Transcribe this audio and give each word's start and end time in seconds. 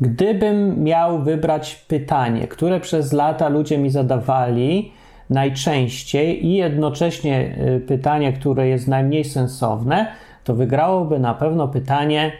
Gdybym 0.00 0.82
miał 0.82 1.22
wybrać 1.22 1.74
pytanie, 1.74 2.48
które 2.48 2.80
przez 2.80 3.12
lata 3.12 3.48
ludzie 3.48 3.78
mi 3.78 3.90
zadawali 3.90 4.92
najczęściej 5.30 6.46
i 6.46 6.54
jednocześnie 6.54 7.58
y, 7.76 7.80
pytanie, 7.80 8.32
które 8.32 8.68
jest 8.68 8.88
najmniej 8.88 9.24
sensowne, 9.24 10.12
to 10.44 10.54
wygrałoby 10.54 11.18
na 11.18 11.34
pewno 11.34 11.68
pytanie, 11.68 12.32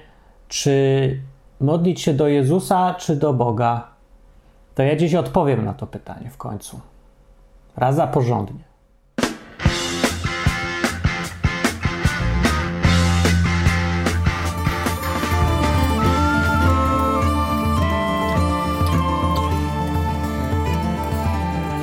czy 0.49 1.21
modlić 1.61 2.01
się 2.01 2.15
do 2.15 2.29
Jezusa, 2.29 2.95
czy 2.95 3.17
do 3.17 3.33
Boga. 3.33 3.89
To 4.75 4.83
ja 4.83 4.97
dziś 4.97 5.15
odpowiem 5.15 5.65
na 5.65 5.75
to 5.75 5.87
pytanie 5.87 6.31
w 6.31 6.37
końcu. 6.37 6.81
Raz 7.77 7.97
za 7.97 8.07
porządnie. 8.07 8.66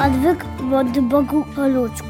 Odwyk 0.05 0.45
od 0.73 0.99
Bogu 0.99 1.43
po 1.55 1.67
ludzku. 1.67 2.07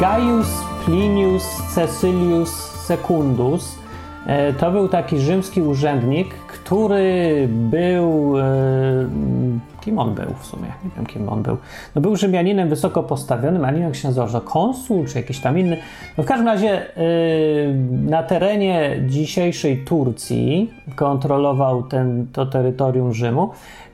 Gaius 0.00 0.64
Plinius 0.84 1.44
Cecilius 1.74 2.50
Secundus 2.86 3.78
e, 4.26 4.52
to 4.52 4.70
był 4.70 4.88
taki 4.88 5.18
rzymski 5.18 5.62
urzędnik, 5.62 6.34
który 6.34 7.48
był. 7.50 8.38
e, 8.38 8.44
Kim 9.80 9.98
on 9.98 10.14
był 10.14 10.34
w 10.40 10.46
sumie? 10.46 10.68
Nie 10.84 10.90
wiem, 10.96 11.06
kim 11.06 11.28
on 11.28 11.42
był. 11.42 11.56
No 11.94 12.00
był 12.00 12.16
Rzymianinem 12.16 12.68
wysoko 12.68 13.02
postawionym, 13.02 13.64
ale 13.64 13.78
nie 13.78 13.84
jak 13.84 13.96
się 13.96 14.08
nazywał, 14.08 14.40
konsul 14.40 15.06
czy 15.06 15.18
jakiś 15.18 15.40
tam 15.40 15.58
inny. 15.58 15.76
No 16.18 16.24
w 16.24 16.26
każdym 16.26 16.46
razie 16.46 16.96
e, 16.96 17.02
na 18.10 18.22
terenie 18.22 19.02
dzisiejszej 19.06 19.84
Turcji 19.84 20.74
kontrolował 20.96 21.82
ten, 21.82 22.26
to 22.32 22.46
terytorium 22.46 23.14
Rzymu 23.14 23.50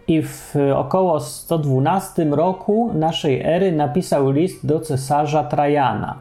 i 0.08 0.22
w 0.22 0.54
około 0.74 1.20
112 1.20 2.24
roku 2.24 2.90
naszej 2.94 3.42
ery 3.42 3.72
napisał 3.72 4.30
list 4.30 4.66
do 4.66 4.80
cesarza 4.80 5.44
Trajana, 5.44 6.18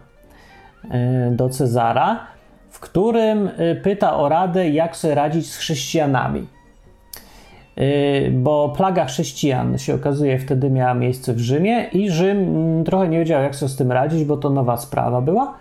e, 0.91 1.31
do 1.31 1.49
Cezara, 1.49 2.19
w 2.69 2.79
którym 2.79 3.49
e, 3.57 3.75
pyta 3.75 4.17
o 4.17 4.29
radę, 4.29 4.69
jak 4.69 4.95
sobie 4.95 5.15
radzić 5.15 5.51
z 5.51 5.57
chrześcijanami. 5.57 6.47
E, 7.75 8.31
Bo 8.31 8.73
plaga 8.77 9.05
chrześcijan 9.05 9.77
się 9.77 9.95
okazuje 9.95 10.39
wtedy 10.39 10.69
miała 10.69 10.93
miejsce 10.93 11.33
w 11.33 11.39
Rzymie 11.39 11.83
i 11.83 12.11
Rzym 12.11 12.37
mm, 12.37 12.83
trochę 12.83 13.07
nie 13.07 13.19
wiedział, 13.19 13.43
jak 13.43 13.55
sobie 13.55 13.69
z 13.69 13.75
tym 13.75 13.91
radzić, 13.91 14.23
bo 14.23 14.37
to 14.37 14.49
nowa 14.49 14.77
sprawa 14.77 15.21
była. 15.21 15.53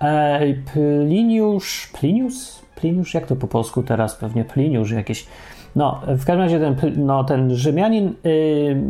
E, 0.00 0.40
Pliniusz, 0.72 1.90
Plinius? 2.00 2.62
Pliniusz, 2.76 3.14
jak 3.14 3.26
to 3.26 3.36
po 3.36 3.46
polsku 3.46 3.82
teraz? 3.82 4.14
Pewnie 4.14 4.44
Pliniusz 4.44 4.90
jakieś. 4.90 5.26
No, 5.78 6.00
w 6.06 6.24
każdym 6.24 6.38
razie 6.38 6.60
ten, 6.60 7.06
no, 7.06 7.24
ten 7.24 7.54
Rzymianin 7.54 8.14
y, 8.26 8.82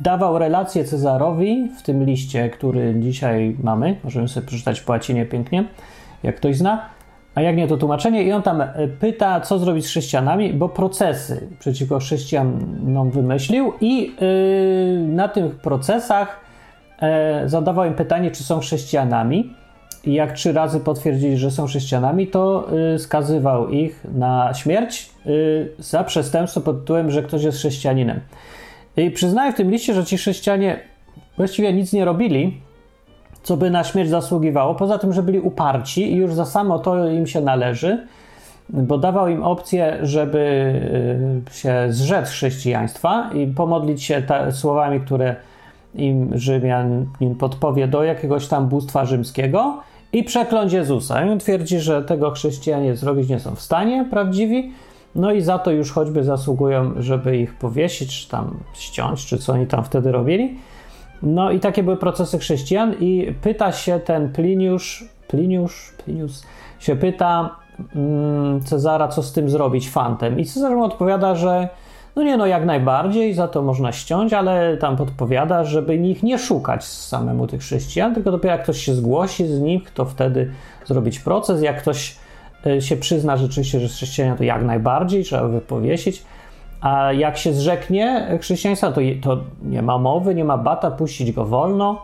dawał 0.00 0.38
relację 0.38 0.84
Cezarowi 0.84 1.68
w 1.78 1.82
tym 1.82 2.04
liście, 2.04 2.50
który 2.50 2.94
dzisiaj 3.00 3.56
mamy. 3.62 3.96
Możemy 4.04 4.28
sobie 4.28 4.46
przeczytać 4.46 4.80
po 4.80 4.92
łacinie 4.92 5.26
pięknie, 5.26 5.64
jak 6.22 6.36
ktoś 6.36 6.56
zna. 6.56 6.82
A 7.34 7.40
jak 7.40 7.56
nie, 7.56 7.68
to 7.68 7.76
tłumaczenie. 7.76 8.22
I 8.22 8.32
on 8.32 8.42
tam 8.42 8.60
y, 8.60 8.66
pyta, 9.00 9.40
co 9.40 9.58
zrobić 9.58 9.86
z 9.86 9.88
chrześcijanami, 9.88 10.52
bo 10.52 10.68
procesy 10.68 11.48
przeciwko 11.58 11.98
chrześcijanom 11.98 13.10
wymyślił 13.10 13.72
i 13.80 14.16
y, 14.22 15.08
na 15.08 15.28
tych 15.28 15.56
procesach 15.56 16.40
y, 17.44 17.48
zadawał 17.48 17.84
im 17.84 17.94
pytanie, 17.94 18.30
czy 18.30 18.44
są 18.44 18.60
chrześcijanami. 18.60 19.54
Jak 20.06 20.32
trzy 20.32 20.52
razy 20.52 20.80
potwierdzili, 20.80 21.36
że 21.36 21.50
są 21.50 21.66
chrześcijanami, 21.66 22.26
to 22.26 22.66
y, 22.94 22.98
skazywał 22.98 23.68
ich 23.68 24.04
na 24.14 24.54
śmierć 24.54 25.10
y, 25.26 25.68
za 25.78 26.04
przestępstwo 26.04 26.60
pod 26.60 26.80
tytułem, 26.80 27.10
że 27.10 27.22
ktoś 27.22 27.42
jest 27.42 27.58
chrześcijaninem. 27.58 28.20
I 28.96 29.10
przyznaję 29.10 29.52
w 29.52 29.56
tym 29.56 29.70
liście, 29.70 29.94
że 29.94 30.04
ci 30.04 30.16
chrześcijanie 30.16 30.80
właściwie 31.36 31.72
nic 31.72 31.92
nie 31.92 32.04
robili, 32.04 32.60
co 33.42 33.56
by 33.56 33.70
na 33.70 33.84
śmierć 33.84 34.10
zasługiwało, 34.10 34.74
poza 34.74 34.98
tym, 34.98 35.12
że 35.12 35.22
byli 35.22 35.40
uparci 35.40 36.12
i 36.12 36.16
już 36.16 36.34
za 36.34 36.44
samo 36.44 36.78
to 36.78 37.08
im 37.08 37.26
się 37.26 37.40
należy, 37.40 38.06
bo 38.68 38.98
dawał 38.98 39.28
im 39.28 39.42
opcję, 39.42 39.98
żeby 40.02 40.38
y, 41.50 41.54
się 41.54 41.86
zrzec 41.88 42.28
chrześcijaństwa 42.28 43.30
i 43.34 43.46
pomodlić 43.46 44.02
się 44.02 44.22
ta, 44.22 44.52
słowami, 44.52 45.00
które 45.00 45.36
im 45.94 46.38
Rzymian 46.38 47.06
im 47.20 47.34
podpowie 47.34 47.88
do 47.88 48.04
jakiegoś 48.04 48.48
tam 48.48 48.68
bóstwa 48.68 49.04
rzymskiego 49.04 49.82
i 50.14 50.24
przekląć 50.24 50.72
Jezusa. 50.72 51.24
I 51.24 51.30
on 51.30 51.38
twierdzi, 51.38 51.80
że 51.80 52.02
tego 52.02 52.30
chrześcijanie 52.30 52.96
zrobić 52.96 53.28
nie 53.28 53.40
są 53.40 53.54
w 53.54 53.60
stanie 53.60 54.06
prawdziwi, 54.10 54.72
no 55.14 55.32
i 55.32 55.40
za 55.40 55.58
to 55.58 55.70
już 55.70 55.92
choćby 55.92 56.24
zasługują, 56.24 56.92
żeby 56.96 57.36
ich 57.36 57.54
powiesić, 57.54 58.20
czy 58.20 58.28
tam 58.28 58.56
ściąć, 58.74 59.26
czy 59.26 59.38
co 59.38 59.52
oni 59.52 59.66
tam 59.66 59.84
wtedy 59.84 60.12
robili. 60.12 60.58
No 61.22 61.50
i 61.50 61.60
takie 61.60 61.82
były 61.82 61.96
procesy 61.96 62.38
chrześcijan 62.38 62.94
i 63.00 63.34
pyta 63.42 63.72
się 63.72 64.00
ten 64.00 64.32
Pliniusz, 64.32 65.04
Pliniusz, 65.28 65.92
Plinius 66.04 66.46
się 66.78 66.96
pyta 66.96 67.56
mm, 67.94 68.60
Cezara, 68.60 69.08
co 69.08 69.22
z 69.22 69.32
tym 69.32 69.50
zrobić 69.50 69.90
fantem. 69.90 70.40
I 70.40 70.44
Cezar 70.44 70.72
mu 70.72 70.84
odpowiada, 70.84 71.34
że 71.34 71.68
no 72.16 72.22
nie 72.22 72.36
no, 72.36 72.46
jak 72.46 72.64
najbardziej, 72.64 73.34
za 73.34 73.48
to 73.48 73.62
można 73.62 73.92
ściąć, 73.92 74.32
ale 74.32 74.76
tam 74.76 74.96
podpowiada, 74.96 75.64
żeby 75.64 75.96
ich 75.96 76.22
nie 76.22 76.38
szukać 76.38 76.84
samemu 76.84 77.46
tych 77.46 77.60
chrześcijan, 77.60 78.14
tylko 78.14 78.30
dopiero 78.30 78.52
jak 78.54 78.62
ktoś 78.62 78.78
się 78.78 78.94
zgłosi 78.94 79.46
z 79.46 79.60
nich, 79.60 79.90
to 79.90 80.04
wtedy 80.04 80.50
zrobić 80.86 81.20
proces. 81.20 81.62
Jak 81.62 81.82
ktoś 81.82 82.16
y, 82.66 82.82
się 82.82 82.96
przyzna 82.96 83.36
rzeczywiście, 83.36 83.80
że 83.80 83.88
chrześcijanin, 83.88 84.36
to 84.36 84.44
jak 84.44 84.64
najbardziej 84.64 85.24
trzeba 85.24 85.48
by 85.48 85.60
powiesić. 85.60 86.22
A 86.80 87.12
jak 87.12 87.36
się 87.36 87.52
zrzeknie 87.52 88.28
chrześcijaństwa, 88.40 88.92
to, 88.92 89.00
to 89.22 89.40
nie 89.62 89.82
ma 89.82 89.98
mowy, 89.98 90.34
nie 90.34 90.44
ma 90.44 90.58
bata, 90.58 90.90
puścić 90.90 91.32
go 91.32 91.44
wolno. 91.44 92.02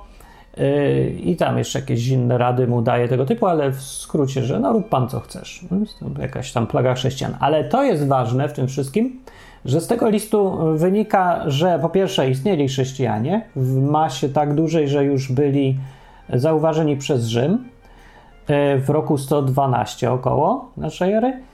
Yy, 0.57 1.11
I 1.11 1.37
tam 1.37 1.59
jeszcze 1.59 1.81
jakieś 1.81 2.09
inne 2.09 2.39
rady 2.39 2.67
mu 2.67 2.83
daje 2.83 3.09
tego 3.09 3.27
typu, 3.27 3.47
ale 3.47 3.71
w 3.71 3.83
skrócie, 3.83 4.43
że 4.43 4.61
no 4.61 4.73
rób 4.73 4.89
pan 4.89 5.09
co 5.09 5.21
chcesz. 5.21 5.65
No, 5.71 5.77
jakaś 6.23 6.53
tam 6.53 6.67
plaga 6.67 6.95
chrześcijan. 6.95 7.37
Ale 7.41 7.65
to 7.65 7.85
jest 7.85 8.07
ważne 8.09 8.49
w 8.49 8.53
tym 8.53 8.69
wszystkim, 8.69 9.21
że 9.65 9.81
z 9.81 9.87
tego 9.87 10.09
listu 10.11 10.59
wynika, 10.75 11.43
że 11.47 11.79
po 11.83 11.89
pierwsze 11.89 12.31
istnieli 12.31 12.69
chrześcijanie 12.69 13.43
w 13.57 13.81
masie 13.81 14.29
tak 14.29 14.55
dużej, 14.55 14.89
że 14.89 15.05
już 15.05 15.33
byli 15.33 15.79
zauważeni 16.33 16.97
przez 16.97 17.27
Rzym 17.27 17.69
yy, 18.49 18.81
w 18.81 18.91
roku 18.91 19.19
112 19.19 20.13
około 20.13 20.71
naszej 20.77 21.13
ery. 21.13 21.50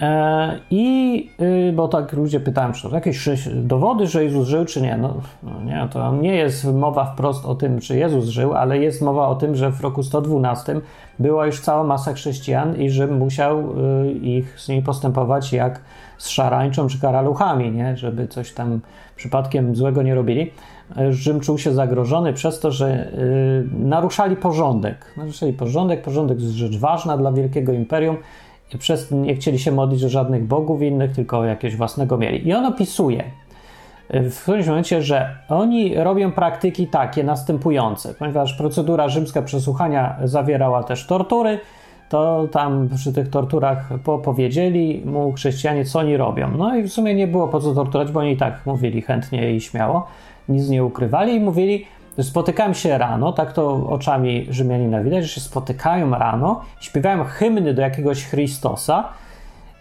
E, 0.00 0.58
I 0.70 1.30
y, 1.68 1.72
bo 1.72 1.88
tak 1.88 2.12
ludzie 2.12 2.40
pytają, 2.40 2.72
czy 2.72 2.88
to 2.88 2.94
jakieś 2.94 3.28
dowody, 3.54 4.06
że 4.06 4.24
Jezus 4.24 4.48
żył, 4.48 4.64
czy 4.64 4.82
nie? 4.82 4.96
No, 4.96 5.14
no 5.42 5.62
nie, 5.64 5.88
to 5.92 6.16
nie 6.16 6.36
jest 6.36 6.72
mowa 6.72 7.04
wprost 7.04 7.46
o 7.46 7.54
tym, 7.54 7.80
czy 7.80 7.96
Jezus 7.96 8.24
żył, 8.24 8.54
ale 8.54 8.78
jest 8.78 9.02
mowa 9.02 9.28
o 9.28 9.34
tym, 9.34 9.56
że 9.56 9.72
w 9.72 9.80
roku 9.80 10.02
112 10.02 10.80
była 11.18 11.46
już 11.46 11.60
cała 11.60 11.84
masa 11.84 12.12
chrześcijan 12.12 12.76
i 12.76 12.90
Rzym 12.90 13.18
musiał 13.18 13.60
y, 13.60 14.12
ich 14.12 14.60
z 14.60 14.68
nimi 14.68 14.82
postępować 14.82 15.52
jak 15.52 15.80
z 16.18 16.28
szarańczą 16.28 16.88
czy 16.88 17.00
karaluchami, 17.00 17.72
nie? 17.72 17.96
żeby 17.96 18.28
coś 18.28 18.52
tam 18.52 18.80
przypadkiem 19.16 19.76
złego 19.76 20.02
nie 20.02 20.14
robili. 20.14 20.52
E, 20.96 21.12
Rzym 21.12 21.40
czuł 21.40 21.58
się 21.58 21.72
zagrożony 21.72 22.32
przez 22.32 22.60
to, 22.60 22.70
że 22.70 23.12
y, 23.12 23.68
naruszali 23.72 24.36
porządek. 24.36 25.14
Naruszali 25.16 25.52
porządek, 25.52 26.02
porządek 26.02 26.40
jest 26.40 26.52
rzecz 26.52 26.78
ważna 26.78 27.16
dla 27.16 27.32
wielkiego 27.32 27.72
imperium 27.72 28.16
przez 28.78 29.10
nie 29.10 29.34
chcieli 29.34 29.58
się 29.58 29.72
modlić 29.72 30.02
do 30.02 30.08
żadnych 30.08 30.44
bogów 30.44 30.82
innych, 30.82 31.12
tylko 31.12 31.44
jakiegoś 31.44 31.76
własnego 31.76 32.18
mieli. 32.18 32.48
I 32.48 32.54
on 32.54 32.66
opisuje 32.66 33.24
w 34.10 34.42
którymś 34.42 34.66
momencie, 34.66 35.02
że 35.02 35.36
oni 35.48 35.94
robią 35.94 36.32
praktyki 36.32 36.86
takie 36.86 37.24
następujące, 37.24 38.14
ponieważ 38.14 38.54
procedura 38.54 39.08
rzymska 39.08 39.42
przesłuchania 39.42 40.16
zawierała 40.24 40.82
też 40.82 41.06
tortury, 41.06 41.58
to 42.08 42.48
tam 42.52 42.88
przy 42.96 43.12
tych 43.12 43.30
torturach 43.30 43.88
powiedzieli 44.24 45.02
mu 45.04 45.32
chrześcijanie, 45.32 45.84
co 45.84 45.98
oni 45.98 46.16
robią. 46.16 46.50
No 46.58 46.76
i 46.76 46.82
w 46.82 46.92
sumie 46.92 47.14
nie 47.14 47.26
było 47.26 47.48
po 47.48 47.60
co 47.60 47.74
torturować, 47.74 48.12
bo 48.12 48.20
oni 48.20 48.32
i 48.32 48.36
tak 48.36 48.66
mówili 48.66 49.02
chętnie 49.02 49.54
i 49.54 49.60
śmiało, 49.60 50.06
nic 50.48 50.68
nie 50.68 50.84
ukrywali 50.84 51.34
i 51.34 51.40
mówili, 51.40 51.86
że 52.18 52.24
spotykają 52.24 52.72
się 52.72 52.98
rano, 52.98 53.32
tak 53.32 53.52
to 53.52 53.86
oczami 53.88 54.46
Rzymianina 54.50 55.02
widać, 55.02 55.24
że 55.24 55.28
się 55.28 55.40
spotykają 55.40 56.10
rano, 56.10 56.60
śpiewają 56.80 57.24
hymny 57.24 57.74
do 57.74 57.82
jakiegoś 57.82 58.24
Chrystosa, 58.24 59.08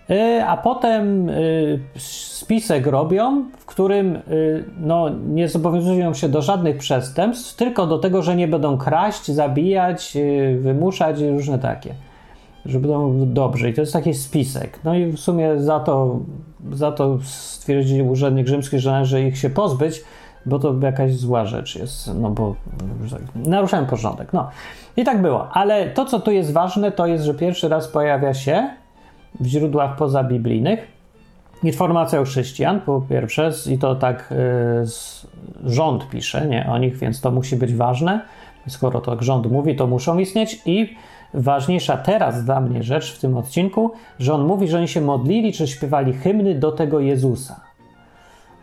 y, 0.09 0.43
a 0.43 0.57
potem 0.57 1.29
y, 1.29 1.79
spisek 1.97 2.87
robią, 2.87 3.45
w 3.57 3.65
którym 3.65 4.15
y, 4.15 4.63
no, 4.79 5.09
nie 5.09 5.47
zobowiązują 5.47 6.13
się 6.13 6.29
do 6.29 6.41
żadnych 6.41 6.77
przestępstw, 6.77 7.55
tylko 7.55 7.87
do 7.87 7.99
tego, 7.99 8.21
że 8.21 8.35
nie 8.35 8.47
będą 8.47 8.77
kraść, 8.77 9.31
zabijać, 9.31 10.17
wymuszać 10.59 11.21
i 11.21 11.29
różne 11.29 11.59
takie. 11.59 11.93
Że 12.65 12.79
będą 12.79 13.33
dobrzy. 13.33 13.69
I 13.69 13.73
to 13.73 13.81
jest 13.81 13.93
taki 13.93 14.13
spisek. 14.13 14.79
No 14.83 14.95
i 14.95 15.05
w 15.05 15.19
sumie 15.19 15.59
za 15.59 15.79
to, 15.79 16.19
za 16.71 16.91
to 16.91 17.19
stwierdził 17.23 18.09
urzędnik 18.09 18.47
rzymski, 18.47 18.79
że 18.79 18.91
należy 18.91 19.27
ich 19.27 19.37
się 19.37 19.49
pozbyć, 19.49 20.01
bo 20.45 20.59
to 20.59 20.75
jakaś 20.81 21.15
zła 21.15 21.45
rzecz 21.45 21.75
jest, 21.75 22.11
no 22.15 22.29
bo 22.29 22.55
naruszałem 23.35 23.85
porządek. 23.85 24.33
No 24.33 24.49
i 24.97 25.03
tak 25.03 25.21
było. 25.21 25.49
Ale 25.51 25.89
to, 25.89 26.05
co 26.05 26.19
tu 26.19 26.31
jest 26.31 26.53
ważne, 26.53 26.91
to 26.91 27.05
jest, 27.05 27.23
że 27.23 27.33
pierwszy 27.33 27.69
raz 27.69 27.87
pojawia 27.87 28.33
się 28.33 28.69
w 29.39 29.45
źródłach 29.45 29.95
pozabiblijnych 29.95 30.99
informacja 31.63 32.19
o 32.19 32.23
chrześcijan, 32.23 32.81
po 32.81 33.01
pierwsze, 33.01 33.51
i 33.71 33.77
to 33.77 33.95
tak 33.95 34.31
y, 34.31 35.65
rząd 35.65 36.09
pisze 36.09 36.47
nie 36.47 36.69
o 36.71 36.77
nich, 36.77 36.97
więc 36.97 37.21
to 37.21 37.31
musi 37.31 37.55
być 37.55 37.73
ważne. 37.73 38.21
Skoro 38.67 39.01
tak 39.01 39.23
rząd 39.23 39.51
mówi, 39.51 39.75
to 39.75 39.87
muszą 39.87 40.17
istnieć. 40.17 40.61
I 40.65 40.95
ważniejsza 41.33 41.97
teraz 41.97 42.45
dla 42.45 42.61
mnie 42.61 42.83
rzecz 42.83 43.15
w 43.15 43.19
tym 43.19 43.37
odcinku, 43.37 43.91
że 44.19 44.33
on 44.33 44.45
mówi, 44.45 44.67
że 44.67 44.77
oni 44.77 44.87
się 44.87 45.01
modlili 45.01 45.53
czy 45.53 45.67
śpiewali 45.67 46.13
hymny 46.13 46.55
do 46.55 46.71
tego 46.71 46.99
Jezusa. 46.99 47.68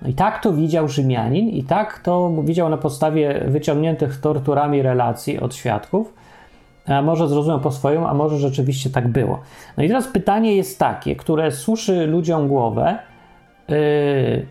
No 0.02 0.08
i 0.08 0.14
tak 0.14 0.43
to 0.43 0.52
widział 0.52 0.88
Rzymianin, 0.88 1.48
i 1.48 1.62
tak 1.62 1.98
to 1.98 2.32
widział 2.43 2.69
na 2.69 2.76
podstawie 2.76 3.44
wyciągniętych 3.46 4.20
torturami 4.20 4.82
relacji 4.82 5.40
od 5.40 5.54
świadków. 5.54 6.14
A 6.87 7.02
może 7.02 7.28
zrozumiał 7.28 7.60
po 7.60 7.70
swojemu, 7.70 8.06
a 8.06 8.14
może 8.14 8.38
rzeczywiście 8.38 8.90
tak 8.90 9.08
było. 9.08 9.40
No 9.76 9.82
i 9.82 9.88
teraz 9.88 10.08
pytanie 10.08 10.56
jest 10.56 10.78
takie, 10.78 11.16
które 11.16 11.52
suszy 11.52 12.06
ludziom 12.06 12.48
głowę: 12.48 12.98
yy, 13.69 13.76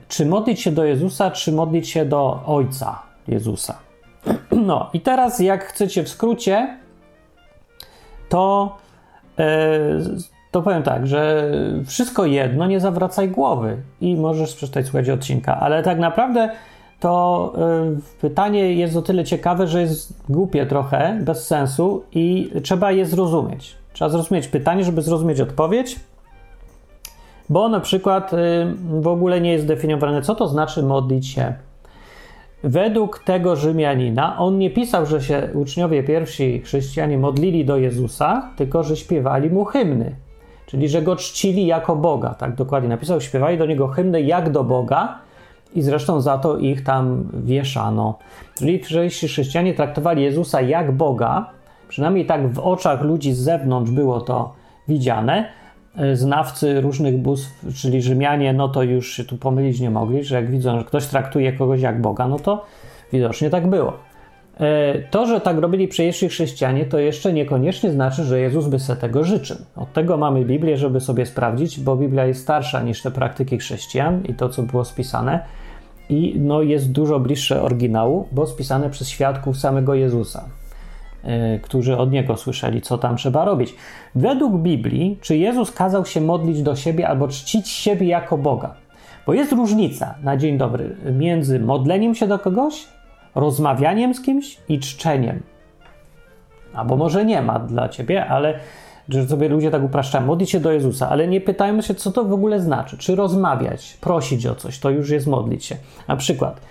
czy 0.07 0.25
modlić 0.25 0.62
się 0.62 0.71
do 0.71 0.86
Jezusa, 0.86 1.31
czy 1.31 1.51
modlić 1.51 1.89
się 1.89 2.06
do 2.06 2.44
Ojca 2.45 3.01
Jezusa? 3.27 3.77
No 4.51 4.89
i 4.94 5.01
teraz, 5.01 5.39
jak 5.39 5.63
chcecie 5.65 6.03
w 6.03 6.09
skrócie, 6.09 6.77
to, 8.30 8.75
yy, 9.38 9.45
to 10.56 10.62
powiem 10.62 10.84
tak, 10.84 11.07
że 11.07 11.52
wszystko 11.86 12.25
jedno, 12.25 12.68
nie 12.68 12.80
zawracaj 12.80 13.30
głowy 13.30 13.78
i 14.02 14.16
możesz 14.16 14.56
przeczytać, 14.56 14.86
słuchać 14.86 15.10
odcinka, 15.10 15.60
ale 15.60 15.84
tak 15.84 16.00
naprawdę 16.00 16.50
to 17.00 17.54
y, 18.18 18.22
pytanie 18.22 18.74
jest 18.74 18.96
o 18.96 19.02
tyle 19.02 19.24
ciekawe, 19.24 19.68
że 19.68 19.81
jest 19.81 20.13
głupie 20.30 20.66
trochę, 20.66 21.19
bez 21.22 21.48
sensu 21.48 22.04
i 22.12 22.52
trzeba 22.63 22.92
je 22.92 23.06
zrozumieć. 23.06 23.75
Trzeba 23.94 24.10
zrozumieć 24.10 24.48
pytanie, 24.48 24.84
żeby 24.84 25.02
zrozumieć 25.02 25.42
odpowiedź, 25.42 26.00
bo 27.50 27.69
na 27.69 27.80
przykład 27.80 28.34
y, 28.34 28.38
w 29.02 29.07
ogóle 29.07 29.42
nie 29.42 29.52
jest 29.52 29.68
definiowane, 29.68 30.22
co 30.22 30.36
to 30.36 30.48
znaczy 30.48 30.84
modlić 30.84 31.28
się. 31.28 31.54
Według 32.63 33.19
tego 33.19 33.56
Rzymianina 33.56 34.38
on 34.40 34.57
nie 34.57 34.69
pisał, 34.69 35.06
że 35.06 35.22
się 35.22 35.50
uczniowie 35.54 36.04
pierwsi 36.04 36.62
chrześcijanie 36.62 37.18
modlili 37.18 37.66
do 37.66 37.78
Jezusa, 37.78 38.50
tylko 38.56 38.84
że 38.84 38.96
śpiewali 38.96 39.50
mu 39.50 39.66
hymny, 39.66 40.16
czyli 40.65 40.89
że 40.89 41.01
go 41.01 41.15
czcili 41.15 41.65
jako 41.65 41.95
Boga. 41.95 42.29
Tak 42.33 42.56
dokładnie 42.56 42.89
napisał, 42.89 43.21
śpiewali 43.21 43.57
do 43.57 43.65
niego 43.65 43.88
hymny 43.88 44.21
jak 44.21 44.50
do 44.50 44.63
Boga 44.63 45.19
i 45.75 45.81
zresztą 45.81 46.21
za 46.21 46.38
to 46.38 46.57
ich 46.57 46.83
tam 46.83 47.29
wieszano. 47.33 48.17
Czyli 48.56 48.79
wcześniejsi 48.79 49.27
chrześcijanie 49.27 49.73
traktowali 49.73 50.23
Jezusa 50.23 50.62
jak 50.62 50.91
Boga, 50.91 51.50
przynajmniej 51.88 52.25
tak 52.25 52.53
w 52.53 52.59
oczach 52.59 53.01
ludzi 53.01 53.33
z 53.33 53.39
zewnątrz 53.39 53.91
było 53.91 54.21
to 54.21 54.53
widziane. 54.88 55.50
E, 55.97 56.15
znawcy 56.15 56.81
różnych 56.81 57.18
bóstw, 57.18 57.65
czyli 57.75 58.01
Rzymianie, 58.01 58.53
no 58.53 58.69
to 58.69 58.83
już 58.83 59.13
się 59.13 59.23
tu 59.23 59.38
pomylić 59.38 59.79
nie 59.79 59.89
mogli, 59.89 60.23
że 60.23 60.35
jak 60.35 60.51
widzą, 60.51 60.79
że 60.79 60.85
ktoś 60.85 61.06
traktuje 61.06 61.53
kogoś 61.53 61.81
jak 61.81 62.01
Boga, 62.01 62.27
no 62.27 62.39
to 62.39 62.65
widocznie 63.13 63.50
tak 63.50 63.68
było. 63.68 63.94
E, 64.60 65.00
to, 65.12 65.25
że 65.25 65.42
tak 65.42 65.57
robili 65.57 65.88
przejrzsi 65.88 66.30
chrześcijanie, 66.30 66.86
to 66.86 67.00
jeszcze 67.00 67.34
niekoniecznie 67.34 67.92
znaczy, 67.92 68.24
że 68.24 68.40
Jezus 68.40 68.68
by 68.68 68.80
se 68.80 68.96
tego 68.96 69.24
życzył. 69.24 69.57
Od 69.75 69.94
tego 69.94 70.18
mamy 70.18 70.46
Biblię, 70.46 70.78
żeby 70.78 71.00
sobie 71.00 71.25
sprawdzić, 71.25 71.80
bo 71.80 71.96
Biblia 71.96 72.25
jest 72.25 72.42
starsza 72.42 72.81
niż 72.81 73.02
te 73.02 73.12
praktyki 73.12 73.57
chrześcijan 73.57 74.24
i 74.24 74.34
to, 74.34 74.50
co 74.50 74.63
było 74.63 74.86
spisane 74.86 75.40
i 76.10 76.36
no, 76.40 76.62
jest 76.62 76.92
dużo 76.92 77.19
bliższe 77.19 77.62
oryginału, 77.62 78.28
bo 78.31 78.48
spisane 78.48 78.90
przez 78.90 79.10
świadków 79.10 79.57
samego 79.57 79.94
Jezusa, 79.94 80.46
yy, 81.24 81.60
którzy 81.62 81.98
od 81.98 82.12
niego 82.12 82.38
słyszeli, 82.38 82.81
co 82.81 82.98
tam 82.98 83.18
trzeba 83.18 83.46
robić. 83.46 83.75
Według 84.16 84.57
Biblii, 84.57 85.18
czy 85.22 85.38
Jezus 85.38 85.72
kazał 85.72 86.06
się 86.06 86.22
modlić 86.22 86.62
do 86.62 86.75
siebie 86.75 87.07
albo 87.07 87.28
czcić 87.28 87.69
siebie 87.69 88.07
jako 88.07 88.38
Boga? 88.38 88.75
Bo 89.25 89.34
jest 89.34 89.52
różnica 89.52 90.16
na 90.24 90.38
dzień 90.38 90.57
dobry 90.57 90.96
między 91.12 91.60
modleniem 91.60 92.16
się 92.16 92.28
do 92.28 92.40
kogoś, 92.40 92.88
rozmawianiem 93.35 94.13
z 94.13 94.21
kimś 94.21 94.57
i 94.69 94.79
czczeniem. 94.79 95.43
Albo 96.73 96.95
może 96.95 97.25
nie 97.25 97.41
ma 97.41 97.59
dla 97.59 97.89
ciebie, 97.89 98.25
ale 98.25 98.59
że 99.09 99.27
sobie 99.27 99.49
ludzie 99.49 99.71
tak 99.71 99.83
upraszczają, 99.83 100.25
modlić 100.25 100.49
się 100.49 100.59
do 100.59 100.71
Jezusa, 100.71 101.09
ale 101.09 101.27
nie 101.27 101.41
pytajmy 101.41 101.83
się, 101.83 101.95
co 101.95 102.11
to 102.11 102.23
w 102.23 102.33
ogóle 102.33 102.59
znaczy. 102.59 102.97
Czy 102.97 103.15
rozmawiać, 103.15 103.97
prosić 104.01 104.45
o 104.45 104.55
coś, 104.55 104.79
to 104.79 104.89
już 104.89 105.09
jest 105.09 105.27
modlić 105.27 105.65
się. 105.65 105.77
Na 106.07 106.15
przykład, 106.15 106.61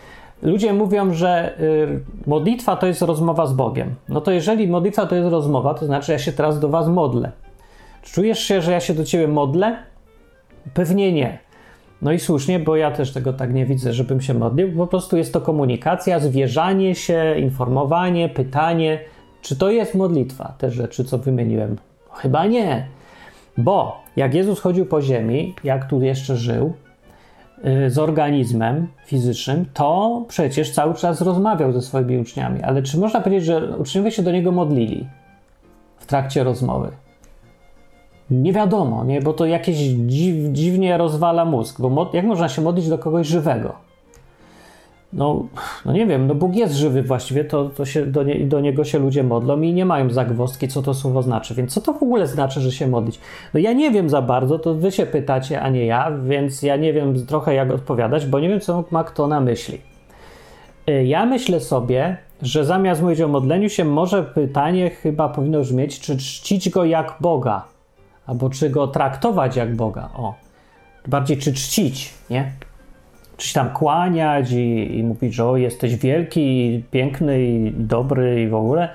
ludzie 0.42 0.72
mówią, 0.72 1.14
że 1.14 1.60
y, 1.60 2.00
modlitwa 2.26 2.76
to 2.76 2.86
jest 2.86 3.02
rozmowa 3.02 3.46
z 3.46 3.52
Bogiem. 3.52 3.94
No 4.08 4.20
to 4.20 4.30
jeżeli 4.30 4.68
modlitwa 4.68 5.06
to 5.06 5.14
jest 5.14 5.30
rozmowa, 5.30 5.74
to 5.74 5.86
znaczy 5.86 6.12
ja 6.12 6.18
się 6.18 6.32
teraz 6.32 6.60
do 6.60 6.68
Was 6.68 6.88
modlę. 6.88 7.32
Czujesz 8.02 8.38
się, 8.38 8.62
że 8.62 8.72
ja 8.72 8.80
się 8.80 8.94
do 8.94 9.04
Ciebie 9.04 9.28
modlę? 9.28 9.76
Pewnie 10.74 11.12
nie. 11.12 11.38
No 12.02 12.12
i 12.12 12.18
słusznie, 12.18 12.58
bo 12.58 12.76
ja 12.76 12.90
też 12.90 13.12
tego 13.12 13.32
tak 13.32 13.54
nie 13.54 13.66
widzę, 13.66 13.92
żebym 13.92 14.20
się 14.20 14.34
modlił. 14.34 14.76
Po 14.76 14.86
prostu 14.86 15.16
jest 15.16 15.32
to 15.32 15.40
komunikacja, 15.40 16.20
zwierzanie 16.20 16.94
się, 16.94 17.34
informowanie, 17.38 18.28
pytanie. 18.28 19.00
Czy 19.42 19.56
to 19.56 19.70
jest 19.70 19.94
modlitwa? 19.94 20.54
Te 20.58 20.70
rzeczy, 20.70 21.04
co 21.04 21.18
wymieniłem 21.18 21.76
Chyba 22.14 22.46
nie. 22.46 22.86
Bo 23.58 24.00
jak 24.16 24.34
Jezus 24.34 24.60
chodził 24.60 24.86
po 24.86 25.02
ziemi, 25.02 25.54
jak 25.64 25.88
tu 25.88 26.02
jeszcze 26.02 26.36
żył, 26.36 26.72
y, 27.86 27.90
z 27.90 27.98
organizmem 27.98 28.88
fizycznym, 29.06 29.64
to 29.74 30.22
przecież 30.28 30.70
cały 30.70 30.94
czas 30.94 31.20
rozmawiał 31.20 31.72
ze 31.72 31.82
swoimi 31.82 32.18
uczniami. 32.18 32.62
Ale 32.62 32.82
czy 32.82 32.98
można 32.98 33.20
powiedzieć, 33.20 33.44
że 33.44 33.76
uczniowie 33.76 34.10
się 34.10 34.22
do 34.22 34.32
niego 34.32 34.52
modlili 34.52 35.08
w 35.98 36.06
trakcie 36.06 36.44
rozmowy? 36.44 37.03
Nie 38.30 38.52
wiadomo, 38.52 39.04
nie? 39.04 39.22
bo 39.22 39.32
to 39.32 39.46
jakieś 39.46 39.76
dziw, 39.76 40.52
dziwnie 40.52 40.98
rozwala 40.98 41.44
mózg. 41.44 41.80
Bo 41.80 42.10
jak 42.12 42.24
można 42.24 42.48
się 42.48 42.62
modlić 42.62 42.88
do 42.88 42.98
kogoś 42.98 43.26
żywego? 43.26 43.74
no, 45.14 45.46
no 45.84 45.92
nie 45.92 46.06
wiem, 46.06 46.26
no 46.26 46.34
Bóg 46.34 46.56
jest 46.56 46.74
żywy 46.74 47.02
właściwie, 47.02 47.44
to, 47.44 47.68
to 47.68 47.84
się 47.84 48.06
do, 48.06 48.22
nie, 48.22 48.46
do 48.46 48.60
Niego 48.60 48.84
się 48.84 48.98
ludzie 48.98 49.22
modlą 49.22 49.60
i 49.60 49.72
nie 49.72 49.84
mają 49.84 50.10
zagwozdki, 50.10 50.68
co 50.68 50.82
to 50.82 50.94
słowo 50.94 51.22
znaczy. 51.22 51.54
Więc 51.54 51.74
co 51.74 51.80
to 51.80 51.92
w 51.92 52.02
ogóle 52.02 52.26
znaczy, 52.26 52.60
że 52.60 52.72
się 52.72 52.86
modlić? 52.86 53.20
No 53.54 53.60
ja 53.60 53.72
nie 53.72 53.90
wiem 53.90 54.10
za 54.10 54.22
bardzo, 54.22 54.58
to 54.58 54.74
Wy 54.74 54.92
się 54.92 55.06
pytacie, 55.06 55.60
a 55.60 55.68
nie 55.68 55.86
ja, 55.86 56.10
więc 56.24 56.62
ja 56.62 56.76
nie 56.76 56.92
wiem 56.92 57.26
trochę 57.26 57.54
jak 57.54 57.70
odpowiadać, 57.70 58.26
bo 58.26 58.40
nie 58.40 58.48
wiem, 58.48 58.60
co 58.60 58.84
ma 58.90 59.04
kto 59.04 59.26
na 59.26 59.40
myśli. 59.40 59.80
Y, 60.88 61.04
ja 61.04 61.26
myślę 61.26 61.60
sobie, 61.60 62.16
że 62.42 62.64
zamiast 62.64 63.02
mówić 63.02 63.20
o 63.20 63.28
modleniu 63.28 63.68
się, 63.68 63.84
może 63.84 64.22
pytanie 64.22 64.90
chyba 64.90 65.28
powinno 65.28 65.60
brzmieć, 65.60 66.00
czy 66.00 66.16
czcić 66.16 66.70
Go 66.70 66.84
jak 66.84 67.14
Boga, 67.20 67.64
albo 68.26 68.50
czy 68.50 68.70
Go 68.70 68.86
traktować 68.86 69.56
jak 69.56 69.76
Boga, 69.76 70.10
o. 70.16 70.34
Bardziej 71.08 71.38
czy 71.38 71.52
czcić, 71.52 72.14
nie? 72.30 72.52
czy 73.36 73.48
się 73.48 73.54
tam 73.54 73.70
kłaniać 73.70 74.52
i, 74.52 74.98
i 74.98 75.04
mówić, 75.04 75.34
że 75.34 75.44
o, 75.44 75.56
jesteś 75.56 75.96
wielki, 75.96 76.82
piękny 76.90 77.44
i 77.44 77.72
dobry 77.72 78.42
i 78.42 78.48
w 78.48 78.54
ogóle 78.54 78.88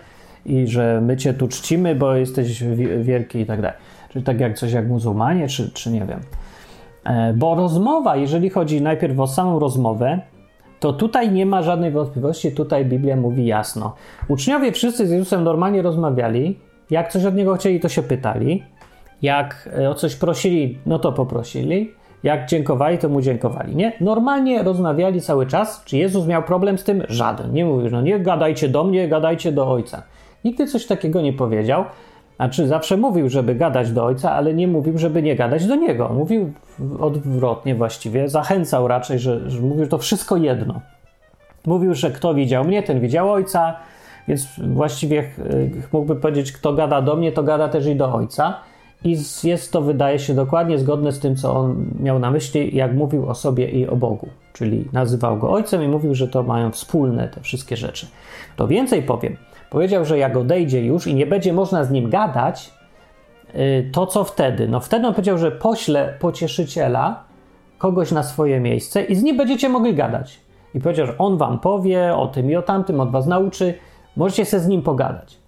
i 0.46 0.68
że 0.68 1.02
my 1.02 1.18
cię 1.18 1.34
tu 1.34 1.48
czcimy, 1.48 1.96
bo 1.96 2.16
jesteś 2.16 2.64
wielki 3.02 3.40
i 3.40 3.46
tak 3.46 3.62
dalej. 3.62 3.78
Czyli 4.10 4.26
tak 4.26 4.40
jak 4.40 4.58
coś 4.58 4.72
jak 4.72 4.88
muzułmanie, 4.88 5.48
czy, 5.48 5.72
czy 5.72 5.92
nie 5.92 6.06
wiem. 6.06 6.20
E, 7.04 7.34
bo 7.34 7.56
rozmowa, 7.56 8.16
jeżeli 8.16 8.50
chodzi 8.50 8.82
najpierw 8.82 9.20
o 9.20 9.28
samą 9.28 9.60
rozmowę, 9.60 10.20
to 10.80 10.94
tutaj 10.94 11.32
nie 11.32 11.46
ma 11.46 11.62
żadnej 11.62 11.92
wątpliwości, 11.92 12.52
tutaj 12.52 12.86
Biblia 12.86 13.16
mówi 13.16 13.46
jasno. 13.46 13.96
Uczniowie 14.28 14.72
wszyscy 14.72 15.08
z 15.08 15.12
Jezusem 15.12 15.44
normalnie 15.44 15.82
rozmawiali, 15.82 16.60
jak 16.90 17.12
coś 17.12 17.26
od 17.26 17.36
Niego 17.36 17.56
chcieli, 17.56 17.80
to 17.80 17.90
się 17.90 18.04
pytali, 18.04 18.64
jak 19.22 19.70
e, 19.80 19.90
o 19.90 19.96
coś 19.96 20.16
prosili, 20.16 20.78
no 20.86 21.00
to 21.00 21.12
poprosili, 21.12 21.92
jak 22.24 22.46
dziękowali, 22.46 22.98
to 22.98 23.10
mu 23.10 23.22
dziękowali. 23.22 23.76
Nie? 23.76 23.94
Normalnie 24.02 24.64
rozmawiali 24.64 25.22
cały 25.22 25.46
czas. 25.48 25.84
Czy 25.86 25.98
Jezus 25.98 26.28
miał 26.28 26.44
problem 26.44 26.78
z 26.78 26.84
tym? 26.84 27.04
Żaden. 27.10 27.54
Nie 27.54 27.66
mówił, 27.66 27.90
no 27.92 28.02
nie 28.02 28.20
gadajcie 28.20 28.70
do 28.70 28.84
mnie, 28.84 29.08
gadajcie 29.08 29.52
do 29.52 29.72
Ojca. 29.72 30.04
Nigdy 30.46 30.68
coś 30.68 30.86
takiego 30.86 31.22
nie 31.22 31.34
powiedział. 31.34 31.86
Znaczy, 32.36 32.68
zawsze 32.68 32.98
mówił, 32.98 33.30
żeby 33.30 33.56
gadać 33.56 33.92
do 33.92 34.06
Ojca, 34.06 34.32
ale 34.32 34.54
nie 34.54 34.68
mówił, 34.68 34.98
żeby 34.98 35.24
nie 35.24 35.36
gadać 35.36 35.66
do 35.66 35.76
Niego. 35.76 36.10
Mówił 36.14 36.52
odwrotnie 37.00 37.76
właściwie. 37.76 38.30
Zachęcał 38.30 38.88
raczej, 38.88 39.20
że, 39.20 39.50
że 39.50 39.62
mówił, 39.62 39.84
że 39.84 39.90
to 39.90 39.98
wszystko 39.98 40.38
jedno. 40.38 40.82
Mówił, 41.66 41.94
że 41.94 42.12
kto 42.12 42.34
widział 42.34 42.64
mnie, 42.64 42.84
ten 42.84 43.00
widział 43.00 43.32
Ojca, 43.32 43.76
więc 44.28 44.48
właściwie 44.58 45.24
mógłby 45.92 46.16
powiedzieć, 46.16 46.52
kto 46.52 46.74
gada 46.74 47.02
do 47.02 47.16
mnie, 47.16 47.32
to 47.32 47.44
gada 47.44 47.70
też 47.70 47.86
i 47.86 47.96
do 47.96 48.14
Ojca. 48.14 48.60
I 49.04 49.18
jest 49.44 49.72
to, 49.72 49.82
wydaje 49.82 50.20
się, 50.20 50.34
dokładnie 50.34 50.80
zgodne 50.80 51.12
z 51.12 51.20
tym, 51.20 51.36
co 51.36 51.56
on 51.56 51.86
miał 52.00 52.20
na 52.20 52.32
myśli, 52.32 52.76
jak 52.76 52.96
mówił 52.96 53.30
o 53.30 53.36
sobie 53.36 53.70
i 53.70 53.88
o 53.88 53.96
Bogu. 53.96 54.30
Czyli 54.54 54.86
nazywał 54.94 55.38
go 55.38 55.52
ojcem 55.52 55.84
i 55.84 55.88
mówił, 55.88 56.16
że 56.16 56.28
to 56.28 56.44
mają 56.44 56.72
wspólne 56.72 57.28
te 57.28 57.42
wszystkie 57.42 57.78
rzeczy. 57.78 58.08
To 58.56 58.68
więcej 58.68 59.04
powiem. 59.04 59.38
Powiedział, 59.70 60.06
że 60.06 60.18
jak 60.18 60.38
odejdzie 60.38 60.86
już 60.86 61.08
i 61.08 61.16
nie 61.16 61.26
będzie 61.26 61.54
można 61.54 61.84
z 61.84 61.92
nim 61.92 62.10
gadać, 62.10 62.74
y, 63.56 63.90
to 63.92 64.08
co 64.08 64.24
wtedy? 64.24 64.68
No 64.68 64.80
wtedy 64.80 65.08
on 65.08 65.14
powiedział, 65.14 65.38
że 65.38 65.52
pośle 65.52 66.14
pocieszyciela, 66.20 67.24
kogoś 67.78 68.12
na 68.12 68.24
swoje 68.24 68.60
miejsce 68.60 69.04
i 69.04 69.16
z 69.16 69.24
nim 69.24 69.38
będziecie 69.38 69.70
mogli 69.70 69.96
gadać. 69.96 70.40
I 70.74 70.80
powiedział, 70.80 71.08
że 71.08 71.18
on 71.18 71.38
wam 71.38 71.60
powie 71.60 72.16
o 72.16 72.28
tym 72.28 72.52
i 72.52 72.56
o 72.56 72.62
tamtym, 72.62 73.00
od 73.00 73.12
was 73.12 73.28
nauczy, 73.28 73.74
możecie 74.16 74.46
się 74.46 74.60
z 74.60 74.68
nim 74.68 74.82
pogadać. 74.82 75.39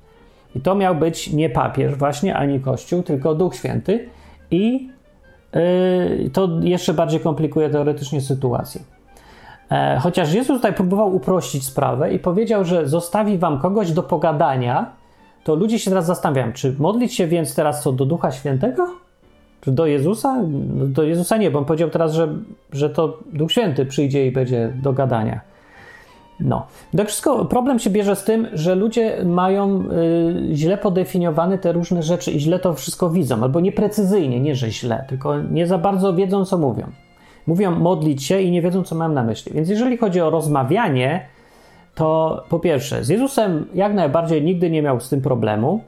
I 0.56 0.62
to 0.62 0.76
miał 0.76 0.96
być 0.96 1.34
nie 1.34 1.50
papież 1.50 1.96
właśnie, 1.96 2.36
ani 2.36 2.60
Kościół, 2.60 3.04
tylko 3.04 3.36
Duch 3.36 3.56
Święty. 3.56 4.10
I 4.52 4.90
yy, 5.54 6.30
to 6.30 6.50
jeszcze 6.62 6.94
bardziej 6.94 7.20
komplikuje 7.20 7.70
teoretycznie 7.70 8.22
sytuację. 8.22 8.82
E, 9.72 10.00
chociaż 10.00 10.34
Jezus 10.34 10.58
tutaj 10.58 10.74
próbował 10.74 11.16
uprościć 11.16 11.66
sprawę 11.66 12.14
i 12.14 12.20
powiedział, 12.20 12.66
że 12.66 12.88
zostawi 12.88 13.38
wam 13.38 13.60
kogoś 13.60 13.92
do 13.92 14.04
pogadania, 14.04 14.92
to 15.44 15.56
ludzie 15.56 15.80
się 15.80 15.92
teraz 15.92 16.06
zastanawiają, 16.06 16.54
czy 16.54 16.76
modlić 16.80 17.14
się 17.14 17.28
więc 17.28 17.56
teraz 17.56 17.84
co 17.84 17.92
do 17.92 18.06
Ducha 18.06 18.32
Świętego? 18.32 18.88
Czy 19.62 19.72
do 19.72 19.86
Jezusa? 19.86 20.42
Do 20.88 21.04
Jezusa 21.04 21.38
nie, 21.38 21.52
bo 21.52 21.60
on 21.60 21.66
powiedział 21.66 21.90
teraz, 21.90 22.14
że, 22.14 22.28
że 22.72 22.90
to 22.90 23.20
Duch 23.34 23.52
Święty 23.52 23.86
przyjdzie 23.86 24.28
i 24.28 24.32
będzie 24.32 24.74
do 24.82 24.94
gadania. 24.94 25.42
No. 26.42 26.68
Tak 26.98 27.08
wszystko 27.08 27.46
problem 27.46 27.80
się 27.80 27.90
bierze 27.90 28.16
z 28.16 28.24
tym, 28.24 28.48
że 28.54 28.76
ludzie 28.76 29.24
mają 29.26 29.84
y, 30.52 30.56
źle 30.56 30.78
podefiniowane 30.78 31.58
te 31.58 31.72
różne 31.72 32.04
rzeczy 32.04 32.32
i 32.32 32.40
źle 32.40 32.60
to 32.60 32.74
wszystko 32.74 33.10
widzą, 33.10 33.44
albo 33.44 33.60
nieprecyzyjnie, 33.60 34.40
nie 34.40 34.56
że 34.56 34.72
źle, 34.72 35.06
tylko 35.10 35.42
nie 35.42 35.68
za 35.68 35.78
bardzo 35.78 36.14
wiedzą, 36.14 36.46
co 36.46 36.58
mówią. 36.58 36.88
Mówią 37.48 37.72
modlić 37.72 38.24
się 38.24 38.42
i 38.42 38.52
nie 38.52 38.62
wiedzą, 38.62 38.84
co 38.84 38.96
mam 38.96 39.14
na 39.14 39.24
myśli. 39.24 39.54
Więc 39.54 39.70
jeżeli 39.70 39.98
chodzi 39.98 40.22
o 40.22 40.30
rozmawianie, 40.30 41.26
to 41.96 42.44
po 42.50 42.60
pierwsze, 42.60 43.04
z 43.04 43.10
Jezusem 43.10 43.66
jak 43.74 43.94
najbardziej 43.94 44.44
nigdy 44.44 44.70
nie 44.70 44.82
miał 44.82 45.00
z 45.00 45.10
tym 45.10 45.22
problemu. 45.22 45.82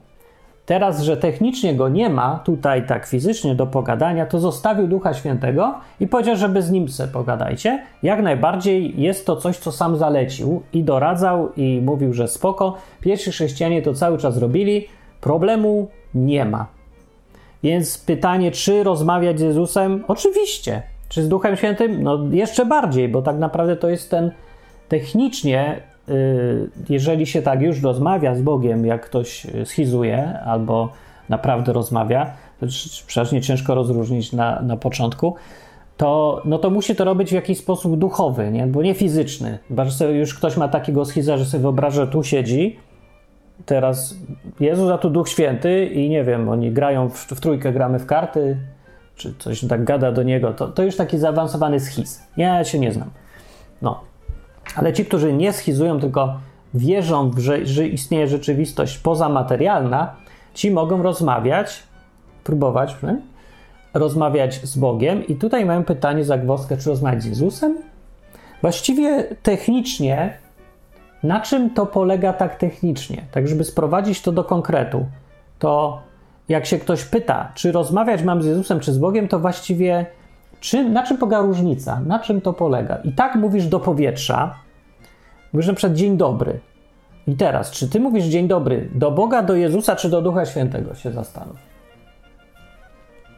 Teraz, 0.66 1.02
że 1.02 1.16
technicznie 1.16 1.74
go 1.74 1.88
nie 1.88 2.10
ma 2.10 2.40
tutaj 2.44 2.86
tak 2.86 3.06
fizycznie 3.06 3.54
do 3.54 3.66
pogadania, 3.66 4.26
to 4.26 4.38
zostawił 4.38 4.86
Ducha 4.86 5.14
Świętego 5.14 5.74
i 6.00 6.06
powiedział, 6.06 6.36
żeby 6.36 6.62
z 6.62 6.70
nim 6.70 6.88
se 6.88 7.08
pogadajcie. 7.08 7.82
Jak 8.02 8.22
najbardziej 8.22 9.00
jest 9.00 9.26
to 9.26 9.36
coś, 9.36 9.58
co 9.58 9.72
sam 9.72 9.96
zalecił 9.96 10.62
i 10.72 10.84
doradzał 10.84 11.52
i 11.56 11.80
mówił, 11.84 12.12
że 12.12 12.28
spoko. 12.28 12.76
Pierwsi 13.00 13.30
chrześcijanie 13.30 13.82
to 13.82 13.94
cały 13.94 14.18
czas 14.18 14.38
robili. 14.38 14.86
Problemu 15.20 15.88
nie 16.14 16.44
ma. 16.44 16.66
Więc 17.62 17.98
pytanie, 17.98 18.50
czy 18.50 18.82
rozmawiać 18.82 19.38
z 19.38 19.42
Jezusem? 19.42 20.04
Oczywiście. 20.08 20.82
Czy 21.08 21.22
z 21.22 21.28
Duchem 21.28 21.56
Świętym? 21.56 22.02
No 22.02 22.18
jeszcze 22.30 22.66
bardziej, 22.66 23.08
bo 23.08 23.22
tak 23.22 23.38
naprawdę 23.38 23.76
to 23.76 23.88
jest 23.88 24.10
ten 24.10 24.30
technicznie 24.88 25.80
jeżeli 26.88 27.26
się 27.26 27.42
tak 27.42 27.62
już 27.62 27.82
rozmawia 27.82 28.34
z 28.34 28.42
Bogiem, 28.42 28.86
jak 28.86 29.06
ktoś 29.06 29.46
schizuje 29.64 30.38
albo 30.40 30.92
naprawdę 31.28 31.72
rozmawia, 31.72 32.32
to 32.60 32.66
przecież 33.06 33.32
nie 33.32 33.40
ciężko 33.40 33.74
rozróżnić 33.74 34.32
na, 34.32 34.62
na 34.62 34.76
początku, 34.76 35.34
to, 35.96 36.42
no 36.44 36.58
to 36.58 36.70
musi 36.70 36.96
to 36.96 37.04
robić 37.04 37.30
w 37.30 37.32
jakiś 37.32 37.58
sposób 37.58 37.98
duchowy, 37.98 38.50
nie? 38.50 38.66
bo 38.66 38.82
nie 38.82 38.94
fizyczny. 38.94 39.58
Chyba, 39.68 39.84
że 39.84 40.12
już 40.12 40.34
ktoś 40.34 40.56
ma 40.56 40.68
takiego 40.68 41.04
schiza, 41.04 41.36
że 41.36 41.44
sobie 41.44 41.62
wyobraża, 41.62 42.04
że 42.04 42.10
tu 42.10 42.22
siedzi, 42.22 42.76
teraz 43.66 44.16
Jezus, 44.60 44.90
a 44.90 44.98
tu 44.98 45.10
Duch 45.10 45.28
Święty 45.28 45.86
i 45.86 46.08
nie 46.08 46.24
wiem, 46.24 46.48
oni 46.48 46.72
grają 46.72 47.08
w, 47.08 47.18
w 47.18 47.40
trójkę, 47.40 47.72
gramy 47.72 47.98
w 47.98 48.06
karty, 48.06 48.56
czy 49.16 49.34
coś 49.38 49.64
tak 49.68 49.84
gada 49.84 50.12
do 50.12 50.22
niego, 50.22 50.52
to, 50.52 50.68
to 50.68 50.82
już 50.82 50.96
taki 50.96 51.18
zaawansowany 51.18 51.80
schiz. 51.80 52.22
Ja 52.36 52.64
się 52.64 52.78
nie 52.78 52.92
znam. 52.92 53.10
No, 53.82 54.00
ale 54.76 54.92
ci, 54.92 55.04
którzy 55.04 55.32
nie 55.32 55.52
schizują, 55.52 56.00
tylko 56.00 56.34
wierzą, 56.74 57.30
że, 57.36 57.66
że 57.66 57.88
istnieje 57.88 58.28
rzeczywistość 58.28 58.98
pozamaterialna, 58.98 60.14
ci 60.54 60.70
mogą 60.70 61.02
rozmawiać, 61.02 61.82
próbować 62.44 62.96
nie? 63.02 63.16
rozmawiać 63.94 64.54
z 64.54 64.76
Bogiem. 64.78 65.26
I 65.26 65.36
tutaj 65.36 65.66
mam 65.66 65.84
pytanie, 65.84 66.24
zagwozdkę, 66.24 66.76
czy 66.76 66.88
rozmawiać 66.90 67.22
z 67.22 67.26
Jezusem? 67.26 67.78
Właściwie 68.62 69.24
technicznie, 69.42 70.38
na 71.22 71.40
czym 71.40 71.70
to 71.70 71.86
polega 71.86 72.32
tak 72.32 72.56
technicznie? 72.56 73.24
Tak, 73.32 73.48
żeby 73.48 73.64
sprowadzić 73.64 74.22
to 74.22 74.32
do 74.32 74.44
konkretu, 74.44 75.06
to 75.58 76.02
jak 76.48 76.66
się 76.66 76.78
ktoś 76.78 77.04
pyta, 77.04 77.52
czy 77.54 77.72
rozmawiać 77.72 78.22
mam 78.22 78.42
z 78.42 78.46
Jezusem, 78.46 78.80
czy 78.80 78.92
z 78.92 78.98
Bogiem, 78.98 79.28
to 79.28 79.38
właściwie 79.38 80.06
czym, 80.64 80.92
na 80.92 81.02
czym 81.02 81.18
polega 81.18 81.40
różnica? 81.40 82.00
Na 82.06 82.18
czym 82.18 82.40
to 82.40 82.52
polega? 82.52 82.96
I 82.96 83.12
tak 83.12 83.34
mówisz 83.34 83.66
do 83.66 83.80
powietrza, 83.80 84.54
mówisz 85.52 85.66
na 85.68 85.74
przykład 85.74 85.96
dzień 85.96 86.16
dobry. 86.16 86.60
I 87.26 87.36
teraz, 87.36 87.70
czy 87.70 87.88
ty 87.88 88.00
mówisz 88.00 88.24
dzień 88.24 88.48
dobry 88.48 88.88
do 88.94 89.10
Boga, 89.10 89.42
do 89.42 89.54
Jezusa, 89.54 89.96
czy 89.96 90.10
do 90.10 90.22
Ducha 90.22 90.46
Świętego? 90.46 90.94
Się 90.94 91.12
zastanów. 91.12 91.56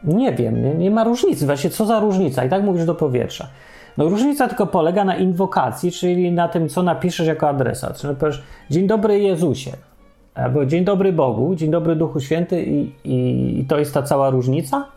Nie 0.03 0.33
wiem, 0.33 0.63
nie, 0.63 0.73
nie 0.73 0.91
ma 0.91 1.03
różnicy. 1.03 1.45
Właśnie 1.45 1.69
co 1.69 1.85
za 1.85 1.99
różnica? 1.99 2.45
I 2.45 2.49
tak 2.49 2.63
mówisz 2.63 2.85
do 2.85 2.95
powietrza. 2.95 3.47
No 3.97 4.09
różnica 4.09 4.47
tylko 4.47 4.67
polega 4.67 5.05
na 5.05 5.15
inwokacji, 5.15 5.91
czyli 5.91 6.31
na 6.31 6.47
tym, 6.47 6.69
co 6.69 6.83
napiszesz 6.83 7.27
jako 7.27 7.49
adresat. 7.49 7.97
Czyli 7.97 8.15
powiesz 8.15 8.43
dzień 8.69 8.87
dobry 8.87 9.19
Jezusie, 9.19 9.71
albo 10.35 10.65
dzień 10.65 10.85
dobry 10.85 11.13
Bogu, 11.13 11.55
dzień 11.55 11.71
dobry 11.71 11.95
Duchu 11.95 12.19
Święty 12.19 12.63
i, 12.63 12.91
i, 13.03 13.59
i 13.59 13.65
to 13.65 13.79
jest 13.79 13.93
ta 13.93 14.03
cała 14.03 14.29
różnica? 14.29 14.96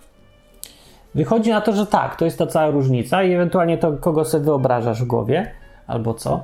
Wychodzi 1.14 1.50
na 1.50 1.60
to, 1.60 1.72
że 1.72 1.86
tak, 1.86 2.16
to 2.16 2.24
jest 2.24 2.38
ta 2.38 2.46
cała 2.46 2.70
różnica 2.70 3.22
i 3.22 3.32
ewentualnie 3.32 3.78
to, 3.78 3.92
kogo 3.92 4.24
sobie 4.24 4.44
wyobrażasz 4.44 5.02
w 5.02 5.06
głowie, 5.06 5.50
albo 5.86 6.14
co. 6.14 6.40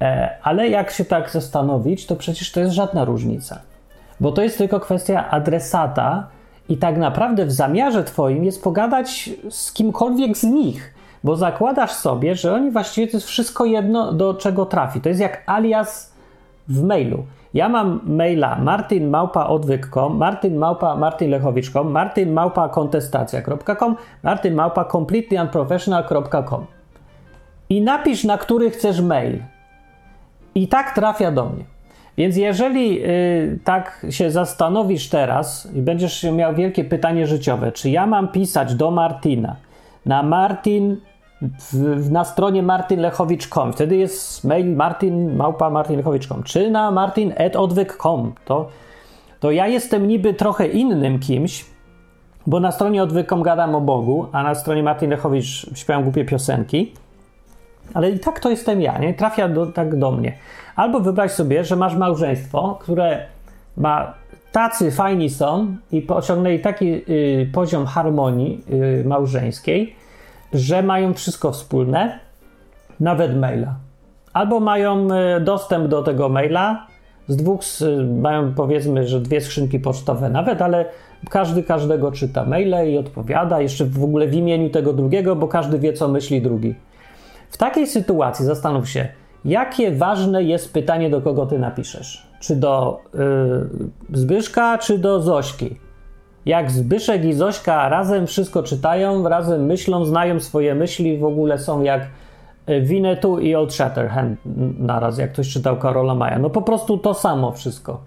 E, 0.00 0.36
ale 0.42 0.68
jak 0.68 0.90
się 0.90 1.04
tak 1.04 1.30
zastanowić, 1.30 2.06
to 2.06 2.16
przecież 2.16 2.52
to 2.52 2.60
jest 2.60 2.72
żadna 2.72 3.04
różnica. 3.04 3.60
Bo 4.20 4.32
to 4.32 4.42
jest 4.42 4.58
tylko 4.58 4.80
kwestia 4.80 5.30
adresata 5.30 6.26
i 6.68 6.76
tak 6.76 6.96
naprawdę 6.96 7.46
w 7.46 7.52
zamiarze 7.52 8.04
twoim 8.04 8.44
jest 8.44 8.62
pogadać 8.62 9.30
z 9.50 9.72
kimkolwiek 9.72 10.36
z 10.36 10.42
nich, 10.42 10.94
bo 11.24 11.36
zakładasz 11.36 11.92
sobie, 11.92 12.34
że 12.34 12.54
oni 12.54 12.70
właściwie 12.70 13.06
to 13.06 13.16
jest 13.16 13.26
wszystko 13.26 13.64
jedno, 13.64 14.12
do 14.12 14.34
czego 14.34 14.66
trafi. 14.66 15.00
To 15.00 15.08
jest 15.08 15.20
jak 15.20 15.42
alias 15.46 16.12
w 16.68 16.82
mailu. 16.82 17.24
Ja 17.54 17.68
mam 17.68 18.00
maila 18.06 18.58
martinmałpa.odwyk.com, 18.58 20.16
martinmałpa 20.16 20.96
martinlechowicz.com, 20.96 21.90
martinmałpa 21.90 22.68
kontestacja.com, 22.68 23.96
martinmałpa 24.22 24.84
completelyunprofessional.com 24.84 26.66
i 27.70 27.82
napisz, 27.82 28.24
na 28.24 28.38
który 28.38 28.70
chcesz 28.70 29.00
mail. 29.00 29.42
I 30.54 30.68
tak 30.68 30.94
trafia 30.94 31.32
do 31.32 31.48
mnie. 31.48 31.64
Więc 32.16 32.36
jeżeli 32.36 33.06
y, 33.06 33.58
tak 33.64 34.06
się 34.10 34.30
zastanowisz 34.30 35.08
teraz 35.08 35.68
i 35.74 35.82
będziesz 35.82 36.22
miał 36.22 36.54
wielkie 36.54 36.84
pytanie 36.84 37.26
życiowe, 37.26 37.72
czy 37.72 37.90
ja 37.90 38.06
mam 38.06 38.28
pisać 38.28 38.74
do 38.74 38.90
Martina 38.90 39.56
na 40.06 40.22
Martin 40.22 40.96
na 42.10 42.24
stronie 42.24 42.62
martinlechowicz.com. 42.62 43.72
Wtedy 43.72 43.96
jest 43.96 44.44
mail 44.44 44.76
martin 44.76 45.36
małpa 45.36 45.70
martinlechowicz.com 45.70 46.42
czy 46.42 46.70
na 46.70 46.90
martin.odwyk.com. 46.90 48.32
To, 48.44 48.68
to 49.40 49.50
ja 49.50 49.66
jestem 49.66 50.08
niby 50.08 50.34
trochę 50.34 50.66
innym 50.66 51.18
kimś, 51.18 51.64
bo 52.46 52.60
na 52.60 52.72
stronie 52.72 53.02
odwyk.com 53.02 53.42
gadam 53.42 53.74
o 53.74 53.80
Bogu, 53.80 54.26
a 54.32 54.42
na 54.42 54.54
stronie 54.54 54.82
Martin 54.82 55.10
Lechowicz 55.10 55.70
śpiewam 55.74 56.02
głupie 56.02 56.24
piosenki. 56.24 56.92
Ale 57.94 58.10
i 58.10 58.18
tak 58.18 58.40
to 58.40 58.50
jestem 58.50 58.80
ja, 58.80 58.98
nie? 58.98 59.14
Trafia 59.14 59.48
do, 59.48 59.66
tak 59.66 59.98
do 59.98 60.10
mnie. 60.10 60.32
Albo 60.76 61.00
wyobraź 61.00 61.30
sobie, 61.30 61.64
że 61.64 61.76
masz 61.76 61.94
małżeństwo, 61.94 62.78
które 62.80 63.26
ma 63.76 64.14
tacy 64.52 64.90
fajni 64.90 65.30
są 65.30 65.76
i 65.92 66.06
osiągnęli 66.08 66.58
taki 66.60 66.86
y, 67.12 67.50
poziom 67.52 67.86
harmonii 67.86 68.64
y, 69.00 69.04
małżeńskiej, 69.08 69.96
że 70.54 70.82
mają 70.82 71.14
wszystko 71.14 71.52
wspólne, 71.52 72.18
nawet 73.00 73.36
maila. 73.36 73.74
Albo 74.32 74.60
mają 74.60 75.08
e, 75.12 75.40
dostęp 75.40 75.88
do 75.88 76.02
tego 76.02 76.28
maila, 76.28 76.86
z 77.28 77.36
dwóch, 77.36 77.60
mają 78.20 78.54
powiedzmy, 78.54 79.08
że 79.08 79.20
dwie 79.20 79.40
skrzynki 79.40 79.80
pocztowe 79.80 80.30
nawet, 80.30 80.62
ale 80.62 80.84
każdy 81.30 81.62
każdego 81.62 82.12
czyta 82.12 82.44
maile 82.44 82.90
i 82.92 82.98
odpowiada, 82.98 83.60
jeszcze 83.60 83.84
w 83.84 84.04
ogóle 84.04 84.26
w 84.26 84.34
imieniu 84.34 84.70
tego 84.70 84.92
drugiego, 84.92 85.36
bo 85.36 85.48
każdy 85.48 85.78
wie, 85.78 85.92
co 85.92 86.08
myśli 86.08 86.42
drugi. 86.42 86.74
W 87.50 87.56
takiej 87.56 87.86
sytuacji 87.86 88.44
zastanów 88.44 88.88
się, 88.88 89.08
jakie 89.44 89.92
ważne 89.92 90.42
jest 90.42 90.72
pytanie, 90.72 91.10
do 91.10 91.20
kogo 91.20 91.46
ty 91.46 91.58
napiszesz. 91.58 92.26
Czy 92.40 92.56
do 92.56 93.00
yy, 94.10 94.18
Zbyszka, 94.18 94.78
czy 94.78 94.98
do 94.98 95.20
Zośki? 95.20 95.76
Jak 96.46 96.70
Zbyszek 96.70 97.24
i 97.24 97.32
Zośka 97.32 97.88
razem 97.88 98.26
wszystko 98.26 98.62
czytają, 98.62 99.28
razem 99.28 99.66
myślą, 99.66 100.04
znają 100.04 100.40
swoje 100.40 100.74
myśli, 100.74 101.18
w 101.18 101.24
ogóle 101.24 101.58
są 101.58 101.82
jak 101.82 102.02
e, 102.66 102.80
Winnetou 102.80 103.38
i 103.38 103.54
Old 103.54 103.74
Shatterhand 103.74 104.38
naraz, 104.78 105.18
jak 105.18 105.32
ktoś 105.32 105.48
czytał 105.48 105.76
Karola 105.76 106.14
Maja. 106.14 106.38
No 106.38 106.50
po 106.50 106.62
prostu 106.62 106.98
to 106.98 107.14
samo 107.14 107.52
wszystko. 107.52 108.00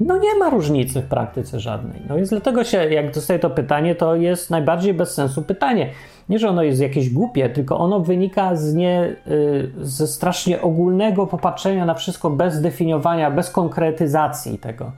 No 0.00 0.18
nie 0.18 0.34
ma 0.34 0.50
różnicy 0.50 1.02
w 1.02 1.06
praktyce 1.06 1.60
żadnej. 1.60 2.02
No 2.08 2.16
więc 2.16 2.30
dlatego 2.30 2.64
się, 2.64 2.84
jak 2.84 3.14
dostaję 3.14 3.38
to 3.38 3.50
pytanie, 3.50 3.94
to 3.94 4.16
jest 4.16 4.50
najbardziej 4.50 4.94
bez 4.94 5.14
sensu 5.14 5.42
pytanie. 5.42 5.90
Nie, 6.28 6.38
że 6.38 6.48
ono 6.48 6.62
jest 6.62 6.80
jakieś 6.80 7.10
głupie, 7.10 7.48
tylko 7.48 7.78
ono 7.78 8.00
wynika 8.00 8.56
z 8.56 8.74
nie, 8.74 9.16
y, 9.26 9.70
ze 9.80 10.06
strasznie 10.06 10.60
ogólnego 10.60 11.26
popatrzenia 11.26 11.86
na 11.86 11.94
wszystko 11.94 12.30
bez 12.30 12.60
definiowania, 12.60 13.30
bez 13.30 13.50
konkretyzacji 13.50 14.58
tego. 14.58 14.92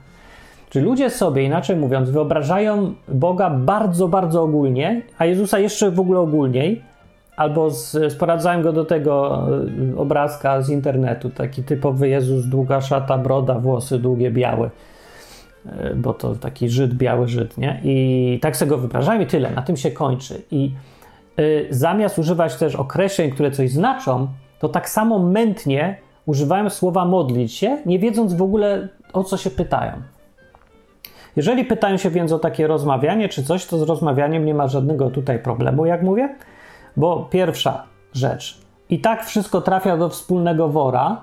Czy 0.75 0.81
ludzie 0.81 1.09
sobie, 1.09 1.43
inaczej 1.43 1.75
mówiąc, 1.75 2.09
wyobrażają 2.09 2.93
Boga 3.07 3.49
bardzo, 3.49 4.07
bardzo 4.07 4.43
ogólnie, 4.43 5.01
a 5.17 5.25
Jezusa 5.25 5.59
jeszcze 5.59 5.91
w 5.91 5.99
ogóle 5.99 6.19
ogólniej, 6.19 6.81
albo 7.37 7.71
sprowadzałem 8.09 8.61
go 8.61 8.73
do 8.73 8.85
tego 8.85 9.43
e, 9.93 9.97
obrazka 9.97 10.61
z 10.61 10.69
internetu, 10.69 11.29
taki 11.29 11.63
typowy 11.63 12.09
Jezus, 12.09 12.45
długa 12.45 12.81
szata, 12.81 13.17
broda, 13.17 13.59
włosy 13.59 13.99
długie, 13.99 14.31
białe. 14.31 14.69
bo 15.95 16.13
to 16.13 16.35
taki 16.35 16.69
Żyd, 16.69 16.93
biały 16.93 17.27
Żyd, 17.27 17.57
nie? 17.57 17.79
I 17.83 18.39
tak 18.41 18.57
sobie 18.57 18.69
go 18.69 18.77
wyobrażają 18.77 19.21
i 19.21 19.25
tyle, 19.25 19.51
na 19.51 19.61
tym 19.61 19.77
się 19.77 19.91
kończy. 19.91 20.41
I 20.51 20.71
y, 21.39 21.67
zamiast 21.69 22.19
używać 22.19 22.55
też 22.55 22.75
określeń, 22.75 23.31
które 23.31 23.51
coś 23.51 23.71
znaczą, 23.71 24.27
to 24.59 24.69
tak 24.69 24.89
samo 24.89 25.19
mętnie 25.19 25.97
używają 26.25 26.69
słowa 26.69 27.05
modlić 27.05 27.53
się, 27.53 27.77
nie 27.85 27.99
wiedząc 27.99 28.33
w 28.33 28.41
ogóle 28.41 28.87
o 29.13 29.23
co 29.23 29.37
się 29.37 29.49
pytają. 29.49 30.14
Jeżeli 31.35 31.65
pytają 31.65 31.97
się 31.97 32.09
więc 32.09 32.31
o 32.31 32.39
takie 32.39 32.67
rozmawianie 32.67 33.29
czy 33.29 33.43
coś, 33.43 33.65
to 33.65 33.77
z 33.77 33.81
rozmawianiem 33.81 34.45
nie 34.45 34.53
ma 34.53 34.67
żadnego 34.67 35.09
tutaj 35.09 35.39
problemu, 35.39 35.85
jak 35.85 36.03
mówię, 36.03 36.35
bo 36.97 37.27
pierwsza 37.31 37.83
rzecz, 38.13 38.65
i 38.89 38.99
tak 38.99 39.25
wszystko 39.25 39.61
trafia 39.61 39.97
do 39.97 40.09
wspólnego 40.09 40.69
wora. 40.69 41.21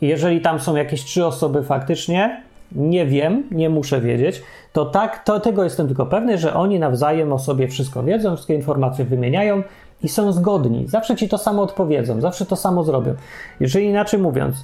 Jeżeli 0.00 0.40
tam 0.40 0.60
są 0.60 0.76
jakieś 0.76 1.04
trzy 1.04 1.26
osoby 1.26 1.62
faktycznie, 1.62 2.42
nie 2.72 3.06
wiem, 3.06 3.42
nie 3.50 3.70
muszę 3.70 4.00
wiedzieć, 4.00 4.42
to 4.72 4.84
tak, 4.84 5.24
to 5.24 5.40
tego 5.40 5.64
jestem 5.64 5.86
tylko 5.86 6.06
pewny, 6.06 6.38
że 6.38 6.54
oni 6.54 6.78
nawzajem 6.78 7.32
o 7.32 7.38
sobie 7.38 7.68
wszystko 7.68 8.02
wiedzą, 8.02 8.34
wszystkie 8.36 8.54
informacje 8.54 9.04
wymieniają 9.04 9.62
i 10.02 10.08
są 10.08 10.32
zgodni. 10.32 10.88
Zawsze 10.88 11.16
ci 11.16 11.28
to 11.28 11.38
samo 11.38 11.62
odpowiedzą, 11.62 12.20
zawsze 12.20 12.46
to 12.46 12.56
samo 12.56 12.84
zrobią. 12.84 13.14
Jeżeli 13.60 13.86
inaczej 13.86 14.20
mówiąc, 14.20 14.56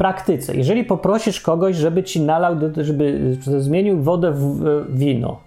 praktyce, 0.00 0.56
jeżeli 0.56 0.84
poprosisz 0.84 1.40
kogoś, 1.40 1.76
żeby 1.76 2.02
ci 2.02 2.20
nalał, 2.20 2.56
żeby 2.76 3.36
zmienił 3.58 4.02
wodę 4.02 4.32
w 4.32 4.86
wino, 4.98 5.40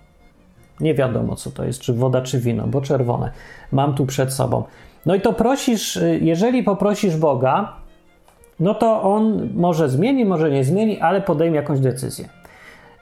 nie 0.79 0.93
wiadomo 0.93 1.35
co 1.35 1.51
to 1.51 1.65
jest, 1.65 1.81
czy 1.81 1.93
woda, 1.93 2.21
czy 2.21 2.39
wino, 2.39 2.67
bo 2.67 2.81
czerwone, 2.81 3.31
mam 3.71 3.95
tu 3.95 4.05
przed 4.05 4.33
sobą. 4.33 4.63
No 5.05 5.15
i 5.15 5.21
to 5.21 5.33
prosisz, 5.33 5.99
jeżeli 6.21 6.63
poprosisz 6.63 7.17
Boga, 7.17 7.73
no 8.59 8.73
to 8.73 9.01
on 9.01 9.49
może 9.53 9.89
zmieni, 9.89 10.25
może 10.25 10.51
nie 10.51 10.63
zmieni, 10.63 10.99
ale 10.99 11.21
podejmie 11.21 11.55
jakąś 11.55 11.79
decyzję. 11.79 12.29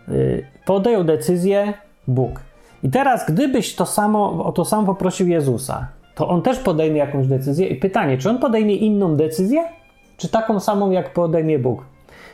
Y, 0.10 0.46
podjął 0.66 1.04
decyzję 1.04 1.74
Bóg. 2.08 2.40
I 2.84 2.90
teraz, 2.90 3.26
gdybyś 3.32 3.76
to 3.76 3.86
samo, 3.86 4.46
o 4.46 4.52
to 4.52 4.66
samo 4.66 4.86
poprosił 4.86 5.28
Jezusa, 5.28 5.88
to 6.16 6.28
on 6.28 6.42
też 6.42 6.60
podejmie 6.60 7.00
jakąś 7.00 7.28
decyzję. 7.28 7.68
I 7.68 7.76
pytanie, 7.76 8.18
czy 8.18 8.30
on 8.30 8.38
podejmie 8.38 8.76
inną 8.76 9.16
decyzję, 9.16 9.81
czy 10.22 10.30
taką 10.30 10.60
samą, 10.60 10.92
jak 10.92 11.14
podejmie 11.14 11.60
Bóg? 11.60 11.84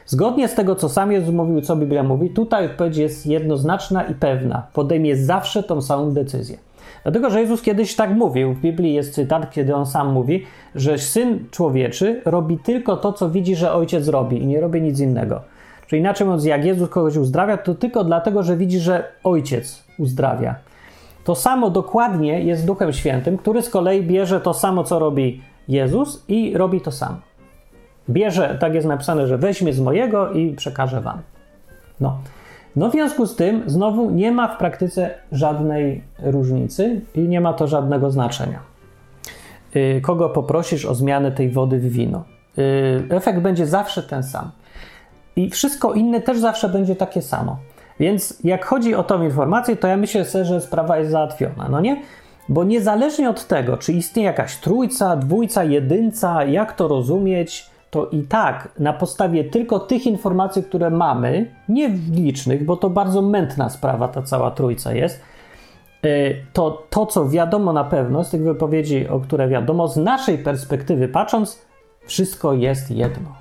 Zgodnie 0.05 0.47
z 0.47 0.55
tego, 0.55 0.75
co 0.75 0.89
sam 0.89 1.11
Jezus 1.11 1.33
mówił, 1.33 1.61
co 1.61 1.75
Biblia 1.75 2.03
mówi, 2.03 2.29
tutaj 2.29 2.65
odpowiedź 2.65 2.97
jest 2.97 3.25
jednoznaczna 3.25 4.03
i 4.03 4.13
pewna. 4.13 4.67
Podejmie 4.73 5.15
zawsze 5.15 5.63
tą 5.63 5.81
samą 5.81 6.11
decyzję. 6.11 6.57
Dlatego, 7.03 7.29
że 7.29 7.41
Jezus 7.41 7.61
kiedyś 7.61 7.95
tak 7.95 8.09
mówił. 8.09 8.53
W 8.53 8.61
Biblii 8.61 8.93
jest 8.93 9.13
cytat, 9.13 9.51
kiedy 9.51 9.75
on 9.75 9.85
sam 9.85 10.13
mówi, 10.13 10.43
że 10.75 10.97
syn 10.97 11.45
człowieczy 11.51 12.21
robi 12.25 12.57
tylko 12.57 12.97
to, 12.97 13.13
co 13.13 13.29
widzi, 13.29 13.55
że 13.55 13.73
ojciec 13.73 14.07
robi 14.07 14.43
i 14.43 14.47
nie 14.47 14.61
robi 14.61 14.81
nic 14.81 14.99
innego. 14.99 15.41
Czyli 15.87 15.99
inaczej 15.99 16.27
mówiąc, 16.27 16.45
jak 16.45 16.65
Jezus 16.65 16.89
kogoś 16.89 17.17
uzdrawia, 17.17 17.57
to 17.57 17.75
tylko 17.75 18.03
dlatego, 18.03 18.43
że 18.43 18.57
widzi, 18.57 18.79
że 18.79 19.03
ojciec 19.23 19.83
uzdrawia. 19.99 20.55
To 21.23 21.35
samo 21.35 21.69
dokładnie 21.69 22.43
jest 22.43 22.65
Duchem 22.65 22.93
Świętym, 22.93 23.37
który 23.37 23.61
z 23.61 23.69
kolei 23.69 24.03
bierze 24.03 24.41
to 24.41 24.53
samo, 24.53 24.83
co 24.83 24.99
robi 24.99 25.41
Jezus 25.67 26.23
i 26.27 26.57
robi 26.57 26.81
to 26.81 26.91
samo. 26.91 27.17
Bierze, 28.09 28.57
tak 28.59 28.73
jest 28.73 28.87
napisane, 28.87 29.27
że 29.27 29.37
weźmie 29.37 29.73
z 29.73 29.79
mojego 29.79 30.31
i 30.31 30.53
przekaże 30.53 31.01
wam. 31.01 31.21
No. 31.99 32.17
No 32.75 32.89
w 32.89 32.91
związku 32.91 33.25
z 33.25 33.35
tym 33.35 33.63
znowu 33.65 34.11
nie 34.11 34.31
ma 34.31 34.47
w 34.47 34.57
praktyce 34.57 35.09
żadnej 35.31 36.03
różnicy 36.19 37.01
i 37.15 37.19
nie 37.19 37.41
ma 37.41 37.53
to 37.53 37.67
żadnego 37.67 38.11
znaczenia. 38.11 38.59
Y, 39.75 40.01
kogo 40.01 40.29
poprosisz 40.29 40.85
o 40.85 40.95
zmianę 40.95 41.31
tej 41.31 41.49
wody 41.49 41.79
w 41.79 41.91
wino? 41.91 42.23
Y, 42.57 43.03
efekt 43.09 43.39
będzie 43.39 43.65
zawsze 43.65 44.03
ten 44.03 44.23
sam. 44.23 44.51
I 45.35 45.49
wszystko 45.49 45.93
inne 45.93 46.21
też 46.21 46.39
zawsze 46.39 46.69
będzie 46.69 46.95
takie 46.95 47.21
samo. 47.21 47.57
Więc 47.99 48.39
jak 48.43 48.65
chodzi 48.65 48.95
o 48.95 49.03
tą 49.03 49.23
informację, 49.23 49.75
to 49.75 49.87
ja 49.87 49.97
myślę 49.97 50.25
sobie, 50.25 50.45
że 50.45 50.61
sprawa 50.61 50.97
jest 50.97 51.11
załatwiona, 51.11 51.69
no 51.69 51.81
nie? 51.81 52.01
Bo 52.49 52.63
niezależnie 52.63 53.29
od 53.29 53.47
tego, 53.47 53.77
czy 53.77 53.93
istnieje 53.93 54.27
jakaś 54.27 54.55
trójca, 54.55 55.15
dwójca, 55.15 55.63
jedynca, 55.63 56.43
jak 56.43 56.73
to 56.73 56.87
rozumieć, 56.87 57.69
to 57.89 58.05
i 58.05 58.23
tak 58.23 58.69
na 58.79 58.93
podstawie 58.93 59.43
tylko 59.43 59.79
tych 59.79 60.05
informacji, 60.05 60.63
które 60.63 60.89
mamy, 60.89 61.51
nie 61.69 61.89
licznych, 62.11 62.65
bo 62.65 62.77
to 62.77 62.89
bardzo 62.89 63.21
mętna 63.21 63.69
sprawa 63.69 64.07
ta 64.07 64.21
cała 64.21 64.51
trójca 64.51 64.93
jest, 64.93 65.21
y, 66.05 66.35
to 66.53 66.87
to, 66.89 67.05
co 67.05 67.29
wiadomo 67.29 67.73
na 67.73 67.83
pewno 67.83 68.23
z 68.23 68.29
tych 68.29 68.43
wypowiedzi, 68.43 69.07
o 69.07 69.19
które 69.19 69.47
wiadomo, 69.47 69.87
z 69.87 69.97
naszej 69.97 70.37
perspektywy 70.37 71.07
patrząc, 71.07 71.67
wszystko 72.05 72.53
jest 72.53 72.91
jedno. 72.91 73.35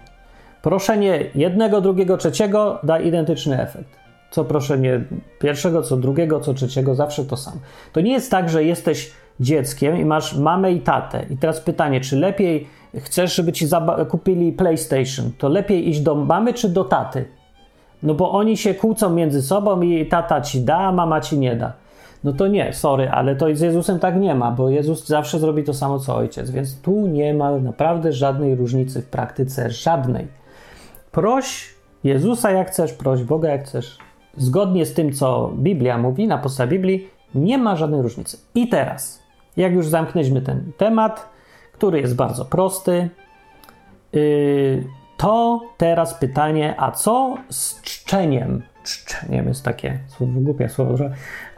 Proszenie 0.62 1.24
jednego, 1.34 1.80
drugiego, 1.80 2.16
trzeciego 2.16 2.78
da 2.82 3.00
identyczny 3.00 3.62
efekt. 3.62 3.96
Co 4.30 4.44
proszenie 4.44 5.04
pierwszego, 5.38 5.82
co 5.82 5.96
drugiego, 5.96 6.40
co 6.40 6.54
trzeciego, 6.54 6.94
zawsze 6.94 7.24
to 7.24 7.36
samo. 7.36 7.56
To 7.92 8.00
nie 8.00 8.12
jest 8.12 8.30
tak, 8.30 8.48
że 8.48 8.64
jesteś 8.64 9.12
dzieckiem 9.40 9.96
i 9.96 10.04
masz 10.04 10.36
mamę 10.36 10.72
i 10.72 10.80
tatę. 10.80 11.24
I 11.30 11.36
teraz 11.36 11.60
pytanie, 11.60 12.00
czy 12.00 12.16
lepiej 12.16 12.66
chcesz, 12.96 13.34
żeby 13.34 13.52
ci 13.52 13.66
kupili 14.08 14.52
PlayStation, 14.52 15.30
to 15.38 15.48
lepiej 15.48 15.88
iść 15.88 16.00
do 16.00 16.14
mamy 16.14 16.54
czy 16.54 16.68
do 16.68 16.84
taty? 16.84 17.24
No 18.02 18.14
bo 18.14 18.32
oni 18.32 18.56
się 18.56 18.74
kłócą 18.74 19.10
między 19.10 19.42
sobą 19.42 19.82
i 19.82 20.06
tata 20.06 20.40
ci 20.40 20.60
da, 20.60 20.78
a 20.78 20.92
mama 20.92 21.20
ci 21.20 21.38
nie 21.38 21.56
da. 21.56 21.72
No 22.24 22.32
to 22.32 22.46
nie, 22.46 22.72
sorry, 22.72 23.10
ale 23.10 23.36
to 23.36 23.46
z 23.54 23.60
Jezusem 23.60 23.98
tak 23.98 24.16
nie 24.16 24.34
ma, 24.34 24.50
bo 24.50 24.70
Jezus 24.70 25.06
zawsze 25.06 25.38
zrobi 25.38 25.64
to 25.64 25.74
samo 25.74 25.98
co 25.98 26.16
ojciec, 26.16 26.50
więc 26.50 26.80
tu 26.80 27.06
nie 27.06 27.34
ma 27.34 27.58
naprawdę 27.58 28.12
żadnej 28.12 28.54
różnicy 28.54 29.02
w 29.02 29.06
praktyce, 29.06 29.70
żadnej. 29.70 30.26
Proś 31.12 31.74
Jezusa 32.04 32.50
jak 32.50 32.70
chcesz, 32.70 32.92
proś 32.92 33.22
Boga 33.22 33.48
jak 33.48 33.64
chcesz. 33.64 33.98
Zgodnie 34.36 34.86
z 34.86 34.94
tym, 34.94 35.12
co 35.12 35.52
Biblia 35.56 35.98
mówi, 35.98 36.26
na 36.26 36.38
podstawie 36.38 36.70
Biblii, 36.70 37.08
nie 37.34 37.58
ma 37.58 37.76
żadnej 37.76 38.02
różnicy. 38.02 38.38
I 38.54 38.68
teraz, 38.68 39.22
jak 39.56 39.72
już 39.72 39.88
zamknęliśmy 39.88 40.42
ten 40.42 40.72
temat, 40.76 41.28
który 41.72 42.00
jest 42.00 42.16
bardzo 42.16 42.44
prosty. 42.44 43.08
Yy, 44.12 44.84
to 45.16 45.60
teraz 45.76 46.14
pytanie, 46.14 46.74
a 46.78 46.90
co 46.90 47.36
z 47.50 47.82
czczeniem? 47.82 48.62
Czczeniem 48.84 49.48
jest 49.48 49.64
takie 49.64 49.98
słowo 50.08 50.40
głupie 50.40 50.68
słowo, 50.68 50.94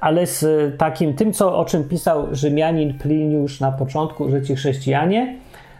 ale 0.00 0.26
z 0.26 0.46
takim 0.78 1.14
tym, 1.14 1.32
co, 1.32 1.58
o 1.58 1.64
czym 1.64 1.88
pisał 1.88 2.34
Rzymianin 2.34 2.98
Pliniusz 2.98 3.60
na 3.60 3.72
początku, 3.72 4.30
że 4.30 4.42
ci 4.42 4.56
chrześcijanie 4.56 5.38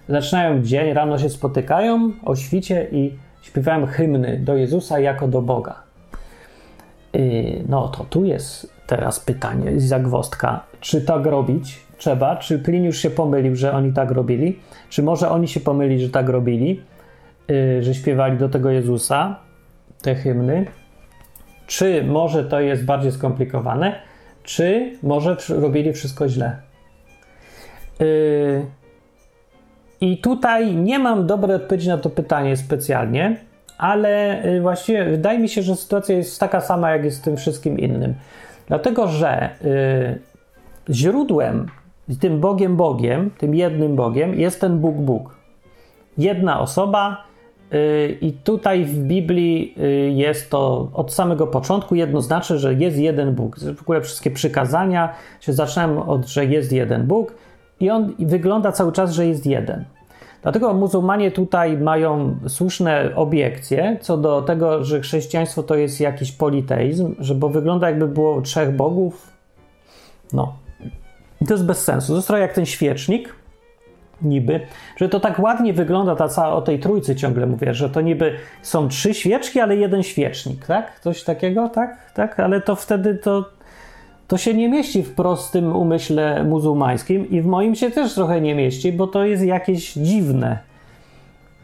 zaczynają 0.08 0.62
dzień, 0.62 0.92
rano 0.92 1.18
się 1.18 1.30
spotykają 1.30 2.12
o 2.24 2.36
świcie 2.36 2.88
i 2.92 3.18
śpiewają 3.42 3.86
hymny 3.86 4.38
do 4.38 4.56
Jezusa 4.56 5.00
jako 5.00 5.28
do 5.28 5.42
Boga. 5.42 5.82
Yy, 7.12 7.64
no 7.68 7.88
to 7.88 8.04
tu 8.04 8.24
jest 8.24 8.72
teraz 8.86 9.20
pytanie, 9.20 9.80
zagwostka, 9.80 10.64
czy 10.80 11.00
tak 11.00 11.26
robić? 11.26 11.87
Trzeba, 11.98 12.36
czy 12.36 12.58
Pliniusz 12.58 12.98
się 12.98 13.10
pomylił, 13.10 13.56
że 13.56 13.72
oni 13.72 13.92
tak 13.92 14.10
robili, 14.10 14.58
czy 14.88 15.02
może 15.02 15.30
oni 15.30 15.48
się 15.48 15.60
pomyli, 15.60 16.00
że 16.00 16.08
tak 16.08 16.28
robili, 16.28 16.82
yy, 17.48 17.82
że 17.82 17.94
śpiewali 17.94 18.38
do 18.38 18.48
tego 18.48 18.70
Jezusa 18.70 19.36
te 20.02 20.14
hymny, 20.14 20.66
czy 21.66 22.04
może 22.04 22.44
to 22.44 22.60
jest 22.60 22.84
bardziej 22.84 23.12
skomplikowane, 23.12 24.00
czy 24.42 24.92
może 25.02 25.36
robili 25.48 25.92
wszystko 25.92 26.28
źle. 26.28 26.56
Yy, 28.00 28.66
I 30.00 30.18
tutaj 30.18 30.76
nie 30.76 30.98
mam 30.98 31.26
dobrej 31.26 31.56
odpowiedzi 31.56 31.88
na 31.88 31.98
to 31.98 32.10
pytanie 32.10 32.56
specjalnie, 32.56 33.36
ale 33.78 34.42
yy, 34.44 34.60
właściwie 34.60 35.04
wydaje 35.04 35.38
mi 35.38 35.48
się, 35.48 35.62
że 35.62 35.76
sytuacja 35.76 36.16
jest 36.16 36.40
taka 36.40 36.60
sama, 36.60 36.90
jak 36.90 37.04
jest 37.04 37.16
z 37.16 37.20
tym 37.20 37.36
wszystkim 37.36 37.78
innym. 37.78 38.14
Dlatego, 38.66 39.08
że 39.08 39.50
yy, 39.64 40.94
źródłem 40.94 41.66
i 42.08 42.16
tym 42.16 42.40
Bogiem 42.40 42.76
Bogiem, 42.76 43.30
tym 43.38 43.54
jednym 43.54 43.96
Bogiem 43.96 44.34
jest 44.34 44.60
ten 44.60 44.78
Bóg 44.78 44.96
Bóg. 44.96 45.36
Jedna 46.18 46.60
osoba, 46.60 47.24
yy, 47.70 48.18
i 48.20 48.32
tutaj 48.32 48.84
w 48.84 48.98
Biblii 48.98 49.74
yy, 49.76 50.10
jest 50.10 50.50
to 50.50 50.88
od 50.94 51.12
samego 51.12 51.46
początku 51.46 51.94
jednoznaczne, 51.94 52.58
że 52.58 52.74
jest 52.74 52.98
jeden 52.98 53.34
Bóg. 53.34 53.58
W 53.76 53.82
ogóle 53.82 54.00
wszystkie 54.00 54.30
przykazania 54.30 55.14
się 55.40 55.52
zaczynają 55.52 56.06
od, 56.06 56.26
że 56.26 56.44
jest 56.44 56.72
jeden 56.72 57.06
Bóg, 57.06 57.34
i 57.80 57.90
on 57.90 58.14
wygląda 58.18 58.72
cały 58.72 58.92
czas, 58.92 59.12
że 59.12 59.26
jest 59.26 59.46
jeden. 59.46 59.84
Dlatego 60.42 60.74
muzułmanie 60.74 61.30
tutaj 61.30 61.78
mają 61.78 62.36
słuszne 62.48 63.10
obiekcje 63.14 63.98
co 64.00 64.16
do 64.16 64.42
tego, 64.42 64.84
że 64.84 65.00
chrześcijaństwo 65.00 65.62
to 65.62 65.74
jest 65.74 66.00
jakiś 66.00 66.32
politeizm, 66.32 67.14
że 67.18 67.34
bo 67.34 67.48
wygląda 67.48 67.90
jakby 67.90 68.08
było 68.08 68.42
trzech 68.42 68.76
bogów. 68.76 69.32
No, 70.32 70.52
i 71.40 71.46
to 71.46 71.54
jest 71.54 71.66
bez 71.66 71.84
sensu. 71.84 72.08
To 72.08 72.16
jest 72.16 72.26
trochę 72.26 72.42
jak 72.42 72.52
ten 72.52 72.66
świecznik, 72.66 73.34
niby, 74.22 74.60
że 74.96 75.08
to 75.08 75.20
tak 75.20 75.38
ładnie 75.38 75.72
wygląda, 75.72 76.16
ta 76.16 76.28
cała, 76.28 76.54
o 76.54 76.62
tej 76.62 76.78
trójcy 76.78 77.16
ciągle 77.16 77.46
mówię, 77.46 77.74
że 77.74 77.90
to 77.90 78.00
niby 78.00 78.34
są 78.62 78.88
trzy 78.88 79.14
świeczki, 79.14 79.60
ale 79.60 79.76
jeden 79.76 80.02
świecznik, 80.02 80.66
tak? 80.66 81.00
Coś 81.00 81.24
takiego, 81.24 81.68
tak? 81.68 82.12
Tak, 82.14 82.40
ale 82.40 82.60
to 82.60 82.76
wtedy 82.76 83.14
to, 83.14 83.44
to 84.28 84.36
się 84.38 84.54
nie 84.54 84.68
mieści 84.68 85.02
w 85.02 85.14
prostym 85.14 85.76
umyśle 85.76 86.44
muzułmańskim 86.44 87.30
i 87.30 87.40
w 87.40 87.46
moim 87.46 87.74
się 87.74 87.90
też 87.90 88.14
trochę 88.14 88.40
nie 88.40 88.54
mieści, 88.54 88.92
bo 88.92 89.06
to 89.06 89.24
jest 89.24 89.44
jakieś 89.44 89.92
dziwne. 89.92 90.58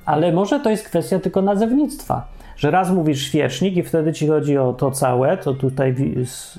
Ale 0.06 0.32
może 0.32 0.60
to 0.60 0.70
jest 0.70 0.84
kwestia 0.84 1.18
tylko 1.18 1.42
nazewnictwa. 1.42 2.26
że 2.56 2.70
raz 2.70 2.90
mówisz 2.90 3.22
świecznik 3.22 3.76
i 3.76 3.82
wtedy 3.82 4.12
ci 4.12 4.28
chodzi 4.28 4.58
o 4.58 4.72
to 4.72 4.90
całe, 4.90 5.36
to 5.36 5.54
tutaj 5.54 5.94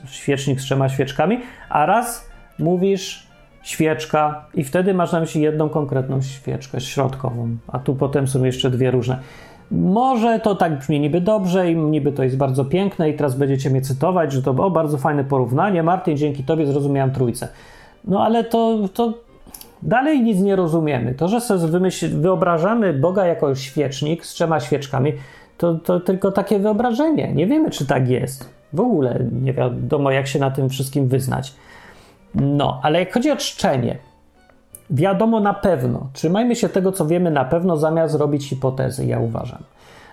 świecznik 0.05 0.61
z 0.61 0.63
trzema 0.63 0.89
świeczkami, 0.89 1.39
a 1.69 1.85
raz 1.85 2.29
mówisz 2.59 3.27
świeczka 3.63 4.45
i 4.53 4.63
wtedy 4.63 4.93
masz 4.93 5.11
na 5.11 5.19
myśli 5.19 5.41
jedną 5.41 5.69
konkretną 5.69 6.21
świeczkę 6.21 6.81
środkową, 6.81 7.57
a 7.67 7.79
tu 7.79 7.95
potem 7.95 8.27
są 8.27 8.43
jeszcze 8.43 8.69
dwie 8.69 8.91
różne. 8.91 9.19
Może 9.71 10.39
to 10.39 10.55
tak 10.55 10.79
brzmi 10.79 10.99
niby 10.99 11.21
dobrze 11.21 11.71
i 11.71 11.75
niby 11.75 12.11
to 12.11 12.23
jest 12.23 12.37
bardzo 12.37 12.65
piękne 12.65 13.09
i 13.09 13.13
teraz 13.13 13.35
będziecie 13.35 13.69
mnie 13.69 13.81
cytować, 13.81 14.31
że 14.31 14.41
to 14.41 14.51
o, 14.51 14.71
bardzo 14.71 14.97
fajne 14.97 15.23
porównanie. 15.23 15.83
Martin, 15.83 16.17
dzięki 16.17 16.43
tobie 16.43 16.65
zrozumiałem 16.65 17.11
trójcę. 17.11 17.47
No 18.03 18.25
ale 18.25 18.43
to, 18.43 18.77
to 18.93 19.13
dalej 19.81 20.23
nic 20.23 20.39
nie 20.39 20.55
rozumiemy. 20.55 21.13
To, 21.13 21.27
że 21.27 21.41
sobie 21.41 21.67
wymyśl, 21.67 22.19
wyobrażamy 22.19 22.93
Boga 22.93 23.25
jako 23.25 23.55
świecznik 23.55 24.25
z 24.25 24.33
trzema 24.33 24.59
świeczkami, 24.59 25.13
to, 25.57 25.73
to 25.73 25.99
tylko 25.99 26.31
takie 26.31 26.59
wyobrażenie. 26.59 27.33
Nie 27.33 27.47
wiemy, 27.47 27.69
czy 27.69 27.85
tak 27.85 28.09
jest. 28.09 28.49
W 28.73 28.79
ogóle 28.79 29.19
nie 29.41 29.53
wiadomo, 29.53 30.11
jak 30.11 30.27
się 30.27 30.39
na 30.39 30.51
tym 30.51 30.69
wszystkim 30.69 31.07
wyznać. 31.07 31.53
No, 32.35 32.79
ale 32.83 32.99
jak 32.99 33.13
chodzi 33.13 33.31
o 33.31 33.35
czczenie, 33.35 33.97
wiadomo 34.89 35.39
na 35.39 35.53
pewno, 35.53 36.09
trzymajmy 36.13 36.55
się 36.55 36.69
tego, 36.69 36.91
co 36.91 37.05
wiemy 37.05 37.31
na 37.31 37.45
pewno, 37.45 37.77
zamiast 37.77 38.15
robić 38.15 38.49
hipotezy, 38.49 39.05
ja 39.05 39.19
uważam. 39.19 39.63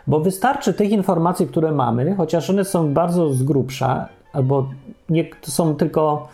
Bo 0.06 0.20
wystarczy 0.20 0.74
tych 0.74 0.90
informacji, 0.90 1.46
które 1.46 1.72
mamy, 1.72 2.14
chociaż 2.14 2.50
one 2.50 2.64
są 2.64 2.94
bardzo 2.94 3.32
z 3.32 3.42
grubsza, 3.42 4.08
albo 4.32 4.68
nie, 5.08 5.24
są 5.42 5.74
tylko 5.74 6.28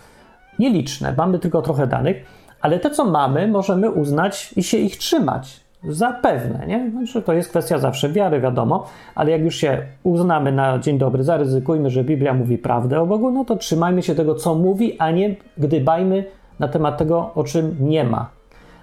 nieliczne, 0.59 1.14
mamy 1.16 1.38
tylko 1.38 1.62
trochę 1.62 1.87
danych, 1.87 2.16
ale 2.61 2.79
te, 2.79 2.90
co 2.90 3.05
mamy, 3.05 3.48
możemy 3.48 3.90
uznać 3.90 4.53
i 4.57 4.62
się 4.62 4.77
ich 4.77 4.96
trzymać. 4.96 5.61
Zapewne, 5.85 6.67
nie? 6.67 6.91
Znaczy, 6.91 7.23
to 7.23 7.33
jest 7.33 7.51
kwestia 7.51 7.79
zawsze 7.79 8.09
wiary, 8.09 8.41
wiadomo, 8.41 8.87
ale 9.14 9.31
jak 9.31 9.41
już 9.41 9.57
się 9.57 9.83
uznamy 10.03 10.53
na 10.53 10.79
dzień 10.79 10.99
dobry, 10.99 11.25
zaryzykujmy, 11.25 11.91
że 11.91 12.05
Biblia 12.05 12.35
mówi 12.35 12.59
prawdę 12.59 13.01
o 13.01 13.07
Bogu, 13.07 13.31
no 13.31 13.45
to 13.45 13.57
trzymajmy 13.57 14.03
się 14.03 14.14
tego, 14.14 14.35
co 14.35 14.55
mówi, 14.55 14.97
a 14.99 15.11
nie 15.11 15.37
gdybajmy 15.59 16.25
na 16.59 16.69
temat 16.69 16.99
tego, 16.99 17.31
o 17.35 17.45
czym 17.45 17.77
nie 17.81 18.05
ma, 18.05 18.31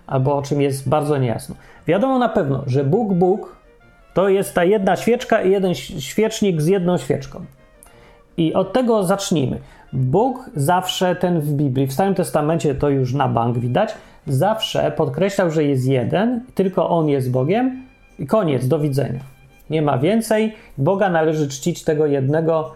albo 0.07 0.37
o 0.37 0.41
czym 0.41 0.61
jest 0.61 0.89
bardzo 0.89 1.17
niejasno. 1.17 1.55
Wiadomo 1.87 2.19
na 2.19 2.29
pewno, 2.29 2.63
że 2.67 2.83
Bóg, 2.83 3.13
Bóg 3.13 3.55
to 4.13 4.29
jest 4.29 4.53
ta 4.53 4.63
jedna 4.63 4.95
świeczka 4.95 5.41
i 5.41 5.51
jeden 5.51 5.75
świecznik 5.75 6.61
z 6.61 6.67
jedną 6.67 6.97
świeczką. 6.97 7.45
I 8.37 8.53
od 8.53 8.73
tego 8.73 9.03
zacznijmy. 9.03 9.59
Bóg 9.95 10.49
zawsze 10.55 11.15
ten 11.15 11.41
w 11.41 11.51
Biblii, 11.51 11.87
w 11.87 11.93
Starym 11.93 12.15
Testamencie 12.15 12.75
to 12.75 12.89
już 12.89 13.13
na 13.13 13.27
bank 13.27 13.57
widać, 13.57 13.93
zawsze 14.27 14.91
podkreślał, 14.91 15.51
że 15.51 15.63
jest 15.63 15.85
jeden, 15.85 16.45
tylko 16.55 16.89
on 16.89 17.09
jest 17.09 17.31
Bogiem 17.31 17.85
i 18.19 18.27
koniec, 18.27 18.67
do 18.67 18.79
widzenia. 18.79 19.19
Nie 19.69 19.81
ma 19.81 19.97
więcej. 19.97 20.55
Boga 20.77 21.09
należy 21.09 21.47
czcić 21.47 21.83
tego 21.83 22.05
jednego 22.05 22.71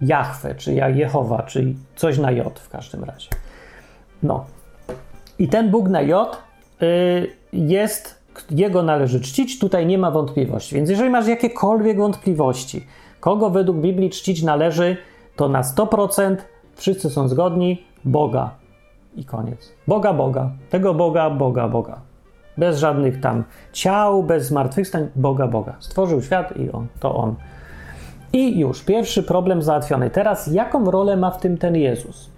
Jahwe, 0.00 0.54
czy 0.54 0.74
Jehowa, 0.74 1.42
czyli 1.42 1.76
coś 1.96 2.18
na 2.18 2.30
J 2.30 2.58
w 2.58 2.68
każdym 2.68 3.04
razie. 3.04 3.28
No. 4.22 4.44
I 5.38 5.48
ten 5.48 5.70
Bóg 5.70 5.88
na 5.88 6.02
J 6.02 6.36
y, 6.82 7.30
jest, 7.52 8.22
jego 8.50 8.82
należy 8.82 9.20
czcić, 9.20 9.58
tutaj 9.58 9.86
nie 9.86 9.98
ma 9.98 10.10
wątpliwości. 10.10 10.74
Więc 10.74 10.90
jeżeli 10.90 11.10
masz 11.10 11.26
jakiekolwiek 11.26 11.98
wątpliwości, 11.98 12.86
kogo 13.20 13.50
według 13.50 13.78
Biblii 13.78 14.10
czcić 14.10 14.42
należy, 14.42 14.96
to 15.36 15.48
na 15.48 15.62
100% 15.62 16.36
wszyscy 16.74 17.10
są 17.10 17.28
zgodni, 17.28 17.82
Boga. 18.04 18.50
I 19.16 19.24
koniec. 19.24 19.72
Boga, 19.88 20.12
Boga. 20.12 20.50
Tego 20.70 20.94
Boga, 20.94 21.30
Boga, 21.30 21.68
Boga. 21.68 22.00
Bez 22.58 22.78
żadnych 22.78 23.20
tam 23.20 23.44
ciał, 23.72 24.22
bez 24.22 24.46
zmartwychwstań. 24.46 25.08
Boga, 25.16 25.46
Boga. 25.46 25.74
Stworzył 25.78 26.22
świat 26.22 26.56
i 26.56 26.70
on, 26.70 26.86
to 27.00 27.14
on. 27.14 27.34
I 28.32 28.58
już, 28.58 28.82
pierwszy 28.82 29.22
problem 29.22 29.62
załatwiony. 29.62 30.10
Teraz, 30.10 30.46
jaką 30.46 30.90
rolę 30.90 31.16
ma 31.16 31.30
w 31.30 31.40
tym 31.40 31.58
ten 31.58 31.76
Jezus? 31.76 32.30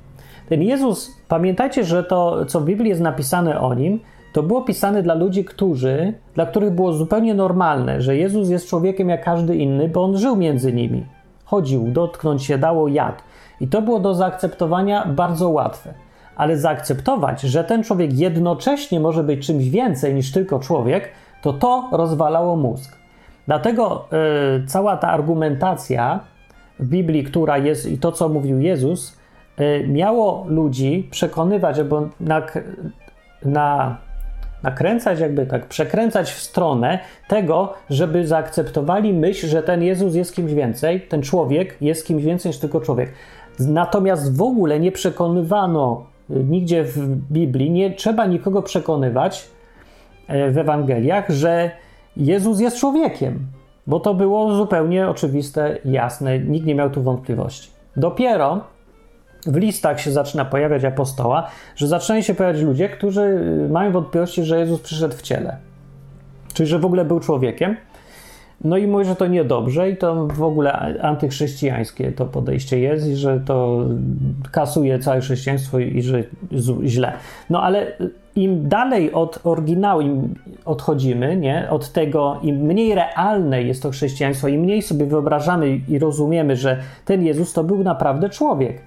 Ten 0.49 0.63
Jezus, 0.63 1.11
pamiętajcie, 1.29 1.85
że 1.85 2.05
to, 2.05 2.45
co 2.45 2.61
w 2.61 2.65
Biblii 2.65 2.89
jest 2.89 3.01
napisane 3.01 3.61
o 3.61 3.75
nim, 3.75 4.01
to 4.33 4.43
było 4.43 4.63
pisane 4.63 5.03
dla 5.03 5.15
ludzi, 5.15 5.45
którzy, 5.45 6.15
dla 6.35 6.47
których 6.47 6.71
było 6.71 6.93
zupełnie 6.93 7.35
normalne, 7.35 8.01
że 8.01 8.17
Jezus 8.17 8.49
jest 8.49 8.69
człowiekiem 8.69 9.09
jak 9.09 9.25
każdy 9.25 9.57
inny, 9.57 9.89
bo 9.89 10.05
on 10.05 10.19
żył 10.19 10.37
między 10.37 10.73
nimi. 10.73 11.07
Chodził, 11.45 11.89
dotknąć 11.89 12.45
się 12.45 12.59
dało, 12.59 12.89
jadł. 12.89 13.19
I 13.61 13.69
to 13.69 13.83
było 13.83 14.01
do 14.01 14.15
zaakceptowania 14.15 15.07
bardzo 15.07 15.51
łatwe. 15.51 15.95
Ale 16.37 16.59
zaakceptować, 16.59 17.41
że 17.41 17.65
ten 17.65 17.83
człowiek 17.85 18.13
jednocześnie 18.13 19.01
może 19.01 19.25
być 19.25 19.47
czymś 19.47 19.69
więcej 19.69 20.15
niż 20.15 20.33
tylko 20.33 20.59
człowiek, 20.59 21.09
to 21.43 21.53
to 21.53 21.89
rozwalało 21.93 22.57
mózg. 22.57 22.99
Dlatego 23.47 24.09
yy, 24.13 24.67
cała 24.67 24.97
ta 24.97 25.09
argumentacja 25.09 26.21
w 26.81 26.89
Biblii, 26.89 27.25
która 27.25 27.59
jest 27.59 27.87
i 27.87 27.99
to, 27.99 28.13
co 28.13 28.29
mówił 28.29 28.61
Jezus, 28.61 29.17
yy, 29.59 29.89
miało 29.89 30.45
ludzi 30.49 31.09
przekonywać, 31.11 31.79
albo 31.79 32.09
na, 32.21 32.43
na, 33.45 33.97
nakręcać, 34.63 35.21
jakby 35.21 35.47
tak, 35.47 35.67
przekręcać 35.67 36.33
w 36.33 36.41
stronę 36.41 36.99
tego, 37.29 37.75
żeby 37.91 38.27
zaakceptowali 38.27 39.13
myśl, 39.13 39.47
że 39.47 39.63
ten 39.63 39.83
Jezus 39.83 40.15
jest 40.15 40.35
kimś 40.35 40.53
więcej, 40.53 41.01
ten 41.01 41.23
człowiek 41.23 41.77
jest 41.81 42.07
kimś 42.07 42.23
więcej 42.23 42.51
niż 42.51 42.59
tylko 42.59 42.81
człowiek. 42.81 43.13
Natomiast 43.59 44.37
w 44.37 44.43
ogóle 44.43 44.81
nie 44.81 44.93
przekonywano 44.93 46.07
y, 46.31 46.45
nigdzie 46.45 46.85
w 46.85 47.17
Biblii, 47.33 47.71
nie 47.71 47.91
trzeba 47.91 48.27
nikogo 48.27 48.63
przekonywać 48.63 49.49
e, 50.29 50.51
w 50.51 50.59
Ewangeliach, 50.59 51.31
że 51.31 51.71
Jezus 52.17 52.61
jest 52.61 52.77
człowiekiem, 52.77 53.39
bo 53.87 54.01
to 54.01 54.15
było 54.15 54.57
zupełnie 54.57 55.09
oczywiste, 55.09 55.79
jasne, 55.85 56.39
nikt 56.39 56.67
nie 56.67 56.75
miał 56.75 56.91
tu 56.91 57.03
wątpliwości. 57.03 57.71
Dopiero 57.97 58.61
w 59.47 59.57
listach 59.57 60.01
się 60.01 60.13
zaczyna 60.13 60.45
pojawiać 60.45 60.85
apostoła, 60.85 61.47
że 61.77 61.87
zaczynają 61.87 62.23
się 62.23 62.35
pojawiać 62.35 62.63
ludzie, 62.63 62.89
którzy 62.89 63.21
y, 63.67 63.69
mają 63.69 63.93
wątpliwości, 63.93 64.45
że 64.45 64.59
Jezus 64.59 64.81
przyszedł 64.81 65.15
w 65.15 65.23
ciele, 65.23 65.57
czyli 66.55 66.67
że 66.67 66.79
w 66.79 66.85
ogóle 66.85 67.05
był 67.05 67.21
człowiekiem. 67.21 67.77
No 68.65 68.77
i 68.77 68.87
mówi, 68.87 69.05
że 69.05 69.17
to 69.17 69.27
niedobrze 69.27 69.91
i 69.91 69.97
to 69.97 70.27
w 70.27 70.43
ogóle 70.43 70.73
antychrześcijańskie 71.03 72.13
to 72.13 72.27
podejście 72.27 72.79
jest 72.79 73.07
i 73.07 73.17
że 73.17 73.41
to 73.41 73.85
kasuje 74.53 74.99
całe 74.99 75.21
chrześcijaństwo 75.21 75.79
i 75.79 76.03
że 76.03 76.25
źle. 76.85 77.13
No 77.51 77.63
ale 77.63 77.93
im 78.37 78.69
dalej 78.69 79.13
od 79.13 79.41
oryginału 79.45 80.01
im 80.01 80.35
odchodzimy, 80.65 81.37
nie? 81.37 81.67
od 81.71 81.93
tego, 81.93 82.39
im 82.43 82.57
mniej 82.57 82.95
realne 82.95 83.63
jest 83.63 83.83
to 83.83 83.91
chrześcijaństwo, 83.91 84.49
im 84.49 84.61
mniej 84.61 84.83
sobie 84.83 85.07
wyobrażamy 85.07 85.81
i 85.89 85.99
rozumiemy, 85.99 86.57
że 86.57 86.79
ten 87.05 87.25
Jezus 87.25 87.53
to 87.53 87.65
był 87.65 87.85
naprawdę 87.85 88.31
człowiek, 88.31 88.81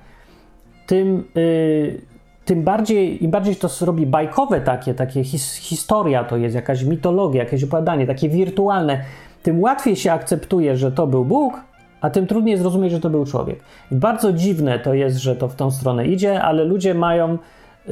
tym, 0.87 1.23
yy, 1.35 2.01
tym 2.45 2.63
bardziej, 2.63 3.23
im 3.23 3.31
bardziej 3.31 3.55
to 3.55 3.69
robi 3.81 4.05
bajkowe 4.05 4.61
takie, 4.61 4.93
takie 4.93 5.23
his, 5.23 5.55
historia 5.55 6.23
to 6.23 6.37
jest, 6.37 6.55
jakaś 6.55 6.83
mitologia, 6.83 7.43
jakieś 7.43 7.63
opowiadanie, 7.63 8.07
takie 8.07 8.29
wirtualne, 8.29 9.03
tym 9.43 9.61
łatwiej 9.61 9.95
się 9.95 10.11
akceptuje, 10.11 10.77
że 10.77 10.91
to 10.91 11.07
był 11.07 11.25
Bóg, 11.25 11.61
a 12.01 12.09
tym 12.09 12.27
trudniej 12.27 12.57
zrozumieć, 12.57 12.91
że 12.91 12.99
to 12.99 13.09
był 13.09 13.25
człowiek. 13.25 13.59
I 13.91 13.95
bardzo 13.95 14.33
dziwne 14.33 14.79
to 14.79 14.93
jest, 14.93 15.17
że 15.17 15.35
to 15.35 15.47
w 15.47 15.55
tą 15.55 15.71
stronę 15.71 16.07
idzie, 16.07 16.41
ale 16.41 16.63
ludzie 16.63 16.93
mają 16.93 17.37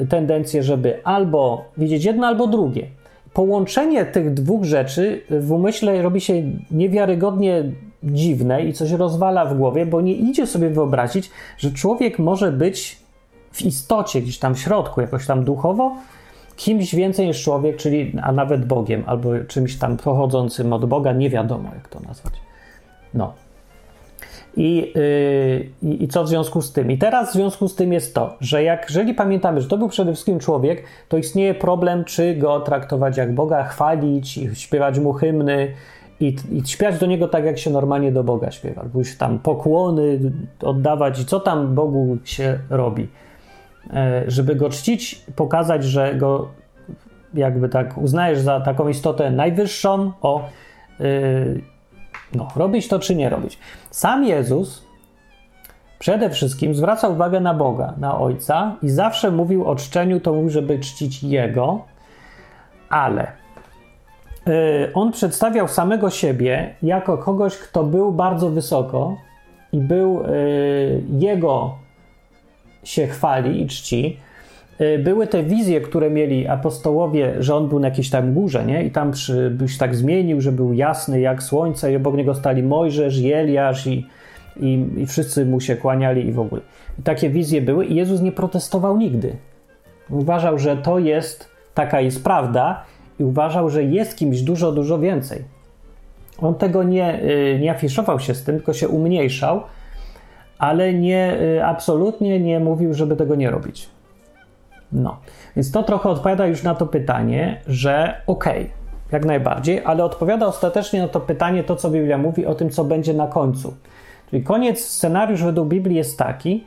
tendencję, 0.08 0.62
żeby 0.62 1.04
albo 1.04 1.64
widzieć 1.76 2.04
jedno, 2.04 2.26
albo 2.26 2.46
drugie. 2.46 2.86
Połączenie 3.32 4.04
tych 4.04 4.34
dwóch 4.34 4.64
rzeczy 4.64 5.22
w 5.30 5.52
umyśle 5.52 6.02
robi 6.02 6.20
się 6.20 6.42
niewiarygodnie 6.70 7.64
dziwne 8.02 8.64
i 8.64 8.72
coś 8.72 8.90
rozwala 8.90 9.44
w 9.44 9.56
głowie, 9.56 9.86
bo 9.86 10.00
nie 10.00 10.12
idzie 10.12 10.46
sobie 10.46 10.70
wyobrazić, 10.70 11.30
że 11.58 11.70
człowiek 11.70 12.18
może 12.18 12.52
być 12.52 12.98
w 13.52 13.62
istocie, 13.62 14.20
gdzieś 14.20 14.38
tam 14.38 14.54
w 14.54 14.58
środku, 14.58 15.00
jakoś 15.00 15.26
tam 15.26 15.44
duchowo, 15.44 15.96
kimś 16.58 16.94
więcej 16.94 17.26
niż 17.26 17.42
człowiek, 17.42 17.76
czyli 17.76 18.12
a 18.22 18.32
nawet 18.32 18.66
Bogiem, 18.66 19.02
albo 19.06 19.28
czymś 19.48 19.78
tam 19.78 19.96
pochodzącym 19.96 20.72
od 20.72 20.84
Boga, 20.84 21.12
nie 21.12 21.30
wiadomo 21.30 21.70
jak 21.74 21.88
to 21.88 22.00
nazwać. 22.00 22.34
No. 23.14 23.32
I, 24.56 24.92
yy, 25.82 25.94
I 25.94 26.08
co 26.08 26.24
w 26.24 26.28
związku 26.28 26.62
z 26.62 26.72
tym? 26.72 26.90
I 26.90 26.98
teraz 26.98 27.30
w 27.30 27.32
związku 27.32 27.68
z 27.68 27.74
tym 27.74 27.92
jest 27.92 28.14
to, 28.14 28.36
że 28.40 28.62
jak, 28.62 28.86
jeżeli 28.88 29.14
pamiętamy, 29.14 29.60
że 29.60 29.68
to 29.68 29.78
był 29.78 29.88
przede 29.88 30.12
wszystkim 30.12 30.38
człowiek, 30.38 30.84
to 31.08 31.16
istnieje 31.16 31.54
problem, 31.54 32.04
czy 32.04 32.34
go 32.34 32.60
traktować 32.60 33.16
jak 33.16 33.34
Boga, 33.34 33.64
chwalić, 33.64 34.40
śpiewać 34.54 34.98
mu 34.98 35.12
hymny 35.12 35.72
i, 36.20 36.36
i 36.52 36.62
śpiewać 36.66 37.00
do 37.00 37.06
niego 37.06 37.28
tak, 37.28 37.44
jak 37.44 37.58
się 37.58 37.70
normalnie 37.70 38.12
do 38.12 38.24
Boga 38.24 38.50
śpiewa. 38.50 38.84
Pójść 38.92 39.16
tam 39.16 39.38
pokłony 39.38 40.20
oddawać 40.62 41.20
i 41.20 41.24
co 41.24 41.40
tam 41.40 41.74
Bogu 41.74 42.18
się 42.24 42.58
robi. 42.70 43.08
E, 43.94 44.22
żeby 44.26 44.54
go 44.54 44.70
czcić, 44.70 45.24
pokazać, 45.36 45.84
że 45.84 46.14
go 46.14 46.48
jakby 47.34 47.68
tak 47.68 47.98
uznajesz 47.98 48.38
za 48.38 48.60
taką 48.60 48.88
istotę 48.88 49.30
najwyższą, 49.30 50.12
o 50.22 50.44
yy, 51.00 51.62
no, 52.34 52.48
robić 52.56 52.88
to 52.88 52.98
czy 52.98 53.14
nie 53.14 53.28
robić. 53.28 53.58
Sam 53.90 54.24
Jezus 54.24 54.84
przede 55.98 56.30
wszystkim 56.30 56.74
zwraca 56.74 57.08
uwagę 57.08 57.40
na 57.40 57.54
Boga, 57.54 57.94
na 57.98 58.18
Ojca 58.18 58.76
i 58.82 58.88
zawsze 58.88 59.30
mówił 59.30 59.64
o 59.64 59.76
czczeniu, 59.76 60.20
to 60.20 60.32
mówił, 60.32 60.50
żeby 60.50 60.78
czcić 60.78 61.22
Jego, 61.22 61.84
ale 62.88 63.32
on 64.94 65.12
przedstawiał 65.12 65.68
samego 65.68 66.10
siebie 66.10 66.74
jako 66.82 67.18
kogoś, 67.18 67.58
kto 67.58 67.84
był 67.84 68.12
bardzo 68.12 68.50
wysoko 68.50 69.16
i 69.72 69.78
był 69.80 70.22
jego 71.18 71.74
się 72.84 73.06
chwali 73.06 73.62
i 73.62 73.66
czci. 73.66 74.16
Były 74.98 75.26
te 75.26 75.42
wizje, 75.42 75.80
które 75.80 76.10
mieli 76.10 76.46
apostołowie, 76.46 77.34
że 77.38 77.54
on 77.54 77.68
był 77.68 77.80
na 77.80 77.88
jakiejś 77.88 78.10
tam 78.10 78.34
górze, 78.34 78.64
nie? 78.64 78.84
I 78.84 78.90
tam 78.90 79.12
przy, 79.12 79.50
byś 79.50 79.78
tak 79.78 79.94
zmienił, 79.94 80.40
że 80.40 80.52
był 80.52 80.72
jasny 80.72 81.20
jak 81.20 81.42
słońce, 81.42 81.92
i 81.92 81.96
obok 81.96 82.14
niego 82.14 82.34
stali 82.34 82.62
Mojżesz 82.62 83.18
i 83.18 83.32
Eliasz, 83.32 83.86
i, 83.86 84.06
i, 84.56 84.86
i 84.96 85.06
wszyscy 85.06 85.46
mu 85.46 85.60
się 85.60 85.76
kłaniali, 85.76 86.26
i 86.26 86.32
w 86.32 86.40
ogóle. 86.40 86.62
I 86.98 87.02
takie 87.02 87.30
wizje 87.30 87.62
były, 87.62 87.86
i 87.86 87.94
Jezus 87.94 88.20
nie 88.20 88.32
protestował 88.32 88.96
nigdy. 88.96 89.36
Uważał, 90.10 90.58
że 90.58 90.76
to 90.76 90.98
jest, 90.98 91.48
taka 91.74 92.00
jest 92.00 92.24
prawda, 92.24 92.84
i 93.20 93.24
uważał, 93.24 93.70
że 93.70 93.84
jest 93.84 94.16
kimś 94.16 94.42
dużo, 94.42 94.72
dużo 94.72 94.98
więcej. 94.98 95.44
On 96.40 96.54
tego 96.54 96.82
nie, 96.82 97.22
y, 97.22 97.58
nie 97.60 97.70
afiszował 97.70 98.20
się 98.20 98.34
z 98.34 98.44
tym, 98.44 98.56
tylko 98.56 98.72
się 98.72 98.88
umniejszał, 98.88 99.62
ale 100.58 100.94
nie, 100.94 101.40
y, 101.40 101.64
absolutnie 101.64 102.40
nie 102.40 102.60
mówił, 102.60 102.94
żeby 102.94 103.16
tego 103.16 103.34
nie 103.34 103.50
robić. 103.50 103.88
No, 104.92 105.18
więc 105.56 105.70
to 105.70 105.82
trochę 105.82 106.08
odpowiada 106.08 106.46
już 106.46 106.62
na 106.62 106.74
to 106.74 106.86
pytanie, 106.86 107.60
że 107.66 108.20
okej, 108.26 108.62
okay, 108.62 108.70
jak 109.12 109.24
najbardziej, 109.24 109.82
ale 109.84 110.04
odpowiada 110.04 110.46
ostatecznie 110.46 111.02
na 111.02 111.08
to 111.08 111.20
pytanie 111.20 111.64
to, 111.64 111.76
co 111.76 111.90
Biblia 111.90 112.18
mówi 112.18 112.46
o 112.46 112.54
tym, 112.54 112.70
co 112.70 112.84
będzie 112.84 113.14
na 113.14 113.26
końcu. 113.26 113.74
Czyli 114.30 114.44
koniec, 114.44 114.84
scenariusz 114.84 115.42
według 115.42 115.68
Biblii 115.68 115.96
jest 115.96 116.18
taki, 116.18 116.64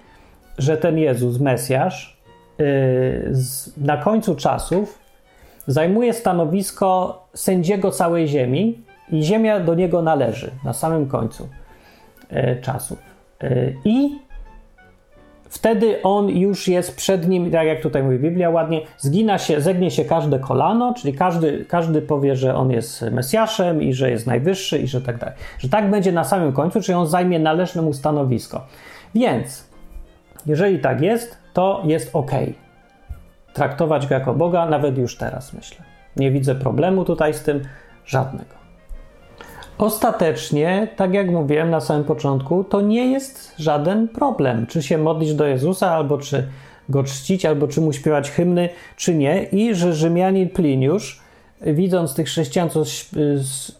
że 0.57 0.77
ten 0.77 0.97
Jezus, 0.97 1.39
Mesjasz, 1.39 2.21
yy, 2.57 2.65
z, 3.31 3.77
na 3.77 3.97
końcu 3.97 4.35
czasów 4.35 4.99
zajmuje 5.67 6.13
stanowisko 6.13 7.21
sędziego 7.33 7.91
całej 7.91 8.27
ziemi 8.27 8.83
i 9.11 9.23
ziemia 9.23 9.59
do 9.59 9.75
niego 9.75 10.01
należy 10.01 10.51
na 10.65 10.73
samym 10.73 11.07
końcu 11.07 11.49
yy, 12.31 12.57
czasów. 12.61 13.10
Yy, 13.41 13.75
I 13.85 14.19
wtedy 15.49 16.01
on 16.03 16.29
już 16.29 16.67
jest 16.67 16.95
przed 16.95 17.27
nim, 17.27 17.51
tak 17.51 17.67
jak 17.67 17.81
tutaj 17.81 18.03
mówi 18.03 18.19
Biblia 18.19 18.49
ładnie, 18.49 18.81
zgina 18.97 19.37
się, 19.37 19.61
zegnie 19.61 19.91
się 19.91 20.05
każde 20.05 20.39
kolano, 20.39 20.93
czyli 20.93 21.13
każdy, 21.13 21.65
każdy 21.65 22.01
powie, 22.01 22.35
że 22.35 22.55
on 22.55 22.71
jest 22.71 23.01
Mesjaszem 23.11 23.81
i 23.81 23.93
że 23.93 24.11
jest 24.11 24.27
najwyższy 24.27 24.77
i 24.79 24.87
że 24.87 25.01
tak 25.01 25.17
dalej. 25.17 25.35
Że 25.59 25.69
tak 25.69 25.89
będzie 25.89 26.11
na 26.11 26.23
samym 26.23 26.53
końcu, 26.53 26.81
czyli 26.81 26.95
on 26.95 27.07
zajmie 27.07 27.39
należne 27.39 27.81
mu 27.81 27.93
stanowisko. 27.93 28.65
Więc, 29.15 29.67
jeżeli 30.45 30.79
tak 30.79 31.01
jest, 31.01 31.37
to 31.53 31.81
jest 31.85 32.15
ok. 32.15 32.31
Traktować 33.53 34.07
go 34.07 34.15
jako 34.15 34.33
Boga, 34.33 34.65
nawet 34.65 34.97
już 34.97 35.17
teraz 35.17 35.53
myślę. 35.53 35.85
Nie 36.15 36.31
widzę 36.31 36.55
problemu 36.55 37.05
tutaj 37.05 37.33
z 37.33 37.43
tym 37.43 37.61
żadnego. 38.05 38.60
Ostatecznie, 39.81 40.87
tak 40.95 41.13
jak 41.13 41.31
mówiłem 41.31 41.69
na 41.69 41.79
samym 41.79 42.03
początku, 42.03 42.63
to 42.63 42.81
nie 42.81 43.11
jest 43.11 43.53
żaden 43.57 44.07
problem, 44.07 44.67
czy 44.67 44.83
się 44.83 44.97
modlić 44.97 45.33
do 45.33 45.45
Jezusa, 45.45 45.91
albo 45.91 46.17
czy 46.17 46.47
go 46.89 47.03
czcić, 47.03 47.45
albo 47.45 47.67
czy 47.67 47.81
mu 47.81 47.93
śpiewać 47.93 48.31
hymny, 48.31 48.69
czy 48.95 49.15
nie. 49.15 49.43
I 49.43 49.75
że 49.75 49.93
Rzymianin 49.93 50.49
Pliniusz, 50.49 51.21
widząc 51.61 52.15
tych 52.15 52.27
chrześcijan, 52.27 52.69
co 52.69 52.83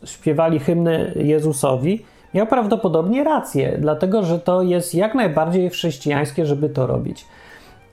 śpiewali 0.06 0.60
hymny 0.60 1.14
Jezusowi, 1.16 2.06
miał 2.34 2.48
prawdopodobnie 2.48 3.24
rację, 3.24 3.78
dlatego 3.80 4.24
że 4.24 4.40
to 4.40 4.62
jest 4.62 4.96
jak 4.96 5.16
najbardziej 5.16 5.70
chrześcijańskie, 5.70 6.46
żeby 6.46 6.70
to 6.70 6.88
robić. 6.88 7.26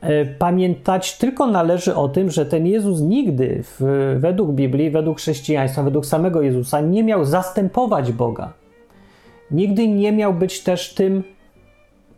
E, 0.00 0.26
pamiętać 0.26 1.18
tylko 1.18 1.46
należy 1.46 1.94
o 1.94 2.08
tym, 2.08 2.30
że 2.30 2.46
ten 2.46 2.66
Jezus 2.66 3.00
nigdy 3.00 3.62
w, 3.62 4.16
według 4.20 4.50
Biblii, 4.50 4.90
według 4.90 5.18
chrześcijaństwa, 5.18 5.82
według 5.82 6.06
samego 6.06 6.42
Jezusa 6.42 6.80
nie 6.80 7.04
miał 7.04 7.24
zastępować 7.24 8.12
Boga. 8.12 8.52
Nigdy 9.50 9.88
nie 9.88 10.12
miał 10.12 10.34
być 10.34 10.62
też 10.62 10.94
tym 10.94 11.24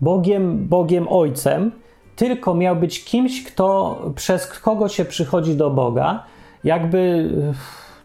Bogiem, 0.01 0.69
Bogiem 0.69 1.07
Ojcem, 1.09 1.73
tylko 2.17 2.55
miał 2.55 2.77
być 2.77 3.05
kimś, 3.05 3.45
kto, 3.45 3.97
przez 4.15 4.47
kogo 4.47 4.89
się 4.89 5.05
przychodzi 5.05 5.57
do 5.57 5.71
Boga. 5.71 6.25
Jakby, 6.65 7.31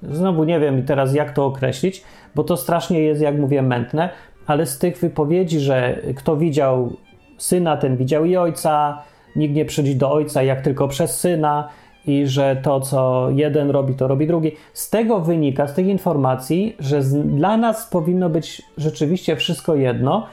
znowu 0.03 0.43
nie 0.43 0.59
wiem 0.59 0.85
teraz 0.85 1.15
jak 1.15 1.33
to 1.33 1.45
określić, 1.45 2.03
bo 2.35 2.43
to 2.43 2.57
strasznie 2.57 2.99
jest, 2.99 3.21
jak 3.21 3.37
mówię, 3.37 3.61
mętne, 3.61 4.09
ale 4.47 4.65
z 4.65 4.77
tych 4.77 4.97
wypowiedzi, 4.97 5.59
że 5.59 5.99
kto 6.15 6.37
widział 6.37 6.93
syna, 7.37 7.77
ten 7.77 7.97
widział 7.97 8.25
i 8.25 8.37
ojca, 8.37 9.01
nikt 9.35 9.55
nie 9.55 9.65
przychodzi 9.65 9.95
do 9.95 10.11
ojca 10.11 10.43
jak 10.43 10.61
tylko 10.61 10.87
przez 10.87 11.19
syna 11.19 11.69
i 12.07 12.27
że 12.27 12.55
to, 12.63 12.81
co 12.81 13.29
jeden 13.29 13.69
robi, 13.69 13.93
to 13.93 14.07
robi 14.07 14.27
drugi. 14.27 14.51
Z 14.73 14.89
tego 14.89 15.19
wynika, 15.19 15.67
z 15.67 15.73
tych 15.73 15.87
informacji, 15.87 16.75
że 16.79 17.03
z, 17.03 17.27
dla 17.27 17.57
nas 17.57 17.89
powinno 17.89 18.29
być 18.29 18.61
rzeczywiście 18.77 19.35
wszystko 19.35 19.75
jedno. 19.75 20.25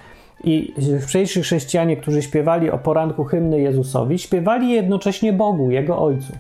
I 0.45 0.75
wcześniejsi 1.01 1.43
chrześcijanie, 1.43 1.97
którzy 1.97 2.23
śpiewali 2.23 2.71
o 2.71 2.79
poranku 2.79 3.25
hymny 3.25 3.61
Jezusowi, 3.61 4.19
śpiewali 4.19 4.71
jednocześnie 4.71 5.33
Bogu, 5.33 5.71
Jego 5.71 5.99
Ojcu. 5.99 6.33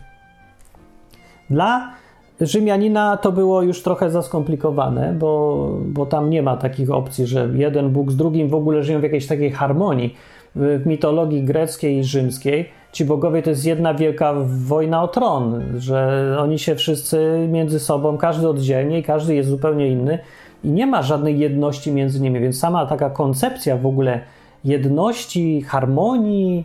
Dla 1.50 1.92
Rzymianina 2.40 3.16
to 3.16 3.32
było 3.32 3.62
już 3.62 3.82
trochę 3.82 4.10
zaskomplikowane, 4.10 5.14
bo, 5.18 5.68
bo 5.84 6.06
tam 6.06 6.30
nie 6.30 6.42
ma 6.42 6.56
takich 6.56 6.90
opcji, 6.90 7.26
że 7.26 7.48
jeden 7.54 7.90
Bóg 7.90 8.10
z 8.12 8.16
drugim 8.16 8.48
w 8.48 8.54
ogóle 8.54 8.82
żyją 8.82 9.00
w 9.00 9.02
jakiejś 9.02 9.26
takiej 9.26 9.50
harmonii 9.50 10.16
w 10.54 10.82
mitologii 10.86 11.42
greckiej 11.42 11.98
i 11.98 12.04
rzymskiej. 12.04 12.68
Ci 12.92 13.04
bogowie 13.04 13.42
to 13.42 13.50
jest 13.50 13.66
jedna 13.66 13.94
wielka 13.94 14.34
wojna 14.46 15.02
o 15.02 15.08
tron, 15.08 15.62
że 15.78 16.36
oni 16.40 16.58
się 16.58 16.74
wszyscy 16.74 17.48
między 17.48 17.80
sobą, 17.80 18.18
każdy 18.18 18.48
oddzielnie 18.48 18.98
i 18.98 19.02
każdy 19.02 19.34
jest 19.34 19.48
zupełnie 19.48 19.88
inny 19.88 20.18
i 20.64 20.70
nie 20.70 20.86
ma 20.86 21.02
żadnej 21.02 21.38
jedności 21.38 21.92
między 21.92 22.20
nimi, 22.20 22.40
więc 22.40 22.58
sama 22.58 22.86
taka 22.86 23.10
koncepcja 23.10 23.76
w 23.76 23.86
ogóle 23.86 24.20
jedności, 24.64 25.62
harmonii, 25.62 26.64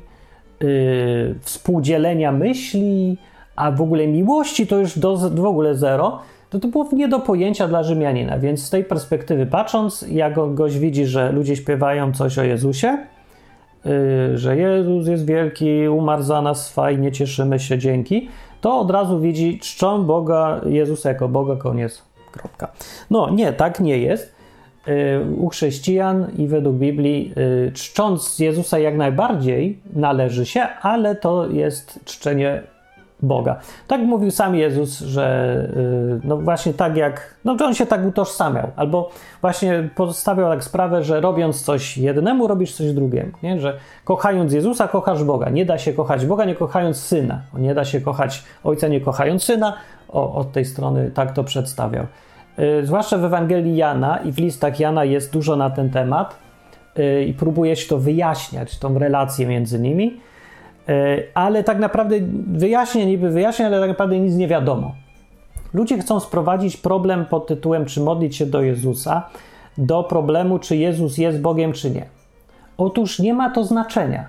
yy, 0.61 1.35
współdzielenia 1.41 2.31
myśli, 2.31 3.17
a 3.55 3.71
w 3.71 3.81
ogóle 3.81 4.07
miłości 4.07 4.67
to 4.67 4.79
już 4.79 4.99
do, 4.99 5.17
w 5.17 5.45
ogóle 5.45 5.75
zero, 5.75 6.19
to 6.49 6.59
to 6.59 6.67
było 6.67 6.89
nie 6.93 7.07
do 7.07 7.19
pojęcia 7.19 7.67
dla 7.67 7.83
Rzymianina, 7.83 8.39
więc 8.39 8.63
z 8.63 8.69
tej 8.69 8.83
perspektywy 8.83 9.45
patrząc, 9.45 10.05
jak 10.11 10.53
goś 10.53 10.79
widzi, 10.79 11.05
że 11.05 11.31
ludzie 11.31 11.55
śpiewają 11.55 12.13
coś 12.13 12.37
o 12.37 12.43
Jezusie, 12.43 12.97
że 14.35 14.57
Jezus 14.57 15.07
jest 15.07 15.25
wielki, 15.25 15.87
umarł 15.87 16.23
za 16.23 16.41
nas, 16.41 16.73
fajnie, 16.73 17.11
cieszymy 17.11 17.59
się, 17.59 17.77
dzięki, 17.77 18.29
to 18.61 18.79
od 18.79 18.91
razu 18.91 19.19
widzi, 19.19 19.59
czczą 19.59 20.03
Boga, 20.03 20.61
Jezusa 20.65 21.09
jako 21.09 21.27
Boga, 21.27 21.55
koniec, 21.55 22.03
kropka. 22.31 22.71
No 23.11 23.29
nie, 23.29 23.53
tak 23.53 23.79
nie 23.79 23.97
jest. 23.97 24.37
Y, 24.87 25.35
u 25.37 25.49
chrześcijan 25.49 26.27
i 26.37 26.47
według 26.47 26.75
Biblii 26.75 27.33
y, 27.67 27.71
czcząc 27.71 28.39
Jezusa 28.39 28.79
jak 28.79 28.97
najbardziej 28.97 29.79
należy 29.93 30.45
się, 30.45 30.61
ale 30.81 31.15
to 31.15 31.49
jest 31.49 31.99
czczenie 32.05 32.63
Boga. 33.21 33.59
Tak 33.87 34.01
mówił 34.01 34.31
sam 34.31 34.55
Jezus, 34.55 34.99
że 34.99 35.57
y, 35.77 36.27
no 36.27 36.37
właśnie 36.37 36.73
tak 36.73 36.97
jak, 36.97 37.35
no 37.45 37.57
że 37.57 37.65
on 37.65 37.73
się 37.73 37.85
tak 37.85 38.05
utożsamiał, 38.05 38.67
albo 38.75 39.09
właśnie 39.41 39.89
postawiał 39.95 40.49
tak 40.49 40.63
sprawę, 40.63 41.03
że 41.03 41.21
robiąc 41.21 41.61
coś 41.61 41.97
jednemu, 41.97 42.47
robisz 42.47 42.73
coś 42.73 42.93
drugiemu, 42.93 43.31
nie? 43.43 43.59
że 43.59 43.77
kochając 44.03 44.53
Jezusa, 44.53 44.87
kochasz 44.87 45.23
Boga. 45.23 45.49
Nie 45.49 45.65
da 45.65 45.77
się 45.77 45.93
kochać 45.93 46.25
Boga, 46.25 46.45
nie 46.45 46.55
kochając 46.55 46.97
Syna. 46.97 47.41
Nie 47.53 47.73
da 47.73 47.85
się 47.85 48.01
kochać 48.01 48.43
Ojca, 48.63 48.87
nie 48.87 49.01
kochając 49.01 49.43
Syna. 49.43 49.73
O, 50.09 50.35
od 50.35 50.51
tej 50.51 50.65
strony 50.65 51.11
tak 51.13 51.33
to 51.33 51.43
przedstawiał. 51.43 52.05
Y, 52.59 52.85
zwłaszcza 52.85 53.17
w 53.17 53.25
Ewangelii 53.25 53.75
Jana 53.75 54.17
i 54.17 54.31
w 54.31 54.37
listach 54.37 54.79
Jana 54.79 55.03
jest 55.03 55.33
dużo 55.33 55.55
na 55.55 55.69
ten 55.69 55.89
temat 55.89 56.35
y, 56.99 57.23
i 57.23 57.33
próbuje 57.33 57.75
się 57.75 57.89
to 57.89 57.97
wyjaśniać, 57.97 58.79
tą 58.79 58.99
relację 58.99 59.47
między 59.47 59.79
nimi. 59.79 60.19
E, 60.89 61.23
ale 61.33 61.63
tak 61.63 61.79
naprawdę 61.79 62.15
wyjaśnię, 62.47 63.05
niby 63.05 63.29
wyjaśnię, 63.29 63.65
ale 63.65 63.79
tak 63.79 63.89
naprawdę 63.89 64.19
nic 64.19 64.35
nie 64.35 64.47
wiadomo. 64.47 64.95
Ludzie 65.73 65.97
chcą 65.97 66.19
sprowadzić 66.19 66.77
problem 66.77 67.25
pod 67.25 67.47
tytułem, 67.47 67.85
czy 67.85 68.01
modlić 68.01 68.35
się 68.35 68.45
do 68.45 68.61
Jezusa, 68.61 69.29
do 69.77 70.03
problemu, 70.03 70.59
czy 70.59 70.75
Jezus 70.75 71.17
jest 71.17 71.41
Bogiem, 71.41 71.73
czy 71.73 71.91
nie. 71.91 72.05
Otóż 72.77 73.19
nie 73.19 73.33
ma 73.33 73.49
to 73.49 73.63
znaczenia 73.63 74.25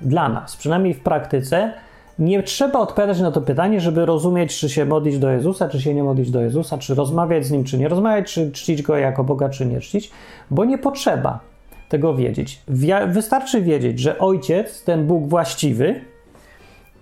dla 0.00 0.28
nas, 0.28 0.56
przynajmniej 0.56 0.94
w 0.94 1.00
praktyce. 1.00 1.72
Nie 2.18 2.42
trzeba 2.42 2.78
odpowiadać 2.78 3.20
na 3.20 3.30
to 3.32 3.40
pytanie, 3.40 3.80
żeby 3.80 4.06
rozumieć, 4.06 4.58
czy 4.58 4.68
się 4.68 4.84
modlić 4.84 5.18
do 5.18 5.30
Jezusa, 5.30 5.68
czy 5.68 5.80
się 5.80 5.94
nie 5.94 6.02
modlić 6.02 6.30
do 6.30 6.40
Jezusa, 6.40 6.78
czy 6.78 6.94
rozmawiać 6.94 7.46
z 7.46 7.50
nim, 7.50 7.64
czy 7.64 7.78
nie 7.78 7.88
rozmawiać, 7.88 8.32
czy 8.32 8.52
czcić 8.52 8.82
go 8.82 8.96
jako 8.96 9.24
Boga, 9.24 9.48
czy 9.48 9.66
nie 9.66 9.80
czcić, 9.80 10.10
bo 10.50 10.64
nie 10.64 10.78
potrzeba 10.78 11.51
tego 11.92 12.14
wiedzieć. 12.14 12.62
Wystarczy 13.08 13.62
wiedzieć, 13.62 13.98
że 13.98 14.18
ojciec, 14.18 14.84
ten 14.84 15.06
Bóg 15.06 15.28
właściwy, 15.28 16.00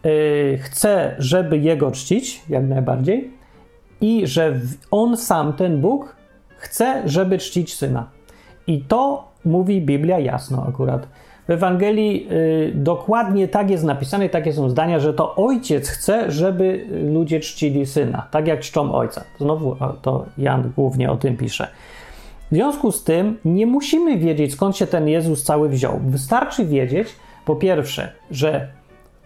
yy, 0.04 0.58
chce, 0.58 1.14
żeby 1.18 1.58
jego 1.58 1.90
czcić, 1.90 2.42
jak 2.48 2.64
najbardziej, 2.68 3.30
i 4.00 4.26
że 4.26 4.60
on 4.90 5.16
sam, 5.16 5.52
ten 5.52 5.80
Bóg, 5.80 6.16
chce, 6.56 7.02
żeby 7.04 7.38
czcić 7.38 7.74
syna. 7.74 8.10
I 8.66 8.80
to 8.80 9.28
mówi 9.44 9.82
Biblia 9.82 10.18
jasno 10.18 10.66
akurat. 10.68 11.08
W 11.48 11.50
Ewangelii 11.50 12.28
y, 12.32 12.72
dokładnie 12.74 13.48
tak 13.48 13.70
jest 13.70 13.84
napisane, 13.84 14.28
takie 14.28 14.52
są 14.52 14.70
zdania, 14.70 15.00
że 15.00 15.14
to 15.14 15.34
ojciec 15.36 15.88
chce, 15.88 16.30
żeby 16.30 16.86
ludzie 17.12 17.40
czcili 17.40 17.86
syna, 17.86 18.26
tak 18.30 18.46
jak 18.46 18.60
czczą 18.60 18.94
ojca. 18.94 19.24
Znowu 19.38 19.76
to 20.02 20.26
Jan 20.38 20.72
głównie 20.76 21.10
o 21.10 21.16
tym 21.16 21.36
pisze. 21.36 21.68
W 22.50 22.54
związku 22.54 22.92
z 22.92 23.04
tym 23.04 23.38
nie 23.44 23.66
musimy 23.66 24.18
wiedzieć, 24.18 24.52
skąd 24.52 24.76
się 24.76 24.86
ten 24.86 25.08
Jezus 25.08 25.44
cały 25.44 25.68
wziął. 25.68 26.00
Wystarczy 26.06 26.66
wiedzieć, 26.66 27.08
po 27.44 27.56
pierwsze, 27.56 28.12
że 28.30 28.68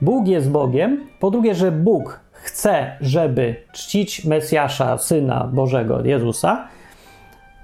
Bóg 0.03 0.27
jest 0.27 0.51
Bogiem, 0.51 1.07
po 1.21 1.31
drugie, 1.31 1.55
że 1.55 1.73
Bóg 1.73 2.21
chce, 2.33 2.97
żeby 3.01 3.57
czcić 3.73 4.25
Mesjasza, 4.25 4.99
Syna 4.99 5.51
Bożego, 5.53 6.05
Jezusa, 6.05 6.69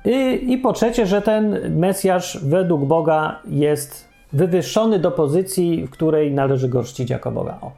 i, 0.04 0.52
i 0.52 0.58
po 0.58 0.72
trzecie, 0.72 1.06
że 1.06 1.22
ten 1.22 1.76
Mesjasz 1.78 2.44
według 2.44 2.84
Boga 2.84 3.40
jest 3.48 4.08
wywyższony 4.32 4.98
do 4.98 5.10
pozycji, 5.10 5.86
w 5.86 5.90
której 5.90 6.32
należy 6.32 6.68
go 6.68 6.84
czcić 6.84 7.10
jako 7.10 7.30
Boga. 7.30 7.58
O, 7.60 7.72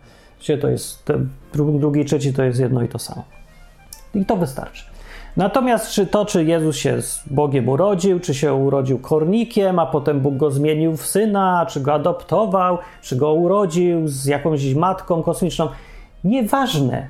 to 0.61 0.69
jest 0.69 1.05
ten 1.05 1.29
drugi 1.55 2.01
i 2.01 2.05
trzeci 2.05 2.33
to 2.33 2.43
jest 2.43 2.61
jedno 2.61 2.83
i 2.83 2.89
to 2.89 2.99
samo. 2.99 3.25
I 4.15 4.25
to 4.25 4.37
wystarczy. 4.37 4.92
Natomiast 5.37 5.91
czy 5.91 6.07
to, 6.07 6.25
czy 6.25 6.45
Jezus 6.45 6.77
się 6.77 7.03
z 7.03 7.23
Bogiem 7.31 7.69
urodził, 7.69 8.21
czy 8.21 8.35
się 8.35 8.55
urodził 8.55 8.99
kornikiem, 8.99 9.79
a 9.79 9.87
potem 9.87 10.21
Bóg 10.21 10.37
go 10.37 10.51
zmienił 10.51 10.97
w 10.97 11.07
syna, 11.07 11.67
czy 11.69 11.81
go 11.81 11.95
adoptował, 11.95 12.79
czy 13.03 13.17
go 13.17 13.33
urodził 13.33 14.09
z 14.09 14.27
jakąś 14.27 14.75
matką 14.75 15.23
kosmiczną, 15.23 15.69
nieważne. 16.25 17.09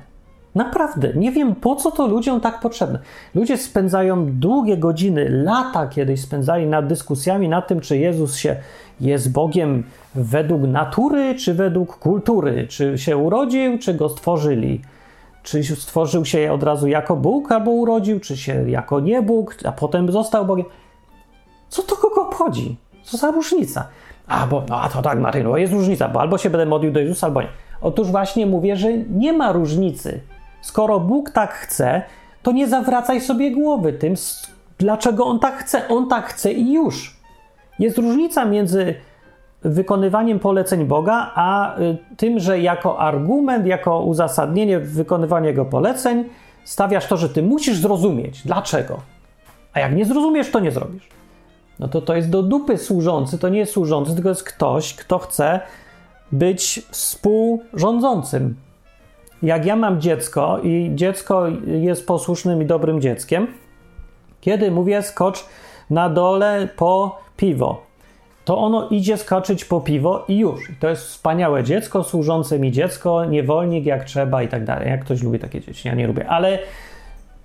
Naprawdę, 0.55 1.13
nie 1.15 1.31
wiem 1.31 1.55
po 1.55 1.75
co 1.75 1.91
to 1.91 2.07
ludziom 2.07 2.41
tak 2.41 2.59
potrzebne. 2.59 2.99
Ludzie 3.35 3.57
spędzają 3.57 4.25
długie 4.39 4.77
godziny, 4.77 5.29
lata 5.29 5.87
kiedyś 5.87 6.21
spędzali 6.21 6.65
nad 6.65 6.87
dyskusjami 6.87 7.49
nad 7.49 7.67
tym, 7.67 7.79
czy 7.79 7.97
Jezus 7.97 8.35
się 8.35 8.55
jest 9.01 9.31
Bogiem 9.31 9.83
według 10.15 10.61
natury, 10.61 11.35
czy 11.35 11.53
według 11.53 11.97
kultury, 11.97 12.67
czy 12.67 12.97
się 12.97 13.17
urodził, 13.17 13.79
czy 13.79 13.93
go 13.93 14.09
stworzyli. 14.09 14.81
Czy 15.43 15.63
stworzył 15.63 16.25
się 16.25 16.51
od 16.53 16.63
razu 16.63 16.87
jako 16.87 17.15
Bóg, 17.15 17.51
albo 17.51 17.71
urodził, 17.71 18.19
czy 18.19 18.37
się 18.37 18.69
jako 18.69 18.99
nie 18.99 19.21
Bóg, 19.21 19.55
a 19.65 19.71
potem 19.71 20.11
został 20.11 20.45
Bogiem. 20.45 20.65
Co 21.69 21.83
to 21.83 21.95
kogo 21.95 22.21
obchodzi? 22.21 22.77
Co 23.03 23.17
za 23.17 23.31
różnica? 23.31 23.87
A, 24.27 24.47
bo, 24.47 24.63
no, 24.69 24.81
a 24.81 24.89
to 24.89 25.01
tak, 25.01 25.19
Martin, 25.19 25.43
bo 25.43 25.57
jest 25.57 25.73
różnica, 25.73 26.09
bo 26.09 26.21
albo 26.21 26.37
się 26.37 26.49
będę 26.49 26.65
modlił 26.65 26.91
do 26.91 26.99
Jezusa, 26.99 27.27
albo 27.27 27.41
nie. 27.41 27.47
Otóż 27.81 28.11
właśnie 28.11 28.45
mówię, 28.45 28.75
że 28.75 28.97
nie 28.97 29.33
ma 29.33 29.51
różnicy. 29.51 30.21
Skoro 30.61 30.99
Bóg 30.99 31.29
tak 31.29 31.53
chce, 31.53 32.01
to 32.43 32.51
nie 32.51 32.67
zawracaj 32.67 33.21
sobie 33.21 33.51
głowy 33.51 33.93
tym, 33.93 34.13
dlaczego 34.77 35.25
On 35.25 35.39
tak 35.39 35.57
chce. 35.57 35.87
On 35.87 36.09
tak 36.09 36.25
chce 36.25 36.51
i 36.51 36.73
już. 36.73 37.17
Jest 37.79 37.97
różnica 37.97 38.45
między 38.45 38.95
wykonywaniem 39.63 40.39
poleceń 40.39 40.85
Boga, 40.85 41.31
a 41.35 41.79
y, 41.79 41.97
tym, 42.17 42.39
że 42.39 42.59
jako 42.59 42.99
argument, 42.99 43.65
jako 43.65 44.01
uzasadnienie 44.01 44.79
wykonywania 44.79 45.47
Jego 45.47 45.65
poleceń 45.65 46.25
stawiasz 46.63 47.07
to, 47.07 47.17
że 47.17 47.29
ty 47.29 47.43
musisz 47.43 47.77
zrozumieć. 47.77 48.41
Dlaczego? 48.45 48.99
A 49.73 49.79
jak 49.79 49.95
nie 49.95 50.05
zrozumiesz, 50.05 50.51
to 50.51 50.59
nie 50.59 50.71
zrobisz. 50.71 51.07
No 51.79 51.87
to 51.87 52.01
to 52.01 52.15
jest 52.15 52.29
do 52.29 52.43
dupy 52.43 52.77
służący, 52.77 53.39
to 53.39 53.49
nie 53.49 53.59
jest 53.59 53.71
służący, 53.71 54.13
tylko 54.13 54.29
jest 54.29 54.43
ktoś, 54.43 54.93
kto 54.93 55.19
chce 55.19 55.59
być 56.31 56.81
współrządzącym. 56.91 58.55
Jak 59.43 59.65
ja 59.65 59.75
mam 59.75 60.01
dziecko 60.01 60.59
i 60.63 60.91
dziecko 60.95 61.47
jest 61.65 62.07
posłusznym 62.07 62.61
i 62.61 62.65
dobrym 62.65 63.01
dzieckiem, 63.01 63.47
kiedy 64.41 64.71
mówię 64.71 65.01
skocz 65.01 65.45
na 65.89 66.09
dole 66.09 66.67
po 66.75 67.19
piwo, 67.37 67.81
to 68.45 68.57
ono 68.57 68.87
idzie 68.89 69.17
skoczyć 69.17 69.65
po 69.65 69.81
piwo 69.81 70.25
i 70.27 70.37
już. 70.37 70.69
I 70.69 70.75
to 70.75 70.89
jest 70.89 71.03
wspaniałe 71.03 71.63
dziecko, 71.63 72.03
służące 72.03 72.59
mi 72.59 72.71
dziecko, 72.71 73.25
niewolnik 73.25 73.85
jak 73.85 74.03
trzeba 74.03 74.43
i 74.43 74.47
tak 74.47 74.65
dalej. 74.65 74.89
Jak 74.89 75.05
ktoś 75.05 75.23
lubi 75.23 75.39
takie 75.39 75.61
dzieci, 75.61 75.87
ja 75.87 75.95
nie 75.95 76.07
lubię, 76.07 76.27
ale 76.27 76.59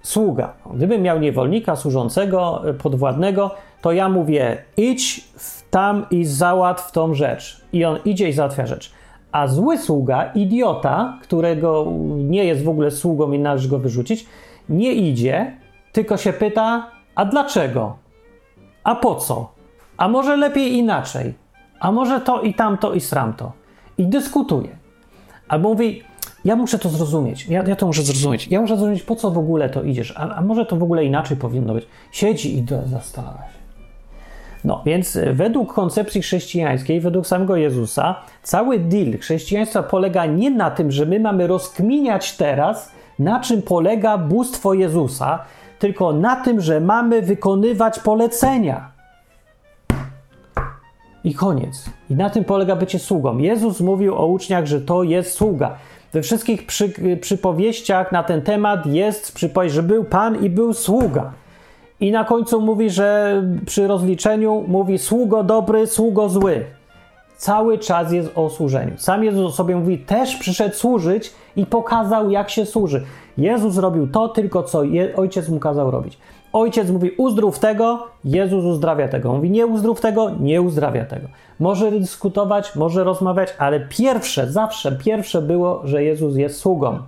sługa. 0.03 0.53
Gdybym 0.75 1.03
miał 1.03 1.21
niewolnika 1.21 1.77
służącego, 1.77 2.63
podwładnego, 2.83 3.51
to 3.83 3.93
ja 3.93 4.09
mówię 4.09 4.57
idź 4.77 5.25
tam 5.71 6.07
i 6.11 6.25
załatw 6.25 6.93
tą 6.93 7.15
rzecz. 7.15 7.61
I 7.73 7.85
on 7.85 7.99
idzie 8.05 8.29
i 8.29 8.33
załatwia 8.33 8.67
rzecz. 8.67 8.93
A 9.33 9.49
zły 9.49 9.79
sługa, 9.79 10.31
idiota, 10.35 11.19
którego 11.23 11.87
nie 12.07 12.45
jest 12.45 12.65
w 12.65 12.69
ogóle 12.69 12.91
sługą 12.91 13.33
i 13.33 13.39
należy 13.39 13.69
go 13.69 13.79
wyrzucić, 13.79 14.27
nie 14.69 14.93
idzie, 14.93 15.57
tylko 15.93 16.17
się 16.17 16.33
pyta, 16.33 16.91
a 17.15 17.25
dlaczego? 17.25 17.97
A 18.85 18.95
po 18.95 19.15
co? 19.15 19.58
A 19.99 20.09
może 20.09 20.37
lepiej 20.37 20.73
inaczej? 20.73 21.35
A 21.81 21.93
może 21.93 22.21
to 22.21 22.41
i 22.41 22.55
tamto 22.55 22.93
i 22.93 23.01
sramto? 23.01 23.53
I 23.99 24.07
dyskutuje. 24.07 24.69
Albo 25.49 25.69
mówi, 25.69 26.03
ja 26.45 26.57
muszę 26.57 26.79
to 26.79 26.89
zrozumieć, 26.89 27.47
ja, 27.47 27.63
ja 27.63 27.77
to 27.77 27.87
muszę 27.87 28.03
zrozumieć, 28.03 28.49
ja 28.49 28.61
muszę 28.61 28.77
zrozumieć, 28.77 29.03
po 29.03 29.17
co 29.17 29.31
w 29.31 29.39
ogóle 29.39 29.71
to 29.71 29.83
idziesz, 29.83 30.15
a, 30.17 30.35
a 30.35 30.41
może 30.41 30.67
to 30.67 30.77
w 30.77 30.83
ogóle 30.83 31.05
inaczej 31.05 31.37
powinno 31.37 31.75
być. 31.75 31.87
Siedzi 32.13 32.59
i 32.59 32.67
zastanawia 32.87 33.39
się. 33.39 33.59
No, 34.65 34.83
więc 34.87 35.19
według 35.33 35.75
koncepcji 35.75 36.23
chrześcijańskiej, 36.23 37.01
według 37.01 37.27
samego 37.27 37.57
Jezusa, 37.57 38.15
cały 38.43 38.79
deal 38.79 39.19
chrześcijaństwa 39.19 39.83
polega 39.83 40.27
nie 40.27 40.51
na 40.51 40.71
tym, 40.71 40.91
że 40.91 41.07
my 41.07 41.21
mamy 41.21 41.47
rozkminiać 41.47 42.37
teraz, 42.37 42.93
na 43.19 43.41
czym 43.41 43.63
polega 43.63 44.19
bóstwo 44.19 44.75
Jezusa, 44.75 45.39
tylko 45.79 46.13
na 46.13 46.37
tym, 46.37 46.61
że 46.61 46.81
mamy 46.81 47.23
wykonywać 47.23 48.01
polecenia. 48.01 48.98
I 51.25 51.35
koniec. 51.35 51.91
I 52.11 52.15
na 52.15 52.31
tym 52.31 52.45
polega 52.45 52.77
bycie 52.77 52.99
sługą. 52.99 53.39
Jezus 53.39 53.81
mówił 53.81 54.15
o 54.15 54.27
uczniach, 54.27 54.67
że 54.67 54.81
to 54.81 55.03
jest 55.03 55.33
sługa. 55.33 55.77
We 56.13 56.23
wszystkich 56.23 56.67
przy, 56.67 57.17
przypowieściach 57.21 58.13
na 58.13 58.23
ten 58.23 58.43
temat 58.43 58.87
jest 58.87 59.35
przypowieść, 59.35 59.75
że 59.75 59.83
był 59.83 60.05
Pan 60.05 60.45
i 60.45 60.51
był 60.51 60.73
sługa. 60.73 61.33
I 62.01 62.13
na 62.13 62.25
końcu 62.25 62.61
mówi, 62.61 62.91
że 62.91 63.43
przy 63.67 63.87
rozliczeniu 63.87 64.65
mówi 64.69 64.99
sługo 64.99 65.43
dobry, 65.45 65.87
sługo 65.87 66.29
zły. 66.29 66.65
Cały 67.37 67.79
czas 67.79 68.13
jest 68.13 68.31
o 68.35 68.51
służeniu. 68.51 68.93
Sam 68.97 69.25
Jezus 69.25 69.47
o 69.47 69.53
sobie 69.53 69.77
mówi, 69.77 69.99
też 69.99 70.37
przyszedł 70.37 70.75
służyć 70.75 71.33
i 71.57 71.67
pokazał, 71.67 72.31
jak 72.31 72.51
się 72.51 72.67
służy. 72.67 73.05
Jezus 73.39 73.77
robił 73.77 74.07
to 74.07 74.29
tylko, 74.29 74.63
co 74.63 74.83
ojciec 75.17 75.49
mu 75.49 75.59
kazał 75.59 75.91
robić. 75.91 76.19
Ojciec 76.59 76.91
mówi 76.91 77.11
uzdrów 77.17 77.59
tego, 77.59 78.07
Jezus 78.25 78.65
uzdrawia 78.65 79.09
tego. 79.09 79.33
Mówi 79.33 79.51
nie 79.51 79.67
uzdrów 79.67 80.01
tego, 80.01 80.31
nie 80.41 80.63
uzdrawia 80.63 81.05
tego. 81.05 81.29
Może 81.61 81.93
dyskutować, 81.93 82.77
może 82.77 83.05
rozmawiać, 83.05 83.55
ale 83.59 83.81
pierwsze, 83.81 84.53
zawsze 84.53 84.93
pierwsze 84.93 85.43
było, 85.43 85.81
że 85.85 86.05
Jezus 86.05 86.37
jest 86.37 86.61
sługą. 86.61 86.99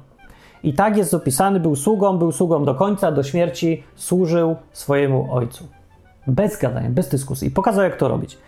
I 0.62 0.74
tak 0.74 0.96
jest 0.96 1.14
opisany, 1.14 1.60
był 1.60 1.76
sługą, 1.76 2.18
był 2.18 2.32
sługą 2.32 2.64
do 2.64 2.74
końca, 2.74 3.12
do 3.12 3.22
śmierci, 3.22 3.82
służył 3.94 4.56
swojemu 4.72 5.28
Ojcu. 5.30 5.64
Bez 6.26 6.58
gadania, 6.58 6.90
bez 6.90 7.08
dyskusji. 7.08 7.48
I 7.48 7.50
pokazał, 7.50 7.84
jak 7.84 7.96
to 7.96 8.08
robić. 8.08 8.38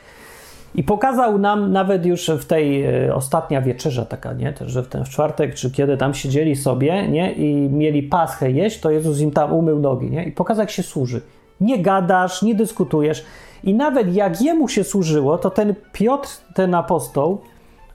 I 0.74 0.82
pokazał 0.82 1.38
nam 1.38 1.72
nawet 1.72 2.06
już 2.06 2.28
w 2.28 2.44
tej 2.44 2.84
e, 2.84 3.14
ostatnia 3.14 3.62
wieczerza 3.62 4.04
taka, 4.04 4.32
nie? 4.32 4.54
że 4.60 4.82
w 4.82 4.88
ten 4.88 5.04
w 5.04 5.08
czwartek, 5.08 5.54
czy 5.54 5.70
kiedy 5.70 5.96
tam 5.96 6.14
siedzieli 6.14 6.56
sobie, 6.56 7.08
nie? 7.08 7.32
I 7.32 7.54
mieli 7.54 8.02
paschę 8.02 8.50
jeść, 8.50 8.80
to 8.80 8.90
Jezus 8.90 9.20
im 9.20 9.30
tam 9.30 9.52
umył 9.52 9.78
nogi, 9.78 10.10
nie? 10.10 10.24
I 10.24 10.32
pokazał, 10.32 10.62
jak 10.62 10.70
się 10.70 10.82
służy. 10.82 11.20
Nie 11.60 11.82
gadasz, 11.82 12.42
nie 12.42 12.54
dyskutujesz. 12.54 13.24
I 13.64 13.74
nawet 13.74 14.14
jak 14.14 14.42
jemu 14.42 14.68
się 14.68 14.84
służyło, 14.84 15.38
to 15.38 15.50
ten 15.50 15.74
Piotr, 15.92 16.28
ten 16.54 16.74
apostoł, 16.74 17.40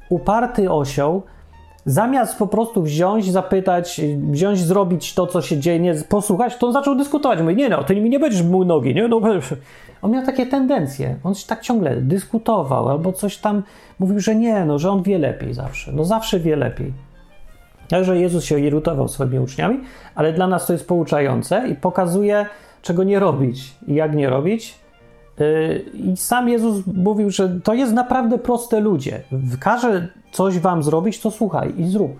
uparty 0.10 0.72
osioł, 0.72 1.22
zamiast 1.88 2.38
po 2.38 2.47
prostu 2.47 2.84
wziąć, 2.84 3.32
zapytać, 3.32 4.02
wziąć, 4.32 4.60
zrobić 4.60 5.13
to, 5.13 5.28
co 5.28 5.41
się 5.41 5.58
dzieje, 5.58 5.80
nie, 5.80 5.93
posłuchać, 6.10 6.58
to 6.58 6.67
on 6.67 6.73
zaczął 6.73 6.95
dyskutować. 6.95 7.41
Mówi, 7.41 7.56
nie 7.56 7.69
no, 7.69 7.84
ty 7.84 7.95
mi 7.95 8.10
nie 8.10 8.19
będziesz 8.19 8.41
mył 8.41 8.65
nogi, 8.65 8.95
nie? 8.95 9.08
No, 9.08 9.21
on 10.02 10.12
miał 10.12 10.26
takie 10.26 10.45
tendencje. 10.45 11.15
On 11.23 11.36
się 11.36 11.47
tak 11.47 11.62
ciągle 11.62 12.02
dyskutował 12.02 12.89
albo 12.89 13.13
coś 13.13 13.38
tam 13.38 13.63
mówił, 14.00 14.19
że 14.19 14.36
nie, 14.36 14.65
no, 14.65 14.80
że 14.80 14.91
on 14.91 15.04
wie 15.04 15.17
lepiej 15.17 15.54
zawsze. 15.54 15.91
No 15.91 16.04
zawsze 16.06 16.39
wie 16.39 16.56
lepiej. 16.56 16.93
Także 17.89 18.17
Jezus 18.17 18.43
się 18.43 18.60
irytował 18.60 19.08
swoimi 19.08 19.39
uczniami, 19.39 19.80
ale 20.15 20.34
dla 20.34 20.47
nas 20.47 20.67
to 20.67 20.73
jest 20.73 20.88
pouczające 20.88 21.67
i 21.67 21.76
pokazuje, 21.76 22.45
czego 22.82 23.04
nie 23.04 23.19
robić 23.19 23.76
i 23.88 23.93
jak 23.93 24.15
nie 24.15 24.30
robić. 24.30 24.76
I 25.93 26.17
sam 26.17 26.50
Jezus 26.50 26.88
mówił, 26.93 27.30
że 27.30 27.60
to 27.63 27.73
jest 27.73 27.93
naprawdę 27.93 28.38
proste 28.38 28.79
ludzie. 28.79 29.21
Każe 29.60 30.08
coś 30.31 30.60
wam 30.60 30.83
zrobić, 30.83 31.19
to 31.19 31.31
słuchaj 31.31 31.73
i 31.77 31.85
zrób. 31.85 32.12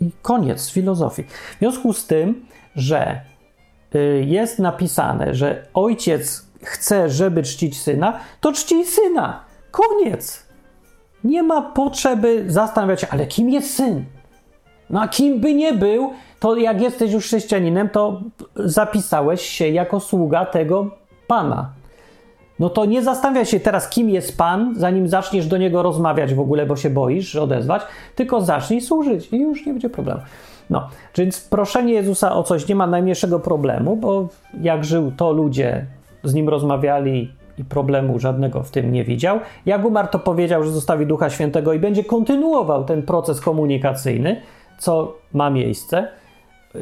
I 0.00 0.10
koniec 0.22 0.70
filozofii. 0.70 1.24
W 1.24 1.58
związku 1.58 1.92
z 1.92 2.06
tym, 2.06 2.46
że 2.76 3.20
yy, 3.94 4.24
jest 4.24 4.58
napisane, 4.58 5.34
że 5.34 5.66
ojciec 5.74 6.46
chce, 6.62 7.10
żeby 7.10 7.42
czcić 7.42 7.80
syna, 7.80 8.20
to 8.40 8.52
czci 8.52 8.84
syna. 8.84 9.44
Koniec. 9.70 10.46
Nie 11.24 11.42
ma 11.42 11.62
potrzeby 11.62 12.44
zastanawiać 12.48 13.00
się, 13.00 13.06
ale 13.10 13.26
kim 13.26 13.50
jest 13.50 13.74
syn? 13.74 14.04
No 14.90 15.00
a 15.00 15.08
kim 15.08 15.40
by 15.40 15.54
nie 15.54 15.72
był, 15.72 16.12
to 16.40 16.56
jak 16.56 16.80
jesteś 16.80 17.12
już 17.12 17.24
chrześcijaninem, 17.24 17.88
to 17.88 18.22
zapisałeś 18.56 19.42
się 19.42 19.68
jako 19.68 20.00
sługa 20.00 20.46
tego 20.46 20.90
Pana. 21.26 21.72
No 22.58 22.70
to 22.70 22.84
nie 22.84 23.02
zastanawia 23.02 23.44
się 23.44 23.60
teraz, 23.60 23.88
kim 23.88 24.10
jest 24.10 24.38
Pan, 24.38 24.74
zanim 24.76 25.08
zaczniesz 25.08 25.46
do 25.46 25.56
niego 25.56 25.82
rozmawiać 25.82 26.34
w 26.34 26.40
ogóle, 26.40 26.66
bo 26.66 26.76
się 26.76 26.90
boisz 26.90 27.36
odezwać, 27.36 27.82
tylko 28.14 28.40
zacznij 28.40 28.80
służyć 28.80 29.32
i 29.32 29.40
już 29.40 29.66
nie 29.66 29.72
będzie 29.72 29.90
problemu. 29.90 30.20
No, 30.70 30.88
więc 31.16 31.40
proszenie 31.40 31.92
Jezusa 31.92 32.34
o 32.34 32.42
coś 32.42 32.68
nie 32.68 32.74
ma 32.74 32.86
najmniejszego 32.86 33.40
problemu, 33.40 33.96
bo 33.96 34.28
jak 34.60 34.84
żył, 34.84 35.12
to 35.16 35.32
ludzie 35.32 35.86
z 36.24 36.34
nim 36.34 36.48
rozmawiali 36.48 37.32
i 37.58 37.64
problemu 37.64 38.18
żadnego 38.18 38.62
w 38.62 38.70
tym 38.70 38.92
nie 38.92 39.04
widział. 39.04 39.40
Jak 39.66 39.84
umarł, 39.84 40.08
to 40.10 40.18
powiedział, 40.18 40.64
że 40.64 40.70
zostawi 40.70 41.06
Ducha 41.06 41.30
Świętego 41.30 41.72
i 41.72 41.78
będzie 41.78 42.04
kontynuował 42.04 42.84
ten 42.84 43.02
proces 43.02 43.40
komunikacyjny, 43.40 44.40
co 44.78 45.14
ma 45.32 45.50
miejsce. 45.50 46.08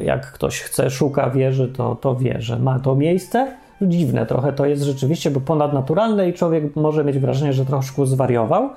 Jak 0.00 0.32
ktoś 0.32 0.60
chce, 0.60 0.90
szuka, 0.90 1.30
wierzy, 1.30 1.68
to, 1.68 1.94
to 1.94 2.14
wie, 2.14 2.36
że 2.38 2.58
ma 2.58 2.78
to 2.78 2.94
miejsce. 2.94 3.56
Dziwne 3.82 4.26
trochę 4.26 4.52
to 4.52 4.66
jest 4.66 4.82
rzeczywiście, 4.82 5.30
bo 5.30 5.40
ponadnaturalne 5.40 6.28
i 6.28 6.32
człowiek 6.32 6.76
może 6.76 7.04
mieć 7.04 7.18
wrażenie, 7.18 7.52
że 7.52 7.66
troszkę 7.66 8.06
zwariował. 8.06 8.70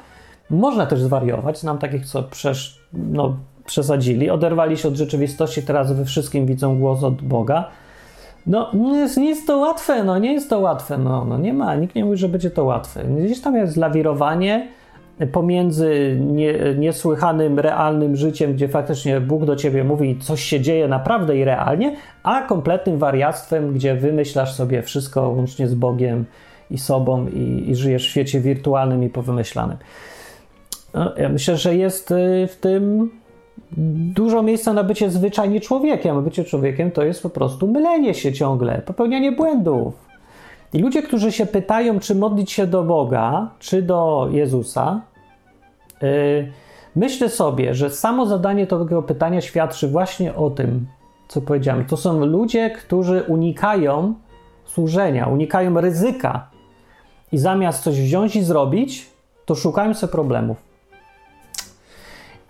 Można 0.50 0.86
też 0.86 1.02
zwariować. 1.02 1.60
Znam 1.60 1.78
takich, 1.78 2.06
co 2.06 2.24
przesz, 2.24 2.80
no, 2.94 3.38
przesadzili, 3.66 4.30
oderwali 4.30 4.78
się 4.78 4.88
od 4.88 4.96
rzeczywistości, 4.96 5.64
teraz 5.64 5.94
we 5.94 6.06
wszystkim 6.06 6.46
widzą 6.46 6.80
głos 6.80 7.04
od 7.04 7.22
Boga. 7.22 7.68
No, 8.48 8.72
nie 8.74 8.98
jest, 8.98 9.18
nie 9.18 9.30
jest 9.30 9.48
to 9.48 9.58
łatwe, 9.58 10.04
no, 10.04 10.18
nie 10.18 10.34
jest 10.34 10.50
to 10.50 10.60
łatwe, 10.60 10.98
no, 10.98 11.26
no, 11.26 11.38
nie 11.38 11.54
ma, 11.54 11.76
nikt 11.76 11.96
nie 11.96 12.06
mówi, 12.06 12.18
że 12.18 12.30
będzie 12.30 12.52
to 12.52 12.64
łatwe. 12.64 13.04
Gdzieś 13.04 13.42
tam 13.42 13.56
jest 13.56 13.78
lawirowanie 13.78 14.68
pomiędzy 15.32 16.18
nie, 16.20 16.54
niesłychanym, 16.78 17.60
realnym 17.60 18.16
życiem, 18.16 18.54
gdzie 18.54 18.68
faktycznie 18.68 19.22
Bóg 19.22 19.46
do 19.46 19.56
ciebie 19.56 19.84
mówi, 19.84 20.20
coś 20.20 20.44
się 20.44 20.62
dzieje 20.62 20.88
naprawdę 20.88 21.38
i 21.38 21.44
realnie, 21.44 21.96
a 22.24 22.42
kompletnym 22.42 22.98
wariactwem, 22.98 23.74
gdzie 23.74 23.96
wymyślasz 23.96 24.54
sobie 24.54 24.82
wszystko 24.82 25.30
łącznie 25.30 25.68
z 25.68 25.76
Bogiem 25.76 26.26
i 26.72 26.78
sobą 26.78 27.28
i, 27.28 27.70
i 27.70 27.76
żyjesz 27.76 28.08
w 28.08 28.10
świecie 28.10 28.40
wirtualnym 28.40 29.04
i 29.04 29.10
powymyślanym. 29.10 29.78
No, 30.94 31.14
ja 31.18 31.30
myślę, 31.30 31.58
że 31.58 31.76
jest 31.76 32.12
y, 32.12 32.48
w 32.48 32.56
tym 32.56 33.12
dużo 34.16 34.44
miejsca 34.44 34.74
na 34.74 34.84
bycie 34.84 35.10
zwyczajnie 35.10 35.62
człowiekiem. 35.62 36.24
Bycie 36.24 36.44
człowiekiem 36.44 36.92
to 36.92 37.04
jest 37.04 37.24
po 37.24 37.30
prostu 37.30 37.68
mylenie 37.68 38.14
się 38.14 38.34
ciągle, 38.34 38.82
popełnianie 38.86 39.32
błędów. 39.32 40.05
I 40.74 40.80
ludzie, 40.80 41.04
którzy 41.04 41.32
się 41.32 41.46
pytają, 41.46 42.00
czy 42.00 42.16
modlić 42.16 42.52
się 42.52 42.68
do 42.68 42.84
Boga, 42.84 43.50
czy 43.60 43.82
do 43.82 44.28
Jezusa, 44.32 45.02
yy, 46.02 46.52
myślę 46.96 47.30
sobie, 47.30 47.74
że 47.74 47.90
samo 47.90 48.26
zadanie 48.26 48.68
tego 48.68 49.04
pytania 49.04 49.42
świadczy 49.42 49.88
właśnie 49.88 50.36
o 50.36 50.50
tym, 50.50 50.88
co 51.28 51.42
powiedziałem. 51.42 51.86
To 51.86 51.98
są 51.98 52.26
ludzie, 52.26 52.70
którzy 52.70 53.24
unikają 53.28 54.14
służenia, 54.66 55.28
unikają 55.28 55.82
ryzyka 55.82 56.50
i 57.32 57.38
zamiast 57.38 57.84
coś 57.84 58.02
wziąć 58.02 58.36
i 58.36 58.44
zrobić, 58.44 59.10
to 59.46 59.56
szukają 59.56 59.94
sobie 59.94 60.12
problemów. 60.12 60.65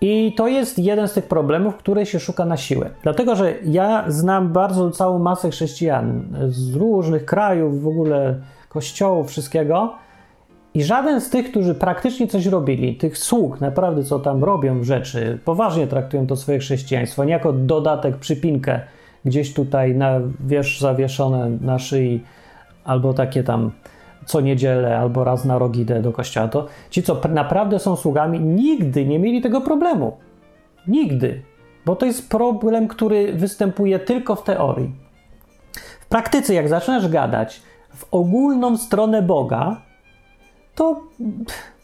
I 0.01 0.33
to 0.37 0.47
jest 0.47 0.79
jeden 0.79 1.07
z 1.07 1.13
tych 1.13 1.27
problemów, 1.27 1.75
które 1.75 2.05
się 2.05 2.19
szuka 2.19 2.45
na 2.45 2.57
siłę. 2.57 2.89
Dlatego, 3.03 3.35
że 3.35 3.53
ja 3.63 4.05
znam 4.07 4.53
bardzo 4.53 4.91
całą 4.91 5.19
masę 5.19 5.49
chrześcijan 5.49 6.23
z 6.47 6.75
różnych 6.75 7.25
krajów, 7.25 7.81
w 7.81 7.87
ogóle 7.87 8.35
kościołów, 8.69 9.27
wszystkiego. 9.27 9.93
I 10.73 10.83
żaden 10.83 11.21
z 11.21 11.29
tych, 11.29 11.49
którzy 11.51 11.75
praktycznie 11.75 12.27
coś 12.27 12.45
robili, 12.45 12.95
tych 12.95 13.17
sług, 13.17 13.61
naprawdę 13.61 14.03
co 14.03 14.19
tam 14.19 14.43
robią 14.43 14.83
rzeczy, 14.83 15.39
poważnie 15.45 15.87
traktują 15.87 16.27
to 16.27 16.35
swoje 16.35 16.59
chrześcijaństwo, 16.59 17.23
nie 17.23 17.31
jako 17.31 17.53
dodatek, 17.53 18.17
przypinkę 18.17 18.79
gdzieś 19.25 19.53
tutaj 19.53 19.95
na 19.95 20.19
wierzch 20.39 20.81
zawieszone 20.81 21.49
na 21.61 21.79
szyi, 21.79 22.23
albo 22.83 23.13
takie 23.13 23.43
tam 23.43 23.71
co 24.26 24.41
niedzielę 24.41 24.97
albo 24.97 25.23
raz 25.23 25.45
na 25.45 25.57
rok 25.57 25.78
idę 25.78 26.01
do 26.01 26.11
kościoła, 26.11 26.47
to 26.47 26.67
ci, 26.89 27.03
co 27.03 27.21
naprawdę 27.30 27.80
są 27.80 27.95
sługami, 27.95 28.39
nigdy 28.39 29.05
nie 29.05 29.19
mieli 29.19 29.41
tego 29.41 29.61
problemu. 29.61 30.17
Nigdy. 30.88 31.41
Bo 31.86 31.95
to 31.95 32.05
jest 32.05 32.30
problem, 32.30 32.88
który 32.88 33.34
występuje 33.34 33.99
tylko 33.99 34.36
w 34.36 34.43
teorii. 34.43 34.91
W 36.01 36.05
praktyce, 36.07 36.53
jak 36.53 36.69
zaczynasz 36.69 37.07
gadać 37.07 37.61
w 37.95 38.05
ogólną 38.11 38.78
stronę 38.78 39.21
Boga, 39.21 39.82
to 40.76 41.01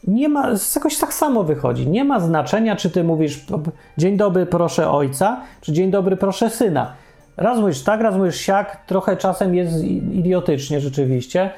nie 0.06 0.28
ma, 0.28 0.48
jakoś 0.74 0.98
tak 0.98 1.14
samo 1.14 1.44
wychodzi. 1.44 1.88
Nie 1.88 2.04
ma 2.04 2.20
znaczenia, 2.20 2.76
czy 2.76 2.90
ty 2.90 3.04
mówisz 3.04 3.46
dzień 3.98 4.16
dobry, 4.16 4.46
proszę 4.46 4.90
ojca, 4.90 5.40
czy 5.60 5.72
dzień 5.72 5.90
dobry, 5.90 6.16
proszę 6.16 6.50
syna. 6.50 6.92
Raz 7.36 7.58
mówisz 7.58 7.82
tak, 7.82 8.00
raz 8.00 8.16
mówisz 8.16 8.36
siak, 8.36 8.86
trochę 8.86 9.16
czasem 9.16 9.54
jest 9.54 9.84
idiotycznie 10.12 10.80
rzeczywiście, 10.80 11.50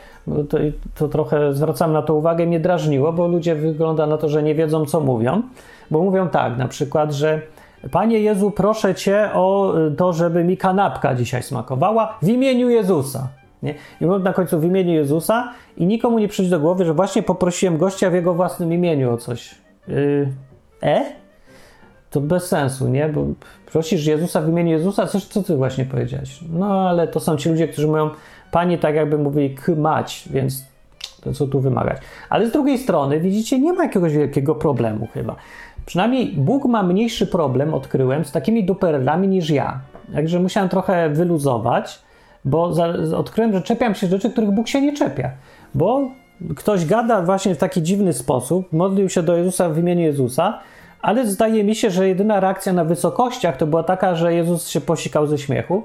to, 0.49 0.59
to 0.95 1.09
trochę 1.09 1.55
zwracam 1.55 1.93
na 1.93 2.03
to 2.03 2.14
uwagę, 2.14 2.47
mnie 2.47 2.61
drażniło, 2.61 3.12
bo 3.12 3.27
ludzie 3.27 3.55
wygląda 3.55 4.07
na 4.07 4.18
to, 4.18 4.29
że 4.29 4.43
nie 4.43 4.55
wiedzą, 4.55 4.87
co 4.87 5.01
mówią, 5.01 5.43
bo 5.91 6.03
mówią 6.03 6.29
tak, 6.29 6.59
na 6.59 6.68
przykład, 6.68 7.12
że 7.12 7.41
Panie 7.91 8.20
Jezu, 8.20 8.51
proszę 8.51 8.95
Cię 8.95 9.31
o 9.35 9.75
to, 9.97 10.12
żeby 10.12 10.45
mi 10.45 10.57
kanapka 10.57 11.14
dzisiaj 11.14 11.43
smakowała 11.43 12.18
w 12.22 12.29
imieniu 12.29 12.70
Jezusa. 12.70 13.29
Nie? 13.62 13.75
I 14.01 14.07
mówią 14.07 14.18
na 14.18 14.33
końcu 14.33 14.61
w 14.61 14.64
imieniu 14.64 14.93
Jezusa 14.93 15.53
i 15.77 15.87
nikomu 15.87 16.18
nie 16.18 16.29
przyjdzie 16.29 16.51
do 16.51 16.61
głowy, 16.61 16.85
że 16.85 16.95
właśnie 16.95 17.22
poprosiłem 17.22 17.79
gościa 17.79 18.11
w 18.11 18.14
jego 18.14 18.35
własnym 18.35 18.72
imieniu 18.72 19.12
o 19.12 19.16
coś. 19.16 19.55
Yy, 19.89 20.29
e? 20.83 21.24
To 22.14 22.20
bez 22.20 22.46
sensu, 22.46 22.88
nie? 22.88 23.08
Bo 23.08 23.26
prosisz 23.66 24.06
Jezusa 24.06 24.40
w 24.40 24.48
imieniu 24.48 24.70
Jezusa, 24.70 25.06
coś, 25.06 25.24
co 25.24 25.42
ty 25.42 25.56
właśnie 25.56 25.84
powiedziałeś. 25.84 26.40
No 26.52 26.88
ale 26.88 27.08
to 27.08 27.20
są 27.20 27.36
ci 27.36 27.48
ludzie, 27.48 27.68
którzy 27.68 27.86
mówią, 27.86 28.10
Panie 28.50 28.78
tak 28.78 28.94
jakby 28.94 29.18
mówili 29.18 29.54
k 29.54 29.72
mać, 29.76 30.28
więc 30.30 30.64
to 31.22 31.32
co 31.32 31.46
tu 31.46 31.60
wymagać. 31.60 31.98
Ale 32.30 32.46
z 32.46 32.52
drugiej 32.52 32.78
strony, 32.78 33.20
widzicie, 33.20 33.58
nie 33.58 33.72
ma 33.72 33.82
jakiegoś 33.82 34.12
wielkiego 34.12 34.54
problemu 34.54 35.08
chyba. 35.14 35.36
Przynajmniej 35.86 36.32
Bóg 36.32 36.64
ma 36.64 36.82
mniejszy 36.82 37.26
problem, 37.26 37.74
odkryłem, 37.74 38.24
z 38.24 38.32
takimi 38.32 38.64
duperelami 38.64 39.28
niż 39.28 39.50
ja. 39.50 39.80
Także 40.14 40.40
musiałem 40.40 40.68
trochę 40.68 41.08
wyluzować, 41.08 42.02
bo 42.44 42.72
odkryłem, 43.16 43.52
że 43.52 43.62
czepiam 43.62 43.94
się 43.94 44.06
rzeczy, 44.06 44.30
których 44.30 44.50
Bóg 44.50 44.68
się 44.68 44.80
nie 44.80 44.92
czepia. 44.92 45.30
Bo 45.74 46.10
ktoś 46.56 46.86
gada 46.86 47.22
właśnie 47.22 47.54
w 47.54 47.58
taki 47.58 47.82
dziwny 47.82 48.12
sposób, 48.12 48.72
modlił 48.72 49.08
się 49.08 49.22
do 49.22 49.36
Jezusa 49.36 49.68
w 49.68 49.78
imieniu 49.78 50.02
Jezusa, 50.02 50.58
ale 51.05 51.26
zdaje 51.26 51.64
mi 51.64 51.74
się, 51.74 51.90
że 51.90 52.09
jedyna 52.09 52.40
reakcja 52.40 52.72
na 52.72 52.84
wysokościach 52.84 53.57
to 53.57 53.66
była 53.66 53.82
taka, 53.82 54.14
że 54.14 54.34
Jezus 54.34 54.68
się 54.68 54.80
posikał 54.80 55.26
ze 55.26 55.38
śmiechu 55.38 55.82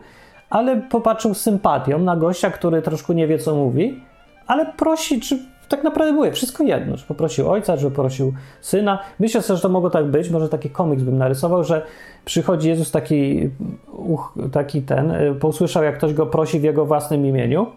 ale 0.50 0.78
popatrzył 0.78 1.34
z 1.34 1.42
sympatią 1.42 2.00
na 2.00 2.16
gościa, 2.16 2.50
który 2.52 2.82
troszkę 2.82 3.16
nie 3.16 3.28
wie, 3.28 3.38
co 3.38 3.56
mówi, 3.56 4.04
ale 4.48 4.66
prosi, 4.66 5.20
czy 5.20 5.40
tak 5.70 5.84
naprawdę 5.84 6.14
było 6.14 6.32
wszystko 6.32 6.64
jedno, 6.64 6.98
czy 6.98 7.06
poprosił 7.06 7.52
ojca, 7.52 7.78
czy 7.78 7.84
poprosił 7.84 8.34
syna. 8.62 9.00
Myślę 9.20 9.42
sobie, 9.42 9.58
że 9.58 9.62
to 9.62 9.70
mogło 9.70 9.90
tak 9.90 10.06
być, 10.06 10.30
może 10.30 10.50
taki 10.50 10.70
komiks 10.70 11.04
bym 11.04 11.18
narysował, 11.18 11.64
że 11.64 11.86
przychodzi 12.26 12.70
Jezus 12.70 12.92
taki, 12.92 13.50
uch, 13.88 14.34
taki 14.52 14.82
ten, 14.82 15.12
y, 15.12 15.36
posłyszał, 15.36 15.84
jak 15.84 15.98
ktoś 15.98 16.14
go 16.14 16.26
prosi 16.26 16.60
w 16.60 16.64
jego 16.64 16.86
własnym 16.86 17.26
imieniu, 17.26 17.68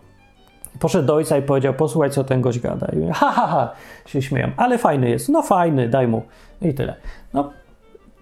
poszedł 0.81 1.07
do 1.07 1.15
ojca 1.15 1.39
i 1.39 1.43
powiedział, 1.43 1.75
posłuchaj, 1.75 2.11
co 2.11 2.25
ten 2.25 2.41
gość 2.41 2.59
gada. 2.61 2.87
I 2.87 3.13
ha, 3.13 3.31
ha, 3.31 3.47
ha, 3.47 3.73
się 4.07 4.23
śmieją. 4.23 4.51
Ale 4.57 4.79
fajny 4.79 5.11
jest. 5.11 5.29
No 5.29 5.43
fajny, 5.43 5.89
daj 5.89 6.09
mu. 6.09 6.23
I 6.63 6.75
tyle. 6.75 6.95
No, 7.35 7.51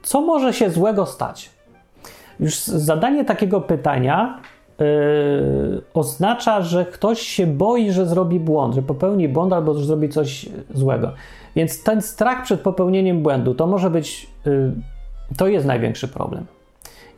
co 0.03 0.20
może 0.20 0.53
się 0.53 0.70
złego 0.70 1.07
stać? 1.07 1.51
Już 2.41 2.59
zadanie 2.64 3.24
takiego 3.24 3.61
pytania 3.61 4.41
yy, 4.78 4.86
oznacza, 5.95 6.62
że 6.62 6.84
ktoś 6.84 7.20
się 7.20 7.47
boi, 7.47 7.93
że 7.93 8.07
zrobi 8.07 8.41
błąd, 8.41 8.74
że 8.74 8.82
popełni 8.82 9.28
błąd 9.28 9.53
albo 9.53 9.74
że 9.74 9.84
zrobi 9.84 10.09
coś 10.09 10.49
złego. 10.74 11.12
Więc 11.57 11.82
ten 11.82 12.03
strach 12.03 12.43
przed 12.43 12.61
popełnieniem 12.61 13.22
błędu 13.22 13.55
to 13.55 13.66
może 13.66 13.91
być, 13.91 14.26
yy, 14.47 14.72
to 15.36 15.49
jest 15.49 15.66
największy 15.66 16.09
problem. 16.09 16.47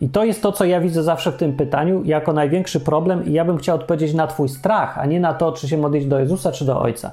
I 0.01 0.09
to 0.09 0.25
jest 0.25 0.43
to, 0.43 0.53
co 0.53 0.65
ja 0.65 0.81
widzę 0.81 1.03
zawsze 1.03 1.33
w 1.33 1.37
tym 1.37 1.53
pytaniu 1.53 2.03
jako 2.05 2.33
największy 2.33 2.81
problem, 2.81 3.27
i 3.27 3.33
ja 3.33 3.45
bym 3.45 3.59
chciał 3.59 3.77
odpowiedzieć 3.77 4.15
na 4.15 4.27
Twój 4.27 4.49
strach, 4.49 4.99
a 4.99 5.07
nie 5.07 5.21
na 5.21 5.35
to, 5.35 5.53
czy 5.53 5.69
się 5.69 5.79
modlić 5.79 6.07
do 6.07 6.19
Jezusa, 6.19 6.53
czy 6.53 6.65
do 6.65 6.81
Ojca. 6.81 7.11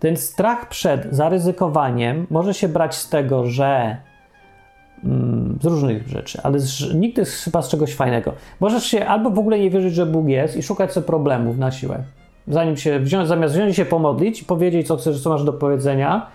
Ten 0.00 0.16
strach 0.16 0.68
przed 0.68 1.06
zaryzykowaniem 1.10 2.26
może 2.30 2.54
się 2.54 2.68
brać 2.68 2.94
z 2.94 3.08
tego, 3.08 3.46
że 3.46 3.96
z 5.60 5.64
różnych 5.64 6.08
rzeczy, 6.08 6.40
ale 6.42 6.58
z, 6.58 6.94
nigdy 6.94 7.24
chyba 7.24 7.62
z 7.62 7.68
czegoś 7.68 7.94
fajnego. 7.94 8.32
Możesz 8.60 8.84
się 8.84 9.06
albo 9.06 9.30
w 9.30 9.38
ogóle 9.38 9.58
nie 9.58 9.70
wierzyć, 9.70 9.94
że 9.94 10.06
Bóg 10.06 10.28
jest 10.28 10.56
i 10.56 10.62
szukać 10.62 10.92
sobie 10.92 11.06
problemów 11.06 11.58
na 11.58 11.70
siłę. 11.70 12.02
Zanim 12.48 12.76
się 12.76 13.00
wziąć, 13.00 13.28
zamiast 13.28 13.54
wziąć 13.54 13.76
się 13.76 13.84
pomodlić 13.84 14.44
powiedzieć, 14.44 14.86
co 14.86 14.96
chcesz, 14.96 15.22
co 15.22 15.30
masz 15.30 15.44
do 15.44 15.52
powiedzenia 15.52 16.26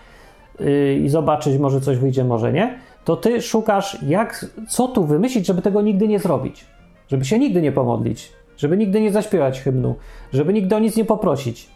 yy, 0.60 0.96
i 0.96 1.10
zobaczyć, 1.10 1.58
może 1.58 1.82
coś 1.82 1.98
wyjdzie, 1.98 2.24
może 2.24 2.54
nie, 2.54 2.80
to 3.06 3.16
ty 3.16 3.42
szukasz, 3.42 4.04
jak, 4.04 4.46
co 4.70 4.88
tu 4.88 5.06
wymyślić, 5.06 5.46
żeby 5.46 5.62
tego 5.62 5.82
nigdy 5.82 6.08
nie 6.08 6.20
zrobić. 6.20 6.66
Żeby 7.08 7.26
się 7.26 7.40
nigdy 7.40 7.62
nie 7.62 7.72
pomodlić, 7.72 8.32
żeby 8.58 8.78
nigdy 8.78 9.02
nie 9.02 9.12
zaśpiewać 9.12 9.62
hymnu, 9.62 9.96
żeby 10.34 10.54
nigdy 10.54 10.76
o 10.76 10.80
nic 10.80 10.98
nie 10.98 11.06
poprosić. 11.06 11.70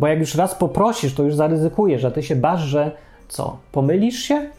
Bo 0.00 0.06
jak 0.06 0.18
już 0.18 0.34
raz 0.34 0.54
poprosisz, 0.54 1.14
to 1.14 1.22
już 1.22 1.34
zaryzykujesz, 1.34 2.04
a 2.04 2.10
ty 2.10 2.22
się 2.22 2.36
basz, 2.36 2.60
że 2.60 2.90
co, 3.28 3.56
pomylisz 3.72 4.18
się? 4.18 4.50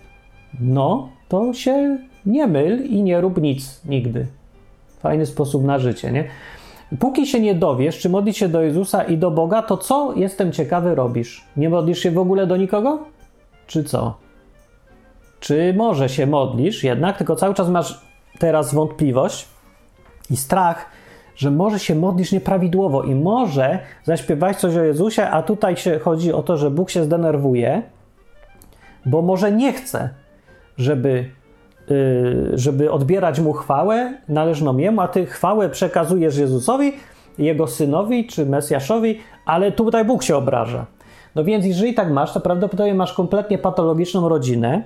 No, 0.59 1.09
to 1.29 1.53
się 1.53 1.97
nie 2.25 2.47
myl 2.47 2.85
i 2.85 3.03
nie 3.03 3.21
rób 3.21 3.41
nic 3.41 3.81
nigdy. 3.85 4.27
Fajny 4.99 5.25
sposób 5.25 5.63
na 5.63 5.79
życie, 5.79 6.11
nie? 6.11 6.27
Póki 6.99 7.27
się 7.27 7.39
nie 7.39 7.55
dowiesz, 7.55 7.99
czy 7.99 8.09
modlić 8.09 8.37
się 8.37 8.49
do 8.49 8.61
Jezusa 8.61 9.03
i 9.03 9.17
do 9.17 9.31
Boga, 9.31 9.61
to 9.61 9.77
co, 9.77 10.13
jestem 10.15 10.51
ciekawy, 10.51 10.95
robisz? 10.95 11.45
Nie 11.57 11.69
modlisz 11.69 11.99
się 11.99 12.11
w 12.11 12.19
ogóle 12.19 12.47
do 12.47 12.57
nikogo? 12.57 12.99
Czy 13.67 13.83
co? 13.83 14.17
Czy 15.39 15.73
może 15.77 16.09
się 16.09 16.27
modlisz 16.27 16.83
jednak, 16.83 17.17
tylko 17.17 17.35
cały 17.35 17.53
czas 17.53 17.69
masz 17.69 18.01
teraz 18.39 18.73
wątpliwość 18.73 19.47
i 20.29 20.37
strach, 20.37 20.85
że 21.41 21.51
może 21.51 21.79
się 21.79 21.95
modlisz 21.95 22.31
nieprawidłowo 22.31 23.03
i 23.03 23.15
może 23.15 23.79
zaśpiewać 24.03 24.57
coś 24.57 24.75
o 24.75 24.83
Jezusie, 24.83 25.27
a 25.27 25.43
tutaj 25.43 25.77
się 25.77 25.99
chodzi 25.99 26.33
o 26.33 26.43
to, 26.43 26.57
że 26.57 26.71
Bóg 26.71 26.89
się 26.89 27.03
zdenerwuje, 27.03 27.81
bo 29.05 29.21
może 29.21 29.51
nie 29.51 29.73
chce, 29.73 30.09
żeby, 30.77 31.25
yy, 31.89 32.51
żeby 32.53 32.91
odbierać 32.91 33.39
mu 33.39 33.53
chwałę 33.53 34.13
należną 34.29 34.77
jemu, 34.77 35.01
a 35.01 35.07
ty 35.07 35.25
chwałę 35.25 35.69
przekazujesz 35.69 36.37
Jezusowi, 36.37 36.93
jego 37.37 37.67
synowi 37.67 38.27
czy 38.27 38.45
Mesjaszowi, 38.45 39.19
ale 39.45 39.71
tutaj 39.71 40.05
Bóg 40.05 40.23
się 40.23 40.35
obraża. 40.35 40.85
No 41.35 41.43
więc 41.43 41.65
jeżeli 41.65 41.93
tak 41.93 42.11
masz, 42.11 42.33
to 42.33 42.39
prawdopodobnie 42.39 42.93
masz 42.93 43.13
kompletnie 43.13 43.57
patologiczną 43.57 44.29
rodzinę, 44.29 44.83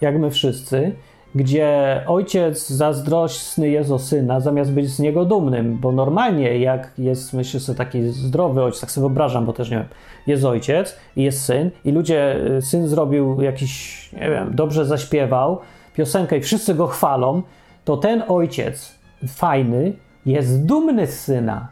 jak 0.00 0.18
my 0.18 0.30
wszyscy, 0.30 0.92
gdzie 1.34 2.00
ojciec 2.06 2.68
zazdrośny 2.68 3.68
jest 3.68 3.90
o 3.90 3.98
syna, 3.98 4.40
zamiast 4.40 4.72
być 4.72 4.88
z 4.88 4.98
niego 4.98 5.24
dumnym, 5.24 5.78
bo 5.80 5.92
normalnie 5.92 6.58
jak 6.58 6.92
jest, 6.98 7.32
myślę 7.32 7.60
sobie, 7.60 7.78
taki 7.78 8.02
zdrowy 8.02 8.62
ojciec, 8.62 8.80
tak 8.80 8.90
sobie 8.90 9.02
wyobrażam, 9.02 9.46
bo 9.46 9.52
też 9.52 9.70
nie 9.70 9.76
wiem, 9.76 9.86
jest 10.26 10.44
ojciec 10.44 10.96
i 11.16 11.22
jest 11.22 11.44
syn 11.44 11.70
i 11.84 11.92
ludzie, 11.92 12.36
y, 12.58 12.62
syn 12.62 12.88
zrobił 12.88 13.42
jakiś, 13.42 14.08
nie 14.12 14.30
wiem, 14.30 14.54
dobrze 14.54 14.86
zaśpiewał 14.86 15.58
piosenkę 15.94 16.36
i 16.36 16.40
wszyscy 16.40 16.74
go 16.74 16.86
chwalą, 16.86 17.42
to 17.84 17.96
ten 17.96 18.22
ojciec 18.28 18.94
fajny 19.28 19.92
jest 20.26 20.66
dumny 20.66 21.06
z 21.06 21.20
syna, 21.20 21.68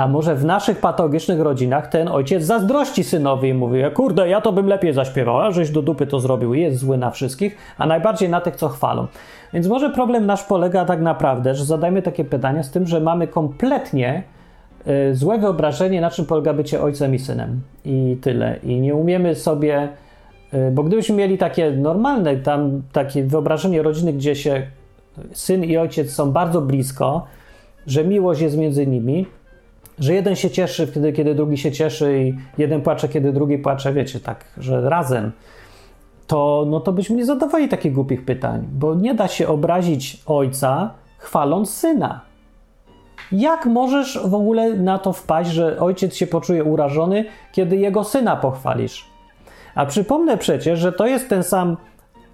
a 0.00 0.08
może 0.08 0.34
w 0.34 0.44
naszych 0.44 0.78
patologicznych 0.78 1.40
rodzinach 1.40 1.86
ten 1.86 2.08
ojciec 2.08 2.44
zazdrości 2.44 3.04
synowi 3.04 3.48
i 3.48 3.54
mówi: 3.54 3.82
Kurde, 3.94 4.28
ja 4.28 4.40
to 4.40 4.52
bym 4.52 4.66
lepiej 4.66 4.92
zaśpiewał, 4.92 5.40
a 5.40 5.50
żeś 5.50 5.70
do 5.70 5.82
dupy 5.82 6.06
to 6.06 6.20
zrobił 6.20 6.54
i 6.54 6.60
jest 6.60 6.78
zły 6.78 6.98
na 6.98 7.10
wszystkich, 7.10 7.56
a 7.78 7.86
najbardziej 7.86 8.28
na 8.28 8.40
tych, 8.40 8.56
co 8.56 8.68
chwalą. 8.68 9.06
Więc 9.52 9.66
może 9.66 9.90
problem 9.90 10.26
nasz 10.26 10.42
polega 10.42 10.84
tak 10.84 11.00
naprawdę, 11.00 11.54
że 11.54 11.64
zadajmy 11.64 12.02
takie 12.02 12.24
pytania 12.24 12.62
z 12.62 12.70
tym, 12.70 12.86
że 12.86 13.00
mamy 13.00 13.26
kompletnie 13.26 14.22
y, 15.10 15.14
złe 15.14 15.38
wyobrażenie, 15.38 16.00
na 16.00 16.10
czym 16.10 16.26
polega 16.26 16.52
bycie 16.52 16.82
ojcem 16.82 17.14
i 17.14 17.18
synem. 17.18 17.60
I 17.84 18.18
tyle. 18.20 18.58
I 18.62 18.80
nie 18.80 18.94
umiemy 18.94 19.34
sobie. 19.34 19.88
Y, 20.54 20.70
bo 20.72 20.82
gdybyśmy 20.82 21.16
mieli 21.16 21.38
takie 21.38 21.70
normalne, 21.70 22.36
tam 22.36 22.82
takie 22.92 23.24
wyobrażenie 23.24 23.82
rodziny, 23.82 24.12
gdzie 24.12 24.36
się 24.36 24.66
syn 25.32 25.64
i 25.64 25.76
ojciec 25.76 26.10
są 26.10 26.32
bardzo 26.32 26.60
blisko, 26.60 27.26
że 27.86 28.04
miłość 28.04 28.40
jest 28.40 28.56
między 28.56 28.86
nimi, 28.86 29.26
że 30.00 30.14
jeden 30.14 30.36
się 30.36 30.50
cieszy 30.50 30.86
wtedy, 30.86 31.12
kiedy 31.12 31.34
drugi 31.34 31.58
się 31.58 31.72
cieszy 31.72 32.22
i 32.24 32.34
jeden 32.58 32.82
płacze, 32.82 33.08
kiedy 33.08 33.32
drugi 33.32 33.58
płacze, 33.58 33.92
wiecie, 33.92 34.20
tak, 34.20 34.44
że 34.58 34.90
razem, 34.90 35.32
to, 36.26 36.66
no 36.68 36.80
to 36.80 36.92
byśmy 36.92 37.16
nie 37.16 37.24
zadawali 37.24 37.68
takich 37.68 37.92
głupich 37.92 38.24
pytań, 38.24 38.66
bo 38.72 38.94
nie 38.94 39.14
da 39.14 39.28
się 39.28 39.48
obrazić 39.48 40.22
ojca 40.26 40.94
chwaląc 41.18 41.70
syna. 41.70 42.20
Jak 43.32 43.66
możesz 43.66 44.18
w 44.24 44.34
ogóle 44.34 44.74
na 44.74 44.98
to 44.98 45.12
wpaść, 45.12 45.50
że 45.50 45.78
ojciec 45.78 46.16
się 46.16 46.26
poczuje 46.26 46.64
urażony, 46.64 47.24
kiedy 47.52 47.76
jego 47.76 48.04
syna 48.04 48.36
pochwalisz? 48.36 49.10
A 49.74 49.86
przypomnę 49.86 50.38
przecież, 50.38 50.78
że 50.78 50.92
to 50.92 51.06
jest 51.06 51.28
ten 51.28 51.42
sam 51.42 51.76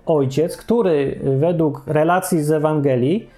ojciec, 0.06 0.56
który 0.56 1.20
według 1.38 1.82
relacji 1.86 2.42
z 2.42 2.50
Ewangelii 2.50 3.30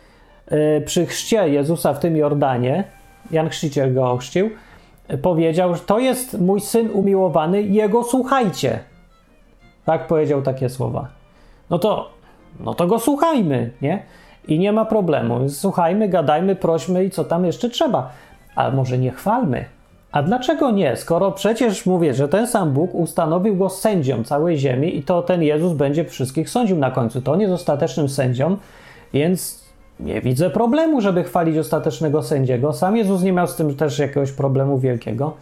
yy, 0.50 0.82
przy 0.86 1.06
chrzcie 1.06 1.48
Jezusa 1.48 1.94
w 1.94 2.00
tym 2.00 2.16
Jordanie 2.16 2.84
Jan 3.30 3.48
Chrzciciel 3.48 3.94
go 3.94 4.10
ochrzcił, 4.10 4.50
powiedział, 5.22 5.74
że 5.74 5.80
to 5.80 5.98
jest 5.98 6.40
mój 6.40 6.60
syn 6.60 6.90
umiłowany, 6.92 7.62
jego 7.62 8.04
słuchajcie. 8.04 8.78
Tak 9.84 10.06
powiedział 10.06 10.42
takie 10.42 10.68
słowa. 10.68 11.08
No 11.70 11.78
to, 11.78 12.10
no 12.60 12.74
to 12.74 12.86
go 12.86 12.98
słuchajmy, 12.98 13.70
nie? 13.82 14.02
I 14.48 14.58
nie 14.58 14.72
ma 14.72 14.84
problemu. 14.84 15.48
Słuchajmy, 15.48 16.08
gadajmy, 16.08 16.56
prośmy 16.56 17.04
i 17.04 17.10
co 17.10 17.24
tam 17.24 17.44
jeszcze 17.44 17.70
trzeba. 17.70 18.10
Ale 18.54 18.72
może 18.72 18.98
nie 18.98 19.10
chwalmy. 19.10 19.64
A 20.12 20.22
dlaczego 20.22 20.70
nie? 20.70 20.96
Skoro 20.96 21.32
przecież 21.32 21.86
mówię, 21.86 22.14
że 22.14 22.28
ten 22.28 22.46
sam 22.46 22.72
Bóg 22.72 22.94
ustanowił 22.94 23.56
go 23.56 23.68
sędzią 23.68 24.24
całej 24.24 24.58
ziemi 24.58 24.96
i 24.96 25.02
to 25.02 25.22
ten 25.22 25.42
Jezus 25.42 25.72
będzie 25.72 26.04
wszystkich 26.04 26.50
sądził 26.50 26.78
na 26.78 26.90
końcu. 26.90 27.22
To 27.22 27.32
on 27.32 27.40
jest 27.40 27.52
ostatecznym 27.52 28.08
sędzią, 28.08 28.56
więc 29.12 29.67
nie 30.00 30.20
widzę 30.20 30.50
problemu, 30.50 31.00
żeby 31.00 31.24
chwalić 31.24 31.58
ostatecznego 31.58 32.22
sędziego. 32.22 32.72
Sam 32.72 32.96
Jezus 32.96 33.22
nie 33.22 33.32
miał 33.32 33.46
z 33.46 33.56
tym 33.56 33.74
też 33.74 33.98
jakiegoś 33.98 34.32
problemu 34.32 34.78
wielkiego. 34.78 35.32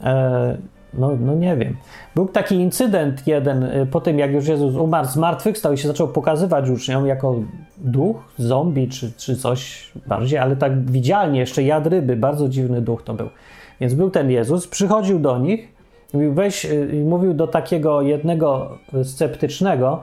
E, 0.00 0.56
no, 0.94 1.10
no 1.20 1.34
nie 1.34 1.56
wiem. 1.56 1.76
Był 2.14 2.26
taki 2.28 2.54
incydent 2.54 3.26
jeden 3.26 3.64
e, 3.64 3.86
po 3.86 4.00
tym, 4.00 4.18
jak 4.18 4.32
już 4.32 4.46
Jezus 4.46 4.74
umarł 4.74 5.08
z 5.08 5.16
martwych, 5.16 5.58
stał 5.58 5.72
i 5.72 5.78
się 5.78 5.88
zaczął 5.88 6.08
pokazywać 6.08 6.70
uczniom 6.70 7.06
jako 7.06 7.36
duch, 7.78 8.16
zombie 8.38 8.88
czy, 8.88 9.12
czy 9.16 9.36
coś 9.36 9.92
bardziej, 10.06 10.38
ale 10.38 10.56
tak 10.56 10.90
widzialnie, 10.90 11.40
jeszcze 11.40 11.62
jad 11.62 11.86
ryby, 11.86 12.16
bardzo 12.16 12.48
dziwny 12.48 12.80
duch 12.80 13.02
to 13.02 13.14
był. 13.14 13.28
Więc 13.80 13.94
był 13.94 14.10
ten 14.10 14.30
Jezus, 14.30 14.66
przychodził 14.66 15.18
do 15.18 15.38
nich 15.38 15.68
weź, 16.14 16.64
e, 16.64 16.70
mówił 17.04 17.34
do 17.34 17.46
takiego 17.46 18.02
jednego 18.02 18.78
sceptycznego, 19.04 20.02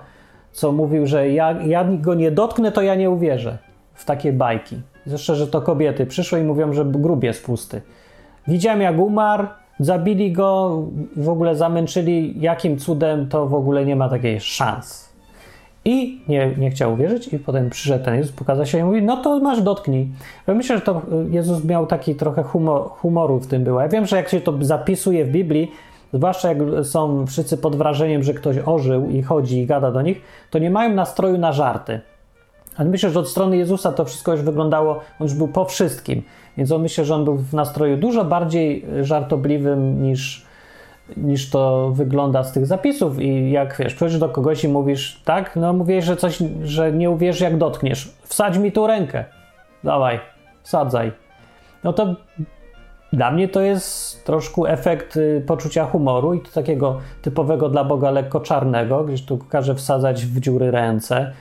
co 0.51 0.71
mówił, 0.71 1.07
że 1.07 1.29
ja, 1.29 1.51
ja 1.51 1.83
go 1.83 2.13
nie 2.13 2.31
dotknę, 2.31 2.71
to 2.71 2.81
ja 2.81 2.95
nie 2.95 3.09
uwierzę 3.09 3.57
w 3.93 4.05
takie 4.05 4.33
bajki. 4.33 4.81
Zresztą, 5.05 5.35
że 5.35 5.47
to 5.47 5.61
kobiety 5.61 6.05
przyszły 6.05 6.39
i 6.39 6.43
mówią, 6.43 6.73
że 6.73 6.85
grób 6.85 7.23
jest 7.23 7.45
pusty. 7.45 7.81
Widziałem, 8.47 8.81
jak 8.81 8.99
umarł, 8.99 9.47
zabili 9.79 10.31
go, 10.31 10.77
w 11.15 11.29
ogóle 11.29 11.55
zamęczyli, 11.55 12.41
jakim 12.41 12.77
cudem 12.77 13.29
to 13.29 13.47
w 13.47 13.53
ogóle 13.53 13.85
nie 13.85 13.95
ma 13.95 14.09
takiej 14.09 14.39
szans. 14.39 15.09
I 15.85 16.21
nie, 16.27 16.53
nie 16.57 16.71
chciał 16.71 16.93
uwierzyć, 16.93 17.33
i 17.33 17.39
potem 17.39 17.69
przyszedł 17.69 18.05
ten 18.05 18.15
Jezus, 18.15 18.31
pokazał 18.31 18.65
się 18.65 18.77
i 18.77 18.83
mówi: 18.83 19.01
No 19.01 19.17
to 19.17 19.39
masz, 19.39 19.61
dotknij. 19.61 20.07
Myślę, 20.47 20.75
że 20.75 20.81
to 20.81 21.01
Jezus 21.29 21.63
miał 21.63 21.87
taki 21.87 22.15
trochę 22.15 22.43
humor, 22.43 22.89
humoru 22.89 23.39
w 23.39 23.47
tym 23.47 23.63
było. 23.63 23.81
Ja 23.81 23.87
wiem, 23.87 24.05
że 24.05 24.15
jak 24.15 24.29
się 24.29 24.41
to 24.41 24.53
zapisuje 24.61 25.25
w 25.25 25.31
Biblii, 25.31 25.71
zwłaszcza 26.13 26.49
jak 26.49 26.57
są 26.83 27.27
wszyscy 27.27 27.57
pod 27.57 27.75
wrażeniem, 27.75 28.23
że 28.23 28.33
ktoś 28.33 28.57
ożył 28.65 29.09
i 29.09 29.21
chodzi 29.23 29.59
i 29.59 29.65
gada 29.65 29.91
do 29.91 30.01
nich, 30.01 30.21
to 30.49 30.59
nie 30.59 30.69
mają 30.69 30.93
nastroju 30.93 31.37
na 31.37 31.51
żarty. 31.51 31.99
Ale 32.77 32.89
myślę, 32.89 33.09
że 33.09 33.19
od 33.19 33.29
strony 33.29 33.57
Jezusa 33.57 33.91
to 33.91 34.05
wszystko 34.05 34.31
już 34.31 34.41
wyglądało, 34.41 34.91
on 34.95 35.27
już 35.27 35.33
był 35.33 35.47
po 35.47 35.65
wszystkim. 35.65 36.23
Więc 36.57 36.71
on 36.71 36.81
myślę, 36.81 37.05
że 37.05 37.15
on 37.15 37.25
był 37.25 37.37
w 37.37 37.53
nastroju 37.53 37.97
dużo 37.97 38.25
bardziej 38.25 38.85
żartobliwym 39.01 40.03
niż, 40.03 40.45
niż 41.17 41.49
to 41.49 41.91
wygląda 41.93 42.43
z 42.43 42.51
tych 42.51 42.65
zapisów. 42.65 43.21
I 43.21 43.51
jak 43.51 43.77
wiesz, 43.79 43.95
przychodzisz 43.95 44.19
do 44.19 44.29
kogoś 44.29 44.63
i 44.63 44.67
mówisz, 44.67 45.21
tak, 45.25 45.55
no 45.55 45.73
mówisz, 45.73 46.05
że 46.05 46.17
coś, 46.17 46.39
że 46.63 46.91
nie 46.91 47.09
uwierzysz, 47.09 47.41
jak 47.41 47.57
dotkniesz. 47.57 48.13
Wsadź 48.23 48.57
mi 48.57 48.71
tu 48.71 48.87
rękę. 48.87 49.25
Dawaj, 49.83 50.19
wsadzaj. 50.63 51.11
No 51.83 51.93
to 51.93 52.15
dla 53.13 53.31
mnie 53.31 53.47
to 53.47 53.61
jest 53.61 54.25
troszkę 54.25 54.61
efekt 54.61 55.17
y, 55.17 55.43
poczucia 55.47 55.85
humoru 55.85 56.33
i 56.33 56.41
to 56.41 56.51
takiego 56.51 56.99
typowego 57.21 57.69
dla 57.69 57.83
Boga 57.83 58.11
lekko 58.11 58.39
czarnego, 58.39 59.03
gdzieś 59.03 59.21
tu 59.21 59.37
każe 59.37 59.75
wsadzać 59.75 60.25
w 60.25 60.39
dziury 60.39 60.71
ręce 60.71 61.31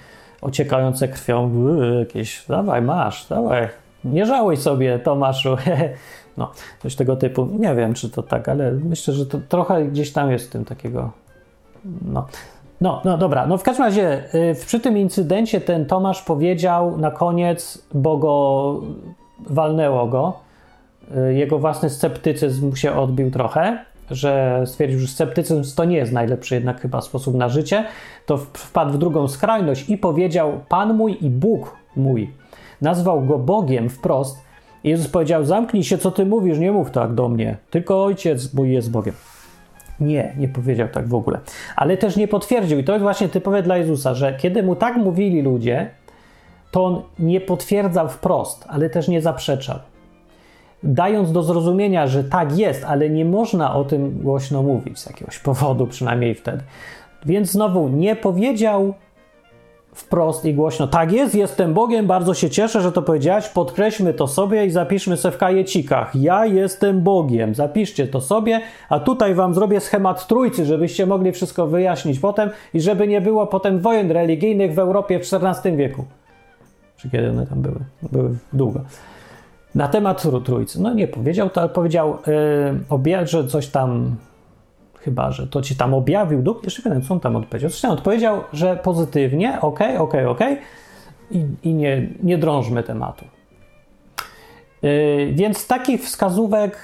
ociekające 0.42 1.08
krwią, 1.08 1.50
jakieś, 1.98 2.46
dawaj, 2.48 2.82
masz, 2.82 3.26
dawaj, 3.26 3.68
nie 4.04 4.26
żałuj 4.26 4.56
sobie, 4.56 4.98
Tomaszu. 4.98 5.56
No, 6.36 6.50
coś 6.82 6.94
tego 6.94 7.16
typu. 7.16 7.48
Nie 7.58 7.74
wiem, 7.74 7.94
czy 7.94 8.10
to 8.10 8.22
tak, 8.22 8.48
ale 8.48 8.72
myślę, 8.72 9.14
że 9.14 9.26
to 9.26 9.38
trochę 9.48 9.84
gdzieś 9.84 10.12
tam 10.12 10.30
jest 10.30 10.48
w 10.48 10.50
tym 10.50 10.64
takiego. 10.64 11.10
No. 12.02 12.26
No, 12.80 13.02
no 13.04 13.18
dobra, 13.18 13.46
no 13.46 13.58
w 13.58 13.62
każdym 13.62 13.84
razie 13.84 14.34
y, 14.34 14.54
przy 14.66 14.80
tym 14.80 14.98
incydencie 14.98 15.60
ten 15.60 15.86
Tomasz 15.86 16.22
powiedział 16.22 16.98
na 16.98 17.10
koniec, 17.10 17.82
bo 17.94 18.16
go 18.16 18.74
walnęło 19.50 20.06
go, 20.06 20.32
jego 21.30 21.58
własny 21.58 21.90
sceptycyzm 21.90 22.74
się 22.74 22.92
odbił 22.92 23.30
trochę, 23.30 23.78
że 24.10 24.62
stwierdził, 24.66 24.98
że 24.98 25.06
sceptycyzm 25.06 25.76
to 25.76 25.84
nie 25.84 25.96
jest 25.96 26.12
najlepszy 26.12 26.54
jednak 26.54 26.80
chyba 26.80 27.00
sposób 27.00 27.34
na 27.34 27.48
życie, 27.48 27.84
to 28.26 28.36
wpadł 28.36 28.92
w 28.92 28.98
drugą 28.98 29.28
skrajność 29.28 29.90
i 29.90 29.98
powiedział: 29.98 30.60
Pan 30.68 30.94
mój 30.94 31.16
i 31.20 31.30
Bóg 31.30 31.76
mój. 31.96 32.30
Nazwał 32.82 33.24
go 33.24 33.38
Bogiem 33.38 33.88
wprost. 33.88 34.38
Jezus 34.84 35.08
powiedział: 35.08 35.44
Zamknij 35.44 35.84
się, 35.84 35.98
co 35.98 36.10
ty 36.10 36.26
mówisz, 36.26 36.58
nie 36.58 36.72
mów 36.72 36.90
tak 36.90 37.14
do 37.14 37.28
mnie, 37.28 37.56
tylko 37.70 38.04
ojciec 38.04 38.54
mój 38.54 38.72
jest 38.72 38.90
Bogiem. 38.90 39.14
Nie, 40.00 40.34
nie 40.38 40.48
powiedział 40.48 40.88
tak 40.88 41.08
w 41.08 41.14
ogóle. 41.14 41.38
Ale 41.76 41.96
też 41.96 42.16
nie 42.16 42.28
potwierdził, 42.28 42.78
i 42.78 42.84
to 42.84 42.92
jest 42.92 43.02
właśnie 43.02 43.28
typowe 43.28 43.62
dla 43.62 43.76
Jezusa, 43.76 44.14
że 44.14 44.36
kiedy 44.36 44.62
mu 44.62 44.76
tak 44.76 44.96
mówili 44.96 45.42
ludzie, 45.42 45.90
to 46.70 46.84
on 46.84 47.02
nie 47.18 47.40
potwierdzał 47.40 48.08
wprost, 48.08 48.64
ale 48.68 48.90
też 48.90 49.08
nie 49.08 49.22
zaprzeczał 49.22 49.78
dając 50.82 51.32
do 51.32 51.42
zrozumienia, 51.42 52.06
że 52.06 52.24
tak 52.24 52.58
jest, 52.58 52.84
ale 52.84 53.10
nie 53.10 53.24
można 53.24 53.74
o 53.74 53.84
tym 53.84 54.18
głośno 54.18 54.62
mówić 54.62 54.98
z 54.98 55.06
jakiegoś 55.06 55.38
powodu, 55.38 55.86
przynajmniej 55.86 56.34
wtedy. 56.34 56.62
Więc 57.26 57.50
znowu 57.50 57.88
nie 57.88 58.16
powiedział 58.16 58.94
wprost 59.92 60.44
i 60.44 60.54
głośno: 60.54 60.88
Tak 60.88 61.12
jest, 61.12 61.34
jestem 61.34 61.74
Bogiem, 61.74 62.06
bardzo 62.06 62.34
się 62.34 62.50
cieszę, 62.50 62.80
że 62.80 62.92
to 62.92 63.02
powiedziałeś. 63.02 63.48
Podkreślmy 63.48 64.14
to 64.14 64.26
sobie 64.26 64.66
i 64.66 64.70
zapiszmy 64.70 65.16
sobie 65.16 65.36
w 65.36 65.38
kajecikach. 65.38 66.16
Ja 66.16 66.46
jestem 66.46 67.00
Bogiem. 67.00 67.54
Zapiszcie 67.54 68.06
to 68.06 68.20
sobie, 68.20 68.60
a 68.88 69.00
tutaj 69.00 69.34
wam 69.34 69.54
zrobię 69.54 69.80
schemat 69.80 70.26
trójcy, 70.26 70.64
żebyście 70.64 71.06
mogli 71.06 71.32
wszystko 71.32 71.66
wyjaśnić 71.66 72.18
potem 72.18 72.50
i 72.74 72.80
żeby 72.80 73.08
nie 73.08 73.20
było 73.20 73.46
potem 73.46 73.80
wojen 73.80 74.10
religijnych 74.10 74.74
w 74.74 74.78
Europie 74.78 75.20
w 75.20 75.34
XIV 75.34 75.76
wieku. 75.76 76.04
Czy 76.96 77.10
kiedy 77.10 77.30
one 77.30 77.46
tam 77.46 77.62
były? 77.62 77.80
Były 78.12 78.30
długo. 78.52 78.80
Na 79.78 79.88
temat 79.88 80.26
trójcy. 80.44 80.82
No 80.82 80.94
nie 80.94 81.08
powiedział 81.08 81.50
to, 81.50 81.60
ale 81.60 81.70
powiedział, 81.70 82.18
yy, 83.00 83.26
że 83.26 83.46
coś 83.46 83.68
tam 83.68 84.16
chyba, 85.00 85.30
że 85.30 85.46
to 85.46 85.62
ci 85.62 85.76
tam 85.76 85.94
objawił 85.94 86.42
duch, 86.42 86.60
jeszcze 86.64 86.88
nie 86.88 86.94
wiem, 86.94 87.02
co 87.02 87.14
on 87.14 87.20
tam 87.20 87.36
odpowiedział. 87.36 87.70
Zresztą 87.70 87.90
odpowiedział, 87.90 88.40
że 88.52 88.76
pozytywnie, 88.76 89.60
ok, 89.60 89.80
ok, 89.98 90.14
ok 90.28 90.40
i, 91.30 91.46
i 91.62 91.74
nie, 91.74 92.08
nie 92.22 92.38
drążmy 92.38 92.82
tematu. 92.82 93.24
Yy, 94.82 95.32
więc 95.32 95.66
takich 95.66 96.02
wskazówek 96.02 96.78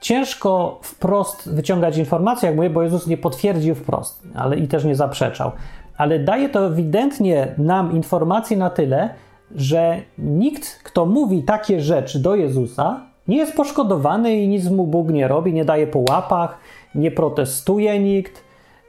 ciężko 0.00 0.80
wprost 0.82 1.54
wyciągać 1.54 1.96
informacje, 1.96 2.46
jak 2.46 2.56
mówię, 2.56 2.70
bo 2.70 2.82
Jezus 2.82 3.06
nie 3.06 3.16
potwierdził 3.16 3.74
wprost, 3.74 4.22
ale 4.34 4.56
i 4.56 4.68
też 4.68 4.84
nie 4.84 4.96
zaprzeczał. 4.96 5.52
Ale 5.96 6.18
daje 6.18 6.48
to 6.48 6.66
ewidentnie 6.66 7.54
nam 7.58 7.92
informacje 7.92 8.56
na 8.56 8.70
tyle, 8.70 9.14
że 9.54 10.02
nikt, 10.18 10.82
kto 10.82 11.06
mówi 11.06 11.42
takie 11.42 11.80
rzeczy 11.80 12.18
do 12.18 12.34
Jezusa, 12.34 13.00
nie 13.28 13.36
jest 13.36 13.56
poszkodowany 13.56 14.36
i 14.36 14.48
nic 14.48 14.70
mu 14.70 14.86
Bóg 14.86 15.10
nie 15.10 15.28
robi, 15.28 15.52
nie 15.52 15.64
daje 15.64 15.86
po 15.86 16.04
łapach, 16.10 16.58
nie 16.94 17.10
protestuje 17.10 17.98
nikt, 17.98 18.44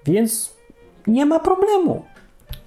więc 0.06 0.54
nie 1.08 1.26
ma 1.26 1.40
problemu. 1.40 2.02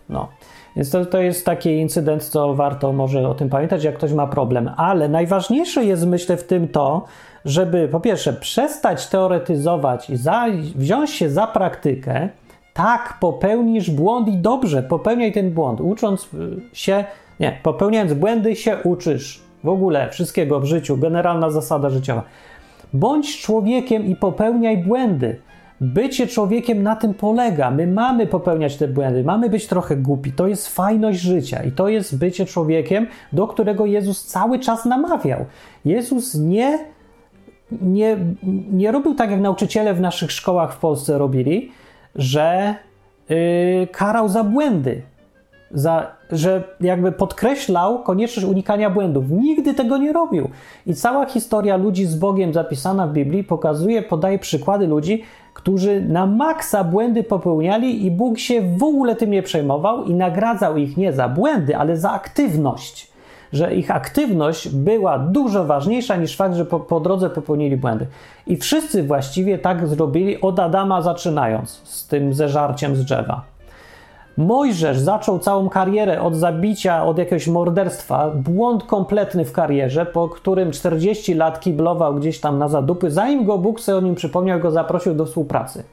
No. 0.08 0.28
Więc 0.76 0.90
to, 0.90 1.06
to 1.06 1.18
jest 1.18 1.46
taki 1.46 1.70
incydent, 1.70 2.24
co 2.24 2.54
warto 2.54 2.92
może 2.92 3.28
o 3.28 3.34
tym 3.34 3.48
pamiętać, 3.48 3.84
jak 3.84 3.94
ktoś 3.94 4.12
ma 4.12 4.26
problem. 4.26 4.70
Ale 4.76 5.08
najważniejsze 5.08 5.84
jest, 5.84 6.06
myślę, 6.06 6.36
w 6.36 6.44
tym 6.44 6.68
to, 6.68 7.04
żeby 7.44 7.88
po 7.88 8.00
pierwsze 8.00 8.32
przestać 8.32 9.06
teoretyzować 9.06 10.10
i 10.10 10.16
za, 10.16 10.46
wziąć 10.74 11.10
się 11.10 11.30
za 11.30 11.46
praktykę. 11.46 12.28
Tak, 12.74 13.16
popełnisz 13.20 13.90
błąd 13.90 14.28
i 14.28 14.36
dobrze, 14.36 14.82
popełniaj 14.82 15.32
ten 15.32 15.50
błąd. 15.50 15.80
Ucząc 15.80 16.24
y, 16.34 16.60
się, 16.72 17.04
nie, 17.40 17.58
popełniając 17.62 18.14
błędy 18.14 18.56
się 18.56 18.76
uczysz. 18.84 19.46
W 19.64 19.68
ogóle 19.68 20.10
wszystkiego 20.10 20.60
w 20.60 20.64
życiu, 20.64 20.96
generalna 20.96 21.50
zasada 21.50 21.90
życiowa. 21.90 22.22
Bądź 22.92 23.40
człowiekiem 23.42 24.06
i 24.06 24.16
popełniaj 24.16 24.78
błędy. 24.78 25.40
Bycie 25.80 26.26
człowiekiem 26.26 26.82
na 26.82 26.96
tym 26.96 27.14
polega. 27.14 27.70
My 27.70 27.86
mamy 27.86 28.26
popełniać 28.26 28.76
te 28.76 28.88
błędy, 28.88 29.24
mamy 29.24 29.50
być 29.50 29.66
trochę 29.66 29.96
głupi. 29.96 30.32
To 30.32 30.46
jest 30.46 30.68
fajność 30.68 31.20
życia 31.20 31.62
i 31.62 31.72
to 31.72 31.88
jest 31.88 32.18
bycie 32.18 32.46
człowiekiem, 32.46 33.06
do 33.32 33.46
którego 33.46 33.86
Jezus 33.86 34.24
cały 34.24 34.58
czas 34.58 34.84
namawiał. 34.84 35.44
Jezus 35.84 36.34
nie, 36.34 36.78
nie, 37.82 38.16
nie 38.72 38.92
robił 38.92 39.14
tak, 39.14 39.30
jak 39.30 39.40
nauczyciele 39.40 39.94
w 39.94 40.00
naszych 40.00 40.32
szkołach 40.32 40.74
w 40.74 40.78
Polsce 40.78 41.18
robili, 41.18 41.72
że 42.14 42.74
yy, 43.28 43.36
karał 43.92 44.28
za 44.28 44.44
błędy 44.44 45.02
za, 45.70 46.06
że 46.32 46.62
jakby 46.80 47.12
podkreślał 47.12 48.02
konieczność 48.02 48.48
unikania 48.48 48.90
błędów. 48.90 49.30
Nigdy 49.30 49.74
tego 49.74 49.98
nie 49.98 50.12
robił. 50.12 50.50
I 50.86 50.94
cała 50.94 51.26
historia 51.26 51.76
ludzi 51.76 52.06
z 52.06 52.16
Bogiem 52.16 52.52
zapisana 52.52 53.06
w 53.06 53.12
Biblii 53.12 53.44
pokazuje, 53.44 54.02
podaje 54.02 54.38
przykłady 54.38 54.86
ludzi, 54.86 55.22
którzy 55.54 56.00
na 56.00 56.26
maksa 56.26 56.84
błędy 56.84 57.22
popełniali 57.22 58.06
i 58.06 58.10
Bóg 58.10 58.38
się 58.38 58.76
w 58.76 58.82
ogóle 58.82 59.16
tym 59.16 59.30
nie 59.30 59.42
przejmował 59.42 60.04
i 60.04 60.14
nagradzał 60.14 60.76
ich 60.76 60.96
nie 60.96 61.12
za 61.12 61.28
błędy, 61.28 61.76
ale 61.76 61.96
za 61.96 62.10
aktywność. 62.10 63.10
Że 63.52 63.74
ich 63.74 63.90
aktywność 63.90 64.68
była 64.68 65.18
dużo 65.18 65.64
ważniejsza 65.64 66.16
niż 66.16 66.36
fakt, 66.36 66.54
że 66.54 66.64
po, 66.64 66.80
po 66.80 67.00
drodze 67.00 67.30
popełnili 67.30 67.76
błędy. 67.76 68.06
I 68.46 68.56
wszyscy 68.56 69.02
właściwie 69.02 69.58
tak 69.58 69.88
zrobili 69.88 70.40
od 70.40 70.60
Adama 70.60 71.02
zaczynając 71.02 71.70
z 71.70 72.06
tym 72.06 72.34
zeżarciem 72.34 72.96
z 72.96 73.04
drzewa. 73.04 73.55
Mojżesz 74.36 74.98
zaczął 74.98 75.38
całą 75.38 75.68
karierę 75.68 76.22
od 76.22 76.36
zabicia, 76.36 77.04
od 77.04 77.18
jakiegoś 77.18 77.48
morderstwa, 77.48 78.30
błąd 78.30 78.84
kompletny 78.84 79.44
w 79.44 79.52
karierze, 79.52 80.06
po 80.06 80.28
którym 80.28 80.70
40 80.70 81.34
lat 81.34 81.60
kiblował 81.60 82.14
gdzieś 82.14 82.40
tam 82.40 82.58
na 82.58 82.68
zadupy, 82.68 83.10
zanim 83.10 83.44
go 83.44 83.58
Bóg 83.58 83.80
sobie 83.80 83.98
o 83.98 84.00
nim 84.00 84.14
przypomniał, 84.14 84.60
go 84.60 84.70
zaprosił 84.70 85.14
do 85.14 85.26
współpracy. 85.26 85.84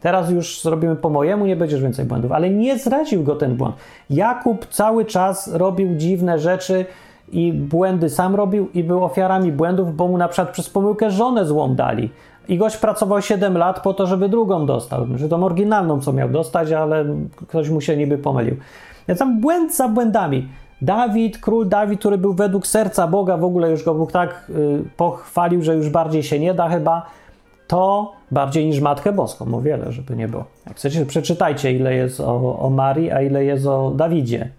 Teraz 0.00 0.30
już 0.30 0.62
zrobimy 0.62 0.96
po 0.96 1.10
mojemu, 1.10 1.46
nie 1.46 1.56
będziesz 1.56 1.82
więcej 1.82 2.04
błędów, 2.04 2.32
ale 2.32 2.50
nie 2.50 2.78
zraził 2.78 3.22
go 3.22 3.36
ten 3.36 3.56
błąd. 3.56 3.76
Jakub 4.10 4.66
cały 4.66 5.04
czas 5.04 5.54
robił 5.54 5.94
dziwne 5.94 6.38
rzeczy 6.38 6.86
i 7.32 7.52
błędy 7.52 8.10
sam 8.10 8.34
robił 8.34 8.68
i 8.74 8.84
był 8.84 9.04
ofiarami 9.04 9.52
błędów, 9.52 9.96
bo 9.96 10.08
mu 10.08 10.18
na 10.18 10.28
przykład 10.28 10.50
przez 10.50 10.70
pomyłkę 10.70 11.10
żonę 11.10 11.46
złą 11.46 11.74
dali. 11.74 12.10
I 12.48 12.58
gość 12.58 12.76
pracował 12.76 13.22
7 13.22 13.58
lat 13.58 13.80
po 13.80 13.94
to, 13.94 14.06
żeby 14.06 14.28
drugą 14.28 14.66
dostał. 14.66 15.06
Że 15.16 15.28
tą 15.28 15.44
oryginalną, 15.44 16.00
co 16.00 16.12
miał 16.12 16.28
dostać, 16.28 16.72
ale 16.72 17.04
ktoś 17.48 17.68
mu 17.70 17.80
się 17.80 17.96
niby 17.96 18.18
pomylił. 18.18 18.56
Więc 19.08 19.18
tam 19.18 19.40
błęd 19.40 19.76
za 19.76 19.88
błędami. 19.88 20.48
Dawid, 20.82 21.38
król 21.38 21.68
Dawid, 21.68 22.00
który 22.00 22.18
był 22.18 22.34
według 22.34 22.66
serca 22.66 23.06
Boga, 23.06 23.36
w 23.36 23.44
ogóle 23.44 23.70
już 23.70 23.84
go 23.84 23.94
Bóg 23.94 24.12
tak 24.12 24.50
y, 24.50 24.84
pochwalił, 24.96 25.62
że 25.62 25.74
już 25.74 25.90
bardziej 25.90 26.22
się 26.22 26.38
nie 26.38 26.54
da 26.54 26.68
chyba, 26.68 27.06
to 27.66 28.12
bardziej 28.30 28.66
niż 28.66 28.80
Matkę 28.80 29.12
Boską, 29.12 29.54
o 29.54 29.60
wiele, 29.60 29.92
żeby 29.92 30.16
nie 30.16 30.28
było. 30.28 30.44
Jak 30.66 30.76
chcecie, 30.76 31.06
przeczytajcie, 31.06 31.72
ile 31.72 31.94
jest 31.94 32.20
o, 32.20 32.58
o 32.58 32.70
Marii, 32.70 33.10
a 33.10 33.22
ile 33.22 33.44
jest 33.44 33.66
o 33.66 33.90
Dawidzie. 33.90 34.50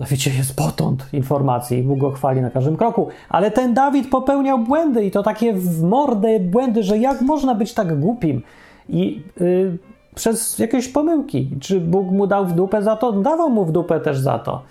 No 0.00 0.06
wiecie, 0.06 0.30
jest 0.30 0.56
potąd 0.56 1.06
informacji 1.12 1.82
Bóg 1.82 1.98
go 1.98 2.10
chwali 2.10 2.40
na 2.40 2.50
każdym 2.50 2.76
kroku. 2.76 3.08
Ale 3.28 3.50
ten 3.50 3.74
Dawid 3.74 4.10
popełniał 4.10 4.58
błędy 4.58 5.04
i 5.04 5.10
to 5.10 5.22
takie 5.22 5.52
w 5.52 5.82
mordę 5.82 6.40
błędy, 6.40 6.82
że 6.82 6.98
jak 6.98 7.20
można 7.20 7.54
być 7.54 7.74
tak 7.74 8.00
głupim? 8.00 8.42
I 8.88 9.22
yy, 9.40 9.78
przez 10.14 10.58
jakieś 10.58 10.88
pomyłki. 10.88 11.50
Czy 11.60 11.80
Bóg 11.80 12.10
mu 12.10 12.26
dał 12.26 12.46
w 12.46 12.52
dupę 12.52 12.82
za 12.82 12.96
to? 12.96 13.12
Dawał 13.12 13.50
mu 13.50 13.64
w 13.64 13.72
dupę 13.72 14.00
też 14.00 14.18
za 14.18 14.38
to. 14.38 14.62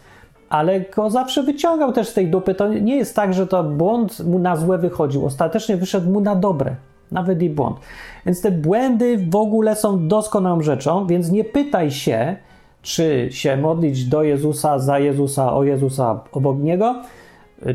Ale 0.50 0.80
go 0.82 1.10
zawsze 1.10 1.44
wyciągał 1.44 1.92
też 1.92 2.08
z 2.10 2.14
tej 2.14 2.28
dupy. 2.28 2.56
To 2.56 2.74
nie 2.74 2.96
jest 2.96 3.16
tak, 3.16 3.34
że 3.34 3.48
to 3.48 3.64
błąd 3.64 4.20
mu 4.20 4.40
na 4.40 4.56
złe 4.56 4.78
wychodził. 4.78 5.26
Ostatecznie 5.26 5.78
wyszedł 5.78 6.10
mu 6.10 6.22
na 6.22 6.36
dobre. 6.36 6.76
Nawet 7.12 7.42
i 7.42 7.50
błąd. 7.50 7.78
Więc 8.26 8.42
te 8.42 8.52
błędy 8.52 9.28
w 9.30 9.36
ogóle 9.36 9.76
są 9.76 10.08
doskonałą 10.08 10.62
rzeczą, 10.62 11.08
więc 11.08 11.32
nie 11.32 11.44
pytaj 11.44 11.92
się, 11.92 12.36
czy 12.82 13.28
się 13.32 13.58
modlić 13.58 14.06
do 14.06 14.24
Jezusa, 14.24 14.80
za 14.80 15.00
Jezusa, 15.00 15.54
o 15.54 15.64
Jezusa, 15.64 16.20
obok 16.32 16.58
Niego, 16.60 16.96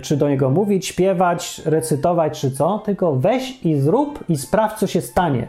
czy 0.02 0.16
do 0.16 0.28
Niego 0.28 0.50
mówić, 0.50 0.86
śpiewać, 0.86 1.62
recytować, 1.64 2.40
czy 2.40 2.50
co, 2.50 2.78
tylko 2.78 3.16
weź 3.16 3.64
i 3.64 3.76
zrób 3.76 4.24
i 4.28 4.36
sprawdź, 4.36 4.78
co 4.78 4.86
się 4.86 5.00
stanie. 5.00 5.46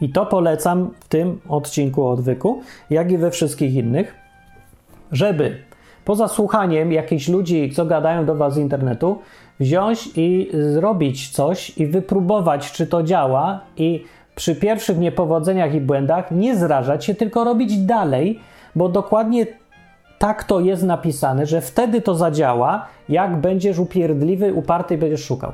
I 0.00 0.08
to 0.08 0.26
polecam 0.26 0.90
w 1.00 1.08
tym 1.08 1.40
odcinku 1.48 2.06
odwyku, 2.06 2.62
jak 2.90 3.12
i 3.12 3.18
we 3.18 3.30
wszystkich 3.30 3.74
innych, 3.74 4.14
żeby 5.12 5.56
poza 6.04 6.28
słuchaniem 6.28 6.92
jakichś 6.92 7.28
ludzi, 7.28 7.72
co 7.72 7.86
gadają 7.86 8.26
do 8.26 8.34
Was 8.34 8.54
z 8.54 8.58
internetu, 8.58 9.18
wziąć 9.60 10.10
i 10.16 10.50
zrobić 10.72 11.30
coś 11.30 11.78
i 11.78 11.86
wypróbować, 11.86 12.72
czy 12.72 12.86
to 12.86 13.02
działa 13.02 13.60
i 13.76 14.04
przy 14.34 14.56
pierwszych 14.56 14.98
niepowodzeniach 14.98 15.74
i 15.74 15.80
błędach 15.80 16.30
nie 16.30 16.56
zrażać 16.56 17.04
się, 17.04 17.14
tylko 17.14 17.44
robić 17.44 17.78
dalej, 17.78 18.40
bo 18.74 18.88
dokładnie 18.88 19.46
tak 20.18 20.44
to 20.44 20.60
jest 20.60 20.82
napisane, 20.82 21.46
że 21.46 21.60
wtedy 21.60 22.00
to 22.00 22.14
zadziała, 22.14 22.86
jak 23.08 23.36
będziesz 23.36 23.78
upierdliwy, 23.78 24.54
uparty 24.54 24.94
i 24.94 24.98
będziesz 24.98 25.24
szukał. 25.24 25.52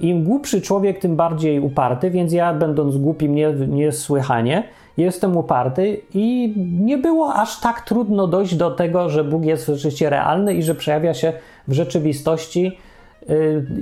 Im 0.00 0.24
głupszy 0.24 0.60
człowiek, 0.60 0.98
tym 0.98 1.16
bardziej 1.16 1.60
uparty, 1.60 2.10
więc 2.10 2.32
ja, 2.32 2.54
będąc 2.54 2.96
głupim 2.96 3.34
nie, 3.34 3.52
niesłychanie, 3.52 4.62
jestem 4.96 5.36
uparty 5.36 6.00
i 6.14 6.54
nie 6.80 6.98
było 6.98 7.34
aż 7.34 7.60
tak 7.60 7.80
trudno 7.80 8.26
dojść 8.26 8.54
do 8.54 8.70
tego, 8.70 9.08
że 9.08 9.24
Bóg 9.24 9.44
jest 9.44 9.66
rzeczywiście 9.66 10.10
realny 10.10 10.54
i 10.54 10.62
że 10.62 10.74
przejawia 10.74 11.14
się 11.14 11.32
w 11.68 11.72
rzeczywistości 11.72 12.78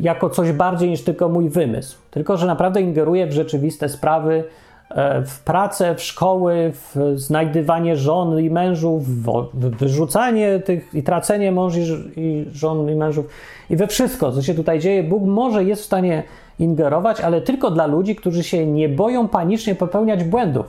jako 0.01 0.31
coś 0.31 0.53
bardziej 0.53 0.91
niż 0.91 1.03
tylko 1.03 1.29
mój 1.29 1.49
wymysł. 1.49 1.99
Tylko, 2.11 2.37
że 2.37 2.47
naprawdę 2.47 2.81
ingeruje 2.81 3.27
w 3.27 3.33
rzeczywiste 3.33 3.89
sprawy, 3.89 4.45
e, 4.91 5.23
w 5.23 5.41
pracę, 5.41 5.95
w 5.95 6.03
szkoły, 6.03 6.73
w 6.75 6.97
znajdywanie 7.17 7.97
żon 7.97 8.41
i 8.41 8.51
mężów, 8.51 9.25
w 9.25 9.49
wyrzucanie 9.55 10.61
tych 10.61 10.95
i 10.95 11.03
tracenie 11.03 11.53
męży 11.53 11.81
i 12.17 12.47
żon 12.53 12.91
i 12.91 12.95
mężów 12.95 13.27
i 13.71 13.77
we 13.77 13.87
wszystko, 13.87 14.33
co 14.33 14.43
się 14.43 14.55
tutaj 14.55 14.81
dzieje. 14.81 15.03
Bóg 15.03 15.23
może 15.23 15.65
jest 15.65 15.83
w 15.83 15.87
stanie 15.87 16.23
ingerować, 16.59 17.21
ale 17.21 17.41
tylko 17.41 17.71
dla 17.71 17.87
ludzi, 17.87 18.17
którzy 18.17 18.43
się 18.43 18.67
nie 18.67 18.89
boją 18.89 19.29
panicznie 19.29 19.75
popełniać 19.75 20.25
błędów 20.25 20.67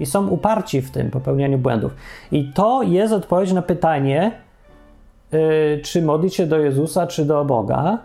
i 0.00 0.06
są 0.06 0.28
uparci 0.28 0.82
w 0.82 0.90
tym 0.90 1.10
popełnianiu 1.10 1.58
błędów. 1.58 1.92
I 2.32 2.52
to 2.54 2.82
jest 2.82 3.12
odpowiedź 3.12 3.52
na 3.52 3.62
pytanie, 3.62 4.32
Y, 4.32 4.47
czy 5.82 6.02
modlić 6.02 6.34
się 6.34 6.46
do 6.46 6.58
Jezusa, 6.58 7.06
czy 7.06 7.24
do 7.24 7.44
Boga. 7.44 7.98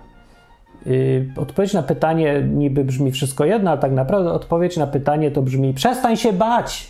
Y, 0.88 1.32
odpowiedź 1.38 1.74
na 1.74 1.84
pytanie 1.84 2.41
niby 2.41 2.84
brzmi 2.84 3.11
wszystko 3.11 3.45
jedno, 3.45 3.71
a 3.71 3.78
tak 3.78 3.91
naprawdę 3.91 4.32
odpowiedź 4.32 4.78
na 4.78 4.88
pytanie 4.88 5.32
to 5.32 5.41
brzmi: 5.41 5.74
przestań 5.74 6.17
się 6.17 6.34
bać. 6.34 6.89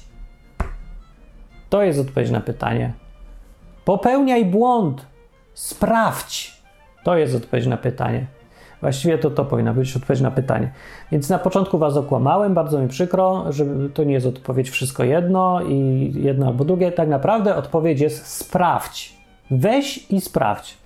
To 1.69 1.83
jest 1.83 1.99
odpowiedź 1.99 2.31
na 2.31 2.41
pytanie. 2.41 2.93
Popełniaj 3.85 4.45
błąd, 4.45 5.05
sprawdź. 5.53 6.63
To 7.03 7.17
jest 7.17 7.35
odpowiedź 7.35 7.65
na 7.67 7.77
pytanie. 7.77 8.25
Właściwie 8.81 9.17
to 9.17 9.31
to 9.31 9.45
powinna 9.45 9.73
być 9.73 9.95
odpowiedź 9.95 10.21
na 10.21 10.31
pytanie. 10.31 10.71
Więc 11.11 11.29
na 11.29 11.39
początku 11.39 11.77
was 11.77 11.97
okłamałem, 11.97 12.53
bardzo 12.53 12.81
mi 12.81 12.87
przykro, 12.87 13.45
że 13.49 13.65
to 13.93 14.03
nie 14.03 14.13
jest 14.13 14.25
odpowiedź 14.25 14.69
wszystko 14.69 15.03
jedno 15.03 15.61
i 15.61 16.11
jedno 16.15 16.47
albo 16.47 16.65
drugie. 16.65 16.91
Tak 16.91 17.09
naprawdę 17.09 17.55
odpowiedź 17.55 18.01
jest 18.01 18.27
sprawdź. 18.27 19.22
Weź 19.57 20.11
i 20.11 20.21
sprawdź. 20.21 20.77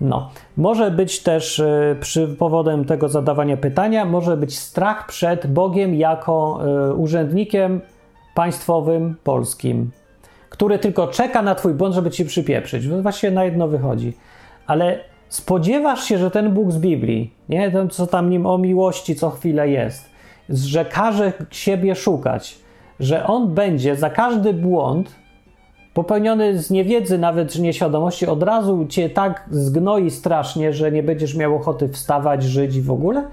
No, 0.00 0.30
może 0.56 0.90
być 0.90 1.22
też 1.22 1.58
y, 1.58 1.96
przy 2.00 2.28
powodem 2.28 2.84
tego 2.84 3.08
zadawania 3.08 3.56
pytania, 3.56 4.04
może 4.04 4.36
być 4.36 4.58
strach 4.58 5.06
przed 5.06 5.46
Bogiem 5.46 5.94
jako 5.94 6.60
y, 6.90 6.94
urzędnikiem 6.94 7.80
państwowym 8.34 9.16
polskim, 9.24 9.90
który 10.50 10.78
tylko 10.78 11.08
czeka 11.08 11.42
na 11.42 11.54
twój 11.54 11.74
błąd, 11.74 11.94
żeby 11.94 12.10
ci 12.10 12.24
przypieprzyć. 12.24 12.88
Właściwie 12.88 13.30
na 13.30 13.44
jedno 13.44 13.68
wychodzi. 13.68 14.12
Ale 14.66 14.98
spodziewasz 15.28 16.04
się, 16.04 16.18
że 16.18 16.30
ten 16.30 16.50
Bóg 16.50 16.72
z 16.72 16.78
Biblii, 16.78 17.34
nie, 17.48 17.70
ten 17.70 17.90
co 17.90 18.06
tam 18.06 18.30
nim 18.30 18.46
o 18.46 18.58
miłości 18.58 19.14
co 19.14 19.30
chwilę 19.30 19.68
jest, 19.68 20.10
że 20.48 20.84
każe 20.84 21.32
siebie 21.50 21.94
szukać, 21.94 22.58
że 23.00 23.26
on 23.26 23.54
będzie 23.54 23.96
za 23.96 24.10
każdy 24.10 24.52
błąd 24.52 25.17
popełniony 25.98 26.58
z 26.58 26.70
niewiedzy, 26.70 27.18
nawet 27.18 27.52
z 27.52 27.58
nieświadomości, 27.58 28.26
od 28.26 28.42
razu 28.42 28.86
cię 28.88 29.10
tak 29.10 29.48
zgnoi 29.50 30.10
strasznie, 30.10 30.72
że 30.72 30.92
nie 30.92 31.02
będziesz 31.02 31.34
miał 31.34 31.56
ochoty 31.56 31.88
wstawać, 31.88 32.42
żyć 32.42 32.76
i 32.76 32.82
w 32.82 32.90
ogóle? 32.90 33.24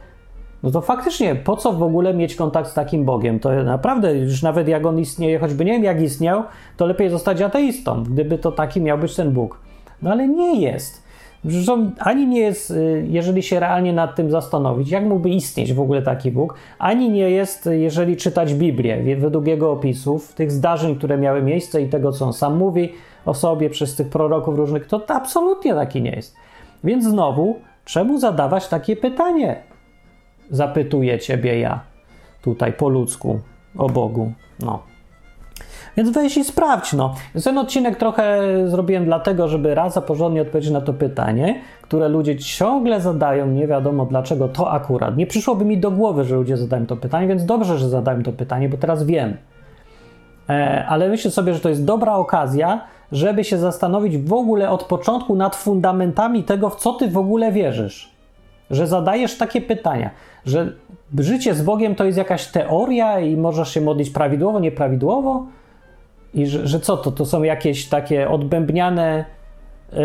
No 0.64 0.72
to 0.72 0.82
faktycznie, 0.82 1.36
po 1.36 1.58
co 1.58 1.74
w 1.74 1.84
ogóle 1.84 2.14
mieć 2.14 2.36
kontakt 2.36 2.70
z 2.70 2.74
takim 2.74 3.06
Bogiem? 3.06 3.40
To 3.40 3.64
naprawdę, 3.64 4.16
już 4.18 4.42
nawet 4.42 4.68
jak 4.68 4.86
on 4.86 5.00
istnieje, 5.00 5.40
choćby 5.40 5.66
nie 5.66 5.72
wiem 5.72 5.84
jak 5.84 6.02
istniał, 6.02 6.44
to 6.78 6.86
lepiej 6.86 7.10
zostać 7.10 7.42
ateistą, 7.42 8.04
gdyby 8.04 8.38
to 8.38 8.52
taki 8.52 8.82
miał 8.82 8.98
być 8.98 9.16
ten 9.16 9.32
Bóg. 9.32 9.60
No 10.02 10.12
ale 10.12 10.28
nie 10.28 10.62
jest. 10.62 11.05
Zresztą 11.48 11.92
ani 12.00 12.28
nie 12.28 12.40
jest, 12.40 12.72
y, 12.72 13.06
jeżeli 13.10 13.44
się 13.44 13.60
realnie 13.60 13.94
nad 13.94 14.16
tym 14.16 14.32
zastanowić, 14.32 14.90
jak 14.90 15.04
mógłby 15.04 15.30
istnieć 15.30 15.74
w 15.74 15.80
ogóle 15.80 16.02
taki 16.02 16.32
Bóg, 16.32 16.56
ani 16.80 17.10
nie 17.10 17.30
jest, 17.30 17.70
jeżeli 17.72 18.18
czytać 18.18 18.54
Biblię 18.54 19.16
według 19.16 19.48
jego 19.48 19.72
opisów, 19.72 20.34
tych 20.34 20.52
zdarzeń, 20.52 20.96
które 20.96 21.18
miały 21.18 21.42
miejsce 21.42 21.82
i 21.82 21.90
tego, 21.90 22.12
co 22.12 22.26
on 22.26 22.34
sam 22.34 22.58
mówi 22.58 22.94
o 23.26 23.34
sobie 23.34 23.70
przez 23.70 23.96
tych 23.96 24.10
proroków 24.10 24.56
różnych, 24.56 24.88
to 24.88 25.02
absolutnie 25.08 25.74
taki 25.74 26.02
nie 26.02 26.12
jest. 26.12 26.36
Więc 26.84 27.06
znowu, 27.06 27.60
czemu 27.86 28.20
zadawać 28.20 28.68
takie 28.68 28.96
pytanie? 28.96 29.64
Zapytuję 30.50 31.20
ciebie 31.20 31.60
ja, 31.60 31.80
tutaj 32.42 32.74
po 32.74 32.90
ludzku, 32.90 33.40
o 33.78 33.90
Bogu. 33.90 34.32
No. 34.60 34.95
Więc 35.98 36.10
weź 36.10 36.38
i 36.38 36.44
sprawdź, 36.44 36.94
no. 36.94 37.16
Ten 37.44 37.58
odcinek 37.58 37.96
trochę 37.96 38.42
zrobiłem 38.68 39.06
dlatego, 39.06 39.48
żeby 39.48 39.76
raz 39.76 39.98
a 39.98 40.02
porządnie 40.02 40.42
odpowiedzieć 40.42 40.72
na 40.72 40.82
to 40.82 40.94
pytanie, 40.94 41.62
które 41.82 42.10
ludzie 42.10 42.38
ciągle 42.38 43.02
zadają, 43.02 43.48
nie 43.48 43.68
wiadomo 43.68 44.06
dlaczego 44.06 44.48
to 44.48 44.72
akurat. 44.72 45.18
Nie 45.18 45.28
przyszłoby 45.28 45.66
mi 45.66 45.78
do 45.78 45.92
głowy, 45.92 46.24
że 46.24 46.36
ludzie 46.36 46.58
zadają 46.58 46.86
to 46.86 46.98
pytanie, 46.98 47.28
więc 47.28 47.46
dobrze, 47.46 47.78
że 47.78 47.90
zadałem 47.90 48.24
to 48.24 48.32
pytanie, 48.32 48.70
bo 48.70 48.78
teraz 48.78 49.04
wiem. 49.04 49.38
E, 50.50 50.86
ale 50.88 51.10
myślę 51.10 51.32
sobie, 51.32 51.54
że 51.54 51.60
to 51.60 51.70
jest 51.70 51.86
dobra 51.86 52.14
okazja, 52.14 52.82
żeby 53.12 53.44
się 53.44 53.58
zastanowić 53.58 54.18
w 54.18 54.34
ogóle 54.34 54.70
od 54.70 54.84
początku 54.84 55.36
nad 55.36 55.56
fundamentami 55.56 56.44
tego, 56.44 56.70
w 56.70 56.76
co 56.76 56.94
ty 56.94 57.08
w 57.08 57.18
ogóle 57.18 57.52
wierzysz. 57.52 58.16
Że 58.70 58.88
zadajesz 58.88 59.38
takie 59.38 59.62
pytania, 59.62 60.10
że 60.46 60.74
życie 61.20 61.54
z 61.54 61.62
Bogiem 61.62 61.96
to 61.96 62.06
jest 62.06 62.18
jakaś 62.18 62.48
teoria 62.48 63.20
i 63.20 63.38
możesz 63.38 63.74
się 63.74 63.82
modlić 63.82 64.10
prawidłowo, 64.10 64.60
nieprawidłowo, 64.60 65.46
i 66.36 66.48
że, 66.48 66.68
że 66.68 66.80
co 66.80 66.98
to? 66.98 67.12
To 67.12 67.26
są 67.26 67.44
jakieś 67.44 67.90
takie 67.90 68.30
odbębniane 68.30 69.26
yy, 69.94 70.00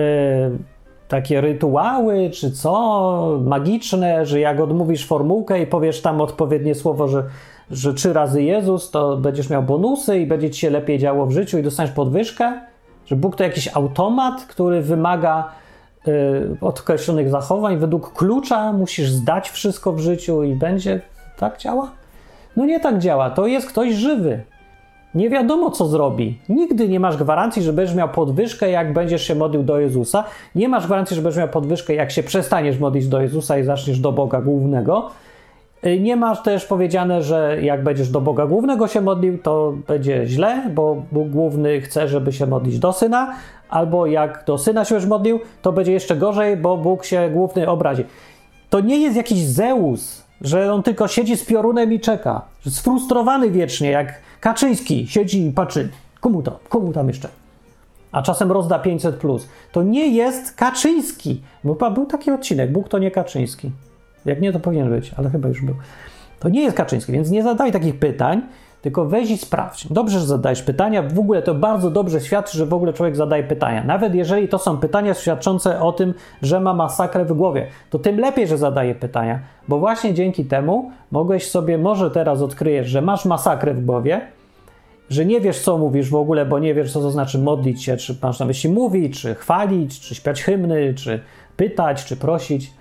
takie 1.09 1.41
rytuały, 1.41 2.31
czy 2.31 2.51
co? 2.51 3.39
Magiczne, 3.45 4.26
że 4.26 4.41
jak 4.41 4.61
odmówisz 4.61 5.07
formułkę 5.07 5.62
i 5.62 5.66
powiesz 5.66 6.01
tam 6.01 6.20
odpowiednie 6.20 6.74
słowo, 6.74 7.09
że, 7.09 7.24
że 7.70 7.95
trzy 7.95 8.12
razy 8.12 8.43
Jezus, 8.43 8.91
to 8.91 9.16
będziesz 9.16 9.51
miał 9.51 9.62
bonusy 9.62 10.18
i 10.18 10.26
będzie 10.26 10.51
ci 10.51 10.61
się 10.61 10.70
lepiej 10.70 10.99
działo 10.99 11.26
w 11.26 11.33
życiu 11.33 11.59
i 11.59 11.62
dostaniesz 11.62 11.93
podwyżkę? 11.93 12.61
Że 13.07 13.16
Bóg 13.16 13.37
to 13.37 13.45
jakiś 13.45 13.68
automat, 13.76 14.45
który 14.45 14.83
wymaga 14.83 15.49
yy, 16.07 16.57
określonych 16.61 17.31
zachowań. 17.31 17.78
Według 17.78 18.12
klucza 18.12 18.72
musisz 18.72 19.11
zdać 19.11 19.51
wszystko 19.51 19.93
w 19.93 19.99
życiu 19.99 20.43
i 20.43 20.55
będzie 20.55 21.01
tak 21.39 21.59
działa? 21.59 21.91
No 22.57 22.66
nie 22.66 22.81
tak 22.81 22.99
działa. 22.99 23.31
To 23.31 23.47
jest 23.47 23.68
ktoś 23.68 23.95
żywy. 23.95 24.43
Nie 25.14 25.30
wiadomo, 25.30 25.70
co 25.70 25.86
zrobi. 25.86 26.38
Nigdy 26.48 26.88
nie 26.88 27.00
masz 27.00 27.16
gwarancji, 27.16 27.62
że 27.62 27.72
będziesz 27.72 27.96
miał 27.96 28.08
podwyżkę, 28.08 28.70
jak 28.70 28.92
będziesz 28.92 29.22
się 29.22 29.34
modlił 29.34 29.62
do 29.62 29.80
Jezusa. 29.80 30.24
Nie 30.54 30.68
masz 30.68 30.86
gwarancji, 30.86 31.16
że 31.16 31.22
będziesz 31.22 31.38
miał 31.38 31.48
podwyżkę, 31.48 31.94
jak 31.94 32.11
się 32.11 32.22
przestaniesz 32.22 32.78
modlić 32.78 33.08
do 33.08 33.20
Jezusa 33.20 33.58
i 33.58 33.64
zaczniesz 33.64 34.00
do 34.00 34.12
Boga 34.12 34.40
głównego. 34.40 35.11
Y, 35.86 36.00
nie 36.00 36.16
masz 36.16 36.42
też 36.42 36.66
powiedziane, 36.66 37.22
że 37.22 37.58
jak 37.62 37.82
będziesz 37.82 38.08
do 38.08 38.20
Boga 38.20 38.46
głównego 38.46 38.88
się 38.88 39.00
modlił, 39.00 39.38
to 39.38 39.74
będzie 39.88 40.26
źle, 40.26 40.70
bo 40.74 41.02
Bóg 41.12 41.28
główny 41.28 41.80
chce, 41.80 42.08
żeby 42.08 42.32
się 42.32 42.46
modlić 42.46 42.78
do 42.78 42.92
syna, 42.92 43.34
albo 43.68 44.06
jak 44.06 44.44
do 44.46 44.58
syna 44.58 44.84
się 44.84 44.94
już 44.94 45.06
modlił, 45.06 45.40
to 45.62 45.72
będzie 45.72 45.92
jeszcze 45.92 46.16
gorzej, 46.16 46.56
bo 46.56 46.76
Bóg 46.76 47.04
się 47.04 47.30
główny 47.32 47.68
obrazi. 47.68 48.04
To 48.70 48.80
nie 48.80 48.98
jest 48.98 49.16
jakiś 49.16 49.46
Zeus, 49.46 50.30
że 50.41 50.72
on 50.72 50.82
tylko 50.82 51.09
siedzi 51.09 51.36
z 51.36 51.45
piorunem 51.45 51.93
i 51.93 52.01
czeka. 52.01 52.43
Sfrustrowany 52.68 53.51
wiecznie, 53.51 53.91
jak 53.91 54.20
Kaczyński 54.41 55.07
siedzi 55.07 55.47
i 55.47 55.53
patrzy, 55.53 55.88
komu 56.20 56.43
to, 56.43 56.59
komu 56.68 56.93
tam 56.93 57.09
jeszcze? 57.09 57.28
A 58.12 58.22
czasem 58.22 58.53
rozda 58.53 58.78
500. 58.78 59.16
Plus. 59.16 59.49
To 59.72 59.82
nie 59.82 60.09
jest 60.09 60.55
Kaczyński. 60.55 61.43
Bo 61.64 61.91
był 61.91 62.07
taki 62.07 62.30
odcinek, 62.30 62.72
Bóg 62.72 62.88
to 62.88 62.99
nie 62.99 63.11
Kaczyński. 63.11 63.70
Jak 64.24 64.41
nie, 64.41 64.53
to 64.53 64.61
powinien 64.61 64.91
być, 64.91 65.14
ale 65.16 65.30
chyba 65.30 65.49
już 65.49 65.62
był. 65.62 65.74
To 66.41 66.49
nie 66.49 66.62
jest 66.62 66.76
Kaczyński, 66.76 67.12
więc 67.12 67.30
nie 67.30 67.43
zadaj 67.43 67.72
takich 67.72 67.99
pytań, 67.99 68.43
tylko 68.83 69.05
weź 69.05 69.31
i 69.31 69.39
sprawdź. 69.39 69.93
Dobrze, 69.93 70.20
że 70.20 70.26
zadajesz 70.26 70.62
pytania. 70.62 71.03
W 71.03 71.18
ogóle 71.18 71.43
to 71.43 71.55
bardzo 71.55 71.91
dobrze 71.91 72.20
świadczy, 72.20 72.59
że 72.59 72.66
w 72.66 72.74
ogóle 72.74 72.93
człowiek 72.93 73.16
zadaje 73.16 73.43
pytania. 73.43 73.85
Nawet 73.85 74.14
jeżeli 74.14 74.49
to 74.49 74.59
są 74.59 74.78
pytania 74.78 75.14
świadczące 75.14 75.81
o 75.81 75.93
tym, 75.93 76.14
że 76.43 76.61
ma 76.61 76.74
masakrę 76.74 77.24
w 77.24 77.33
głowie, 77.33 77.66
to 77.91 77.99
tym 77.99 78.20
lepiej, 78.20 78.47
że 78.47 78.59
zadaje 78.59 78.95
pytania, 78.95 79.41
bo 79.68 79.78
właśnie 79.78 80.14
dzięki 80.14 80.45
temu 80.45 80.91
mogłeś 81.11 81.51
sobie, 81.51 81.78
może 81.78 82.11
teraz 82.11 82.43
odkryjesz, 82.43 82.89
że 82.89 83.03
masz 83.03 83.24
masakrę 83.24 83.74
w 83.74 83.85
głowie, 83.85 84.20
że 85.11 85.24
nie 85.24 85.41
wiesz, 85.41 85.61
co 85.61 85.78
mówisz 85.78 86.11
w 86.11 86.14
ogóle, 86.14 86.47
bo 86.47 86.59
nie 86.59 86.74
wiesz, 86.74 86.93
co 86.93 87.01
to 87.01 87.11
znaczy 87.11 87.39
modlić 87.39 87.85
się, 87.85 87.97
czy 87.97 88.16
masz 88.22 88.39
na 88.39 88.47
myśli 88.47 88.70
mówić, 88.70 89.20
czy 89.20 89.35
chwalić, 89.35 90.01
czy 90.01 90.14
śpiać 90.14 90.43
hymny, 90.43 90.95
czy 90.95 91.20
pytać, 91.57 92.05
czy 92.05 92.16
prosić. 92.16 92.72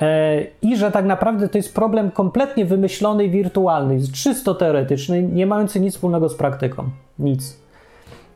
E, 0.00 0.40
I 0.62 0.76
że 0.76 0.90
tak 0.90 1.04
naprawdę 1.04 1.48
to 1.48 1.58
jest 1.58 1.74
problem 1.74 2.10
kompletnie 2.10 2.64
wymyślony 2.64 3.24
i 3.24 3.30
wirtualny, 3.30 3.98
czysto 4.14 4.54
teoretyczny, 4.54 5.22
nie 5.22 5.46
mający 5.46 5.80
nic 5.80 5.94
wspólnego 5.94 6.28
z 6.28 6.34
praktyką. 6.34 6.84
Nic. 7.18 7.60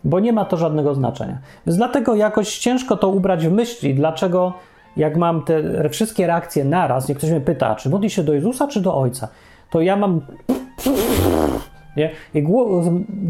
Bo 0.05 0.21
nie 0.21 0.33
ma 0.33 0.45
to 0.45 0.57
żadnego 0.57 0.95
znaczenia. 0.95 1.39
Więc 1.67 1.77
dlatego 1.77 2.15
jakoś 2.15 2.59
ciężko 2.59 2.97
to 2.97 3.09
ubrać 3.09 3.47
w 3.47 3.53
myśli, 3.53 3.95
dlaczego 3.95 4.53
jak 4.97 5.17
mam 5.17 5.43
te 5.43 5.89
wszystkie 5.89 6.27
reakcje 6.27 6.65
naraz, 6.65 7.09
jak 7.09 7.19
ktoś 7.19 7.31
mnie 7.31 7.41
pyta, 7.41 7.75
czy 7.75 7.91
modli 7.91 8.11
się 8.11 8.25
do 8.25 8.33
Jezusa, 8.33 8.69
czy 8.69 8.81
do 8.81 8.97
Ojca, 8.97 9.29
to 9.71 9.81
ja 9.81 9.97
mam 9.97 10.21
nie? 11.97 12.11
I 12.35 12.45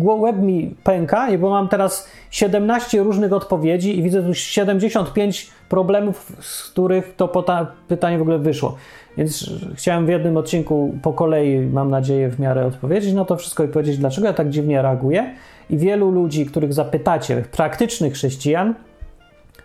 łeb 0.04 0.36
mi 0.36 0.74
pęka, 0.84 1.28
bo 1.38 1.50
mam 1.50 1.68
teraz 1.68 2.08
17 2.30 3.02
różnych 3.02 3.32
odpowiedzi 3.32 3.98
i 3.98 4.02
widzę 4.02 4.22
tu 4.22 4.34
75 4.34 5.50
problemów, 5.68 6.32
z 6.40 6.70
których 6.70 7.16
to 7.16 7.44
pytanie 7.88 8.18
w 8.18 8.22
ogóle 8.22 8.38
wyszło. 8.38 8.76
Więc 9.18 9.50
chciałem 9.74 10.06
w 10.06 10.08
jednym 10.08 10.36
odcinku 10.36 10.94
po 11.02 11.12
kolei, 11.12 11.60
mam 11.60 11.90
nadzieję, 11.90 12.28
w 12.28 12.40
miarę 12.40 12.66
odpowiedzieć 12.66 13.14
na 13.14 13.24
to 13.24 13.36
wszystko 13.36 13.64
i 13.64 13.68
powiedzieć, 13.68 13.98
dlaczego 13.98 14.26
ja 14.26 14.32
tak 14.32 14.50
dziwnie 14.50 14.82
reaguję. 14.82 15.34
I 15.70 15.78
wielu 15.78 16.10
ludzi, 16.10 16.46
których 16.46 16.72
zapytacie, 16.72 17.44
praktycznych 17.52 18.12
chrześcijan, 18.12 18.74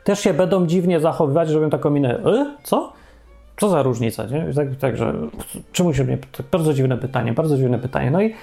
też 0.03 0.19
się 0.19 0.33
będą 0.33 0.67
dziwnie 0.67 0.99
zachowywać, 0.99 1.49
robią 1.49 1.69
taką 1.69 1.89
minę, 1.89 2.15
y? 2.15 2.45
co? 2.63 2.93
Co 3.59 3.69
za 3.69 3.83
różnica, 3.83 4.25
nie? 4.25 4.53
Tak, 4.53 4.75
także, 4.75 5.13
czemu 5.71 5.93
się 5.93 6.03
mnie, 6.03 6.17
bardzo 6.51 6.73
dziwne 6.73 6.97
pytanie, 6.97 7.33
bardzo 7.33 7.57
dziwne 7.57 7.79
pytanie. 7.79 8.11
No 8.11 8.21
i 8.21 8.33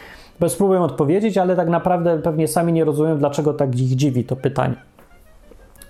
spróbuję 0.48 0.80
odpowiedzieć, 0.80 1.38
ale 1.38 1.56
tak 1.56 1.68
naprawdę 1.68 2.18
pewnie 2.18 2.48
sami 2.48 2.72
nie 2.72 2.84
rozumiem, 2.84 3.18
dlaczego 3.18 3.54
tak 3.54 3.78
ich 3.78 3.96
dziwi 3.96 4.24
to 4.24 4.36
pytanie. 4.36 4.76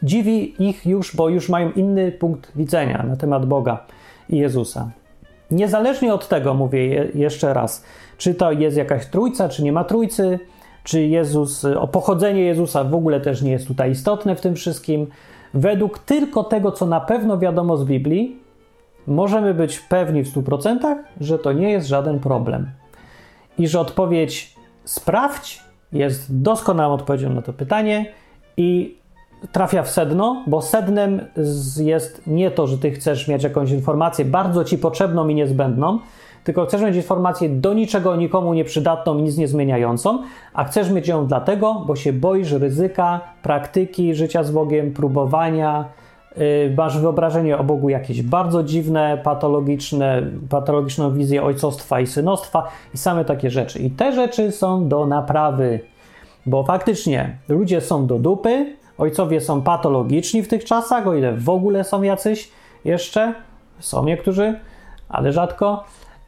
Dziwi 0.02 0.68
ich 0.68 0.86
już, 0.86 1.16
bo 1.16 1.28
już 1.28 1.48
mają 1.48 1.72
inny 1.72 2.12
punkt 2.12 2.52
widzenia 2.56 3.04
na 3.08 3.16
temat 3.16 3.46
Boga 3.46 3.78
i 4.28 4.38
Jezusa. 4.38 4.90
Niezależnie 5.50 6.14
od 6.14 6.28
tego, 6.28 6.54
mówię 6.54 6.86
je, 6.86 7.08
jeszcze 7.14 7.54
raz, 7.54 7.84
czy 8.18 8.34
to 8.34 8.52
jest 8.52 8.76
jakaś 8.76 9.06
trójca, 9.06 9.48
czy 9.48 9.62
nie 9.62 9.72
ma 9.72 9.84
trójcy, 9.84 10.38
czy 10.84 11.02
Jezus, 11.02 11.64
o 11.64 11.88
pochodzenie 11.88 12.42
Jezusa 12.42 12.84
w 12.84 12.94
ogóle 12.94 13.20
też 13.20 13.42
nie 13.42 13.50
jest 13.50 13.66
tutaj 13.66 13.90
istotne 13.90 14.36
w 14.36 14.40
tym 14.40 14.54
wszystkim. 14.54 15.06
Według 15.54 15.98
tylko 15.98 16.44
tego, 16.44 16.72
co 16.72 16.86
na 16.86 17.00
pewno 17.00 17.38
wiadomo 17.38 17.76
z 17.76 17.84
Biblii, 17.84 18.36
możemy 19.06 19.54
być 19.54 19.78
pewni 19.78 20.22
w 20.24 20.34
100%, 20.34 20.96
że 21.20 21.38
to 21.38 21.52
nie 21.52 21.70
jest 21.70 21.88
żaden 21.88 22.20
problem 22.20 22.70
i 23.58 23.68
że 23.68 23.80
odpowiedź 23.80 24.54
sprawdź 24.84 25.62
jest 25.92 26.42
doskonałą 26.42 26.94
odpowiedzią 26.94 27.30
na 27.30 27.42
to 27.42 27.52
pytanie 27.52 28.12
i 28.56 28.96
trafia 29.52 29.82
w 29.82 29.90
sedno, 29.90 30.44
bo 30.46 30.62
sednem 30.62 31.20
jest 31.80 32.22
nie 32.26 32.50
to, 32.50 32.66
że 32.66 32.78
ty 32.78 32.90
chcesz 32.90 33.28
mieć 33.28 33.42
jakąś 33.42 33.70
informację 33.70 34.24
bardzo 34.24 34.64
ci 34.64 34.78
potrzebną 34.78 35.28
i 35.28 35.34
niezbędną, 35.34 35.98
tylko 36.44 36.66
chcesz 36.66 36.82
mieć 36.82 36.96
informację 36.96 37.48
do 37.48 37.74
niczego, 37.74 38.16
nikomu 38.16 38.54
nieprzydatną, 38.54 39.14
nic 39.14 39.36
nie 39.36 39.48
zmieniającą, 39.48 40.22
a 40.54 40.64
chcesz 40.64 40.90
mieć 40.90 41.08
ją 41.08 41.26
dlatego, 41.26 41.84
bo 41.86 41.96
się 41.96 42.12
boisz 42.12 42.52
ryzyka, 42.52 43.20
praktyki 43.42 44.14
życia 44.14 44.44
z 44.44 44.50
Bogiem, 44.50 44.92
próbowania, 44.92 45.84
masz 46.76 46.98
wyobrażenie 46.98 47.58
o 47.58 47.64
Bogu 47.64 47.88
jakieś 47.88 48.22
bardzo 48.22 48.62
dziwne, 48.62 49.20
patologiczne, 49.24 50.22
patologiczną 50.48 51.14
wizję 51.14 51.42
ojcostwa 51.42 52.00
i 52.00 52.06
synostwa 52.06 52.68
i 52.94 52.98
same 52.98 53.24
takie 53.24 53.50
rzeczy. 53.50 53.78
I 53.78 53.90
te 53.90 54.12
rzeczy 54.12 54.52
są 54.52 54.88
do 54.88 55.06
naprawy, 55.06 55.80
bo 56.46 56.62
faktycznie 56.62 57.38
ludzie 57.48 57.80
są 57.80 58.06
do 58.06 58.18
dupy, 58.18 58.76
ojcowie 58.98 59.40
są 59.40 59.62
patologiczni 59.62 60.42
w 60.42 60.48
tych 60.48 60.64
czasach, 60.64 61.06
o 61.06 61.14
ile 61.14 61.32
w 61.32 61.48
ogóle 61.48 61.84
są 61.84 62.02
jacyś 62.02 62.50
jeszcze, 62.84 63.34
są 63.78 64.04
niektórzy, 64.04 64.60
ale 65.08 65.32
rzadko 65.32 65.84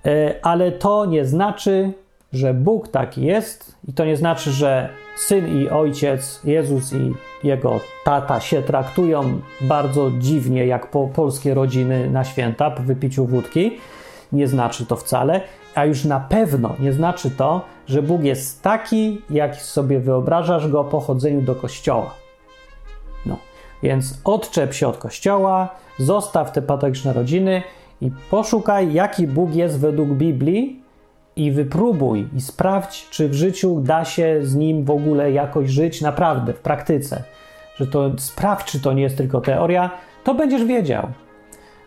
E, 0.07 0.35
ale 0.43 0.73
to 0.73 1.07
nie 1.07 1.25
znaczy, 1.25 1.93
że 2.33 2.55
Bóg 2.55 2.89
taki 2.89 3.23
jest, 3.23 3.77
i 3.89 3.93
to 3.93 4.05
nie 4.05 4.17
znaczy, 4.17 4.51
że 4.51 4.89
syn 5.17 5.63
i 5.63 5.69
ojciec, 5.69 6.41
Jezus 6.45 6.93
i 6.93 7.15
jego 7.45 7.81
tata 8.05 8.41
się 8.41 8.63
traktują 8.63 9.41
bardzo 9.61 10.11
dziwnie, 10.19 10.67
jak 10.67 10.91
po 10.91 11.07
polskie 11.07 11.55
rodziny 11.55 12.11
na 12.11 12.25
święta 12.25 12.71
po 12.71 12.83
wypiciu 12.83 13.27
wódki. 13.27 13.79
Nie 14.33 14.49
znaczy 14.49 14.87
to 14.87 14.97
wcale, 14.97 15.41
a 15.75 15.85
już 15.85 16.05
na 16.05 16.21
pewno 16.21 16.75
nie 16.81 16.93
znaczy 16.93 17.31
to, 17.31 17.61
że 17.87 18.03
Bóg 18.03 18.23
jest 18.23 18.63
taki, 18.63 19.23
jak 19.31 19.57
sobie 19.57 20.01
wyobrażasz 20.01 20.69
go 20.69 20.85
po 20.85 21.01
chodzeniu 21.01 21.43
do 21.43 21.55
kościoła. 21.55 22.11
No, 23.27 23.37
więc 23.83 24.21
odczep 24.25 24.75
się 24.75 24.89
od 24.89 24.97
kościoła, 24.97 25.69
zostaw 25.99 26.53
te 26.53 26.63
patologiczne 26.63 27.13
rodziny 27.13 27.63
i 28.01 28.11
poszukaj, 28.31 28.93
jaki 28.93 29.27
Bóg 29.27 29.55
jest 29.55 29.81
według 29.81 30.09
Biblii 30.09 30.83
i 31.39 31.53
wypróbuj 31.53 32.29
i 32.37 32.41
sprawdź, 32.41 33.11
czy 33.11 33.29
w 33.29 33.35
życiu 33.35 33.81
da 33.81 34.05
się 34.05 34.39
z 34.43 34.55
nim 34.57 34.85
w 34.85 34.91
ogóle 34.91 35.33
jakoś 35.33 35.71
żyć 35.71 36.01
naprawdę, 36.01 36.53
w 36.53 36.61
praktyce. 36.61 37.23
Że 37.77 37.87
to 37.87 38.11
sprawdź, 38.19 38.73
czy 38.73 38.81
to 38.81 38.93
nie 38.93 39.03
jest 39.03 39.17
tylko 39.17 39.41
teoria, 39.41 39.91
to 40.25 40.35
będziesz 40.35 40.65
wiedział. 40.65 41.09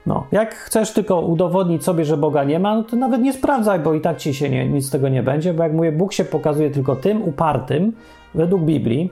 No, 0.06 0.28
jak 0.32 0.56
chcesz 0.56 0.93
tylko 0.93 1.22
udowodnić 1.22 1.84
sobie, 1.84 2.06
że 2.06 2.18
Boga 2.18 2.43
nie 2.43 2.60
ma, 2.60 2.76
no 2.76 2.84
to 2.84 2.95
nawet 2.95 3.22
nie 3.22 3.34
sprawdzaj, 3.34 3.80
bo 3.80 3.93
i 3.93 4.02
tak 4.02 4.18
ci 4.18 4.34
się 4.34 4.49
nie, 4.49 4.68
nic 4.68 4.86
z 4.86 4.89
tego 4.89 5.10
nie 5.10 5.24
będzie, 5.24 5.54
bo 5.54 5.64
jak 5.64 5.74
mówię, 5.74 5.91
Bóg 5.91 6.14
się 6.14 6.26
pokazuje 6.26 6.72
tylko 6.72 6.95
tym 6.95 7.22
upartym, 7.22 7.93
według 8.36 8.62
Biblii. 8.62 9.12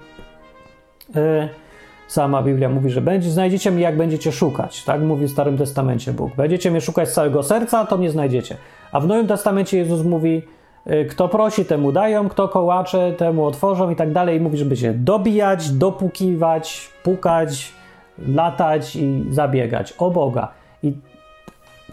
Yy, 1.16 1.50
Sama 2.10 2.44
Biblia 2.44 2.70
mówi, 2.70 2.90
że 2.90 3.02
będzie, 3.02 3.30
znajdziecie 3.30 3.72
mnie, 3.72 3.84
jak 3.84 3.98
będziecie 3.98 4.32
szukać. 4.32 4.84
Tak 4.84 5.02
mówi 5.02 5.26
w 5.26 5.32
Starym 5.32 5.58
Testamencie 5.58 6.14
Bóg. 6.14 6.36
Będziecie 6.36 6.72
mnie 6.72 6.82
szukać 6.82 7.10
z 7.10 7.14
całego 7.14 7.44
serca, 7.44 7.86
to 7.86 7.98
mnie 7.98 8.12
znajdziecie. 8.12 8.56
A 8.92 9.00
w 9.00 9.08
Nowym 9.08 9.28
Testamencie 9.28 9.78
Jezus 9.78 10.06
mówi, 10.06 10.42
y, 10.92 11.06
kto 11.06 11.28
prosi, 11.28 11.66
temu 11.66 11.92
dają, 11.92 12.30
kto 12.30 12.48
kołacze, 12.48 13.14
temu 13.14 13.46
otworzą 13.46 13.90
i 13.90 13.96
tak 13.96 14.12
dalej. 14.12 14.38
I 14.38 14.42
mówi, 14.42 14.58
żeby 14.58 14.78
się 14.78 14.94
dobijać, 14.94 15.72
dopukiwać, 15.72 16.90
pukać, 17.04 17.74
latać 18.28 18.96
i 18.96 19.26
zabiegać 19.30 19.94
o 19.98 20.12
Boga. 20.12 20.48
I 20.84 20.94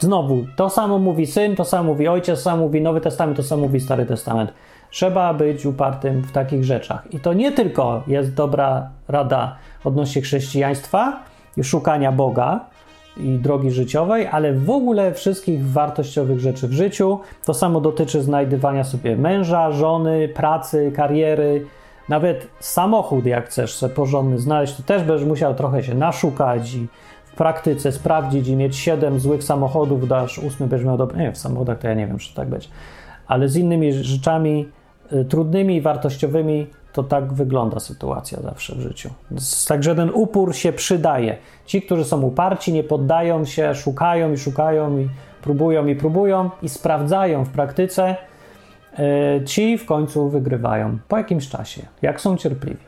znowu, 0.00 0.46
to 0.56 0.70
samo 0.70 0.98
mówi 0.98 1.26
Syn, 1.26 1.56
to 1.56 1.64
samo 1.64 1.92
mówi 1.92 2.08
Ojciec, 2.08 2.38
to 2.38 2.42
samo 2.44 2.62
mówi 2.62 2.82
Nowy 2.82 3.00
Testament, 3.00 3.36
to 3.36 3.42
samo 3.42 3.62
mówi 3.62 3.80
Stary 3.80 4.06
Testament. 4.06 4.52
Trzeba 4.90 5.34
być 5.34 5.66
upartym 5.66 6.22
w 6.22 6.32
takich 6.32 6.64
rzeczach. 6.64 7.14
I 7.14 7.20
to 7.20 7.32
nie 7.32 7.52
tylko 7.52 8.02
jest 8.06 8.34
dobra 8.34 8.90
rada 9.08 9.56
odnośnie 9.86 10.22
chrześcijaństwa 10.22 11.22
i 11.56 11.64
szukania 11.64 12.12
Boga 12.12 12.60
i 13.16 13.38
drogi 13.38 13.70
życiowej, 13.70 14.26
ale 14.26 14.52
w 14.52 14.70
ogóle 14.70 15.14
wszystkich 15.14 15.70
wartościowych 15.70 16.40
rzeczy 16.40 16.68
w 16.68 16.72
życiu. 16.72 17.20
To 17.44 17.54
samo 17.54 17.80
dotyczy 17.80 18.22
znajdywania 18.22 18.84
sobie 18.84 19.16
męża, 19.16 19.70
żony, 19.70 20.28
pracy, 20.28 20.92
kariery, 20.96 21.66
nawet 22.08 22.46
samochód, 22.60 23.26
jak 23.26 23.48
chcesz 23.48 23.74
sobie 23.74 23.94
porządny 23.94 24.38
znaleźć, 24.38 24.76
to 24.76 24.82
też 24.82 25.02
będziesz 25.02 25.28
musiał 25.28 25.54
trochę 25.54 25.82
się 25.82 25.94
naszukać 25.94 26.74
i 26.74 26.86
w 27.24 27.34
praktyce 27.36 27.92
sprawdzić 27.92 28.48
i 28.48 28.56
mieć 28.56 28.76
siedem 28.76 29.20
złych 29.20 29.44
samochodów, 29.44 30.08
dasz 30.08 30.38
ósmy, 30.38 30.66
będziesz 30.66 30.86
miał 30.86 30.96
dobry. 30.96 31.18
Nie, 31.18 31.32
w 31.32 31.38
samochodach 31.38 31.78
to 31.78 31.88
ja 31.88 31.94
nie 31.94 32.06
wiem, 32.06 32.18
czy 32.18 32.34
tak 32.34 32.48
będzie. 32.48 32.68
Ale 33.26 33.48
z 33.48 33.56
innymi 33.56 33.92
rzeczami 33.92 34.68
y, 35.12 35.24
trudnymi 35.24 35.76
i 35.76 35.80
wartościowymi 35.80 36.66
to 36.96 37.02
tak 37.02 37.32
wygląda 37.32 37.80
sytuacja 37.80 38.40
zawsze 38.40 38.74
w 38.74 38.80
życiu. 38.80 39.10
Także 39.68 39.94
ten 39.94 40.10
upór 40.14 40.54
się 40.54 40.72
przydaje. 40.72 41.36
Ci, 41.66 41.82
którzy 41.82 42.04
są 42.04 42.22
uparci, 42.22 42.72
nie 42.72 42.84
poddają 42.84 43.44
się, 43.44 43.74
szukają 43.74 44.32
i 44.32 44.38
szukają 44.38 44.98
i 44.98 45.08
próbują 45.42 45.86
i 45.86 45.96
próbują 45.96 46.50
i 46.62 46.68
sprawdzają 46.68 47.44
w 47.44 47.48
praktyce, 47.48 48.16
e, 48.98 49.44
ci 49.44 49.78
w 49.78 49.86
końcu 49.86 50.28
wygrywają 50.28 50.98
po 51.08 51.16
jakimś 51.16 51.48
czasie, 51.48 51.82
jak 52.02 52.20
są 52.20 52.36
cierpliwi. 52.36 52.84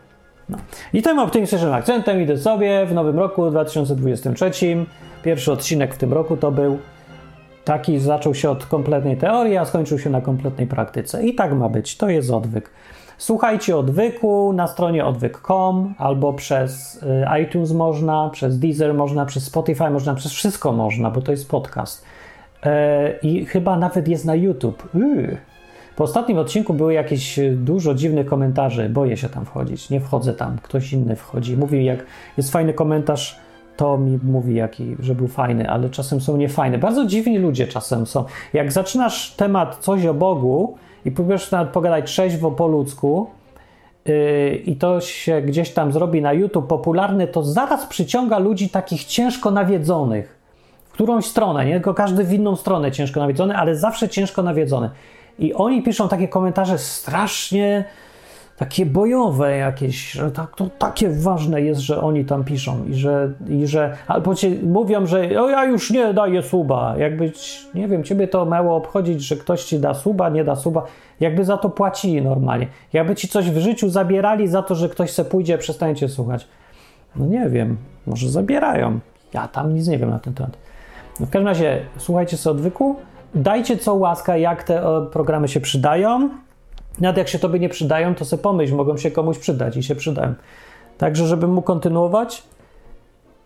No. 0.49 0.59
I 0.93 1.03
tym 1.03 1.19
optymistycznym 1.19 1.73
akcentem 1.73 2.23
idę 2.23 2.37
sobie 2.37 2.87
w 2.87 2.95
nowym 2.95 3.19
roku 3.19 3.51
2023. 3.51 4.51
Pierwszy 5.23 5.53
odcinek 5.53 5.95
w 5.95 5.99
tym 5.99 6.13
roku 6.13 6.37
to 6.37 6.51
był 6.51 6.79
taki, 7.65 7.99
zaczął 7.99 8.35
się 8.35 8.51
od 8.51 8.67
kompletnej 8.67 9.17
teorii, 9.17 9.57
a 9.57 9.65
skończył 9.65 9.99
się 9.99 10.11
na 10.11 10.21
kompletnej 10.21 10.67
praktyce. 10.67 11.27
I 11.27 11.35
tak 11.35 11.53
ma 11.53 11.69
być, 11.69 11.97
to 11.97 12.09
jest 12.09 12.31
odwyk. 12.31 12.71
Słuchajcie 13.19 13.77
odwyku 13.77 14.53
na 14.53 14.67
stronie 14.67 15.05
odwyk.com 15.05 15.95
albo 15.99 16.33
przez 16.33 17.03
y, 17.03 17.43
iTunes 17.43 17.73
można, 17.73 18.31
przez 18.33 18.59
Deezer 18.59 18.95
można, 18.95 19.27
przez 19.27 19.45
Spotify 19.45 19.91
można, 19.91 20.15
przez 20.15 20.33
wszystko 20.33 20.73
można, 20.73 21.11
bo 21.11 21.23
to 21.23 21.31
jest 21.31 21.51
podcast. 21.51 22.05
E, 22.63 23.19
I 23.23 23.47
chyba 23.47 23.79
nawet 23.79 24.09
jest 24.09 24.25
na 24.25 24.35
YouTube. 24.35 24.89
Yy. 24.95 25.37
Po 25.97 26.05
ostatnim 26.05 26.39
odcinku 26.39 26.75
były 26.75 26.93
jakieś 26.95 27.39
y, 27.39 27.57
dużo 27.57 27.95
dziwnych 27.95 28.27
komentarzy. 28.27 28.89
Boję 28.89 29.17
się 29.17 29.29
tam 29.29 29.45
wchodzić. 29.45 29.91
Nie 29.91 30.01
wchodzę 30.01 30.35
tam. 30.35 30.59
Ktoś 30.63 30.93
inny 30.93 31.17
wchodzi. 31.17 31.57
Mówi, 31.57 31.85
jak 31.85 32.05
jest 32.37 32.53
fajny 32.53 32.73
komentarz, 32.75 33.41
to 33.79 33.99
mi 33.99 34.19
mówi, 34.23 34.55
jaki, 34.55 34.97
że 35.01 35.15
był 35.15 35.29
fajny, 35.29 35.71
ale 35.71 35.91
czasem 35.91 36.21
są 36.21 36.37
niefajne. 36.37 36.79
Bardzo 36.79 37.07
dziwni 37.07 37.39
ludzie 37.39 37.67
czasem 37.67 38.07
są. 38.07 38.25
Jak 38.53 38.73
zaczynasz 38.73 39.31
temat 39.31 39.77
coś 39.77 40.07
o 40.07 40.15
Bogu, 40.15 40.77
i 41.05 41.11
próbujesz 41.11 41.51
nawet 41.51 41.69
pogadać 41.69 42.11
trzeźwo 42.11 42.51
po 42.51 42.67
ludzku 42.67 43.31
yy, 44.05 44.63
i 44.67 44.77
to 44.77 45.01
się 45.01 45.43
gdzieś 45.43 45.71
tam 45.71 45.93
zrobi 45.93 46.23
na 46.23 46.33
YouTube 46.33 46.67
popularny, 46.67 47.27
to 47.27 47.43
zaraz 47.43 47.87
przyciąga 47.87 48.39
ludzi 48.39 48.69
takich 48.69 49.05
ciężko 49.05 49.51
nawiedzonych. 49.51 50.39
W 50.85 50.93
którąś 50.93 51.25
stronę, 51.25 51.67
nie 51.67 51.73
tylko 51.73 51.95
każdy 51.95 52.25
w 52.25 52.33
inną 52.33 52.57
stronę 52.57 52.93
ciężko 52.93 53.21
nawiedzony, 53.21 53.57
ale 53.57 53.77
zawsze 53.77 54.09
ciężko 54.09 54.43
nawiedzony. 54.43 54.91
I 55.39 55.55
oni 55.55 55.83
piszą 55.83 56.09
takie 56.09 56.29
komentarze 56.29 56.79
strasznie 56.79 57.85
takie 58.59 58.87
bojowe 58.87 59.57
jakieś, 59.57 60.11
że 60.11 60.31
tak, 60.31 60.57
to 60.57 60.71
takie 60.79 61.11
ważne 61.11 61.63
jest, 61.63 61.81
że 61.81 62.01
oni 62.01 62.25
tam 62.25 62.45
piszą 62.45 62.85
i 62.85 62.95
że, 62.95 63.33
i 63.49 63.67
że 63.67 63.97
albo 64.07 64.35
ci 64.35 64.61
mówią, 64.63 65.07
że 65.07 65.43
o, 65.43 65.49
ja 65.49 65.65
już 65.65 65.91
nie 65.91 66.15
daję 66.15 66.43
suba, 66.43 66.95
jakby, 66.99 67.33
nie 67.75 67.89
wiem, 67.89 68.05
ciebie 68.05 68.29
to 68.29 68.47
miało 68.47 68.77
obchodzić, 68.77 69.23
że 69.23 69.37
ktoś 69.37 69.65
ci 69.65 69.79
da 69.79 69.95
suba, 69.95 70.29
nie 70.29 70.45
da 70.45 70.57
suba, 70.57 70.83
jakby 71.21 71.45
za 71.45 71.57
to 71.57 71.71
płacili 71.71 72.23
normalnie, 72.23 72.67
jakby 72.93 73.15
ci 73.15 73.29
coś 73.29 73.51
w 73.51 73.59
życiu 73.59 73.89
zabierali 73.89 74.49
za 74.49 74.63
to, 74.63 74.75
że 74.75 74.89
ktoś 74.89 75.11
se 75.11 75.25
pójdzie, 75.25 75.59
przestańcie 75.59 76.09
słuchać. 76.09 76.49
No 77.17 77.27
nie 77.27 77.49
wiem, 77.49 77.77
może 78.07 78.29
zabierają, 78.29 79.01
ja 79.35 79.49
tam 79.49 79.75
nic 79.75 79.89
nie 79.89 79.99
wiem 79.99 80.11
na 80.11 80.19
ten 80.19 80.35
temat. 80.35 80.59
No 81.21 81.27
w 81.27 81.31
każdym 81.31 81.49
razie, 81.49 81.81
słuchajcie 81.97 82.37
sobie 82.37 82.59
odwyku, 82.59 82.97
dajcie 83.35 83.77
co 83.77 83.95
łaska, 83.95 84.37
jak 84.37 84.63
te 84.63 84.83
programy 85.13 85.49
się 85.49 85.61
przydają, 85.61 86.31
nawet 87.01 87.17
jak 87.17 87.29
się 87.29 87.39
tobie 87.39 87.59
nie 87.59 87.69
przydają, 87.69 88.15
to 88.15 88.25
sobie 88.25 88.43
pomyśl, 88.43 88.75
mogą 88.75 88.97
się 88.97 89.11
komuś 89.11 89.39
przydać 89.39 89.77
i 89.77 89.83
się 89.83 89.95
przydają. 89.95 90.35
Także, 90.99 91.27
żebym 91.27 91.53
mógł 91.53 91.67
kontynuować, 91.67 92.43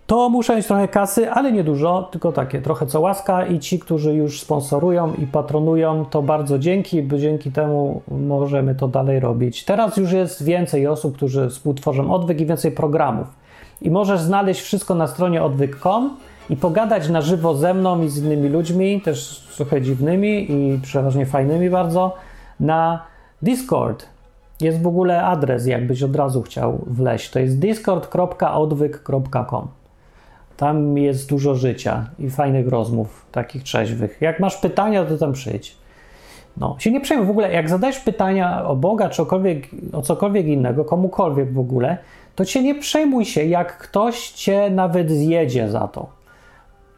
to 0.06 0.28
muszę 0.28 0.56
mieć 0.56 0.66
trochę 0.66 0.88
kasy, 0.88 1.30
ale 1.30 1.52
nie 1.52 1.64
dużo, 1.64 2.08
tylko 2.12 2.32
takie 2.32 2.62
trochę 2.62 2.86
co 2.86 3.00
łaska 3.00 3.46
i 3.46 3.58
ci, 3.58 3.78
którzy 3.78 4.14
już 4.14 4.40
sponsorują 4.40 5.14
i 5.14 5.26
patronują, 5.26 6.04
to 6.04 6.22
bardzo 6.22 6.58
dzięki, 6.58 7.02
bo 7.02 7.18
dzięki 7.18 7.52
temu 7.52 8.02
możemy 8.08 8.74
to 8.74 8.88
dalej 8.88 9.20
robić. 9.20 9.64
Teraz 9.64 9.96
już 9.96 10.12
jest 10.12 10.44
więcej 10.44 10.86
osób, 10.86 11.16
którzy 11.16 11.48
współtworzą 11.48 12.14
odwyk 12.14 12.40
i 12.40 12.46
więcej 12.46 12.72
programów. 12.72 13.26
I 13.82 13.90
możesz 13.90 14.20
znaleźć 14.20 14.60
wszystko 14.60 14.94
na 14.94 15.06
stronie 15.06 15.42
odwyk.com 15.42 16.16
i 16.50 16.56
pogadać 16.56 17.08
na 17.08 17.20
żywo 17.20 17.54
ze 17.54 17.74
mną 17.74 18.02
i 18.02 18.08
z 18.08 18.18
innymi 18.18 18.48
ludźmi, 18.48 19.00
też 19.00 19.46
trochę 19.56 19.82
dziwnymi 19.82 20.52
i 20.52 20.78
przeważnie 20.82 21.26
fajnymi 21.26 21.70
bardzo, 21.70 22.14
na 22.60 23.11
Discord. 23.42 24.06
Jest 24.60 24.82
w 24.82 24.86
ogóle 24.86 25.24
adres, 25.24 25.66
jakbyś 25.66 26.02
od 26.02 26.16
razu 26.16 26.42
chciał 26.42 26.84
wleźć. 26.86 27.30
To 27.30 27.38
jest 27.38 27.58
discord.odwyk.com. 27.58 29.68
Tam 30.56 30.98
jest 30.98 31.28
dużo 31.28 31.54
życia 31.54 32.06
i 32.18 32.30
fajnych 32.30 32.68
rozmów, 32.68 33.26
takich 33.32 33.62
trzeźwych. 33.62 34.18
Jak 34.20 34.40
masz 34.40 34.56
pytania, 34.56 35.04
to 35.04 35.18
tam 35.18 35.32
przyjdź. 35.32 35.76
No, 36.56 36.76
się 36.78 36.90
nie 36.90 37.00
przejmuj 37.00 37.26
w 37.26 37.30
ogóle, 37.30 37.52
jak 37.52 37.68
zadajesz 37.68 37.98
pytania 37.98 38.64
o 38.64 38.76
Boga 38.76 39.08
czy 39.08 39.22
o 39.92 40.02
cokolwiek 40.02 40.46
innego, 40.46 40.84
komukolwiek 40.84 41.52
w 41.52 41.58
ogóle, 41.58 41.98
to 42.36 42.44
cię 42.44 42.62
nie 42.62 42.74
przejmuj 42.74 43.24
się, 43.24 43.44
jak 43.44 43.78
ktoś 43.78 44.30
cię 44.30 44.70
nawet 44.70 45.10
zjedzie 45.10 45.70
za 45.70 45.88
to. 45.88 46.21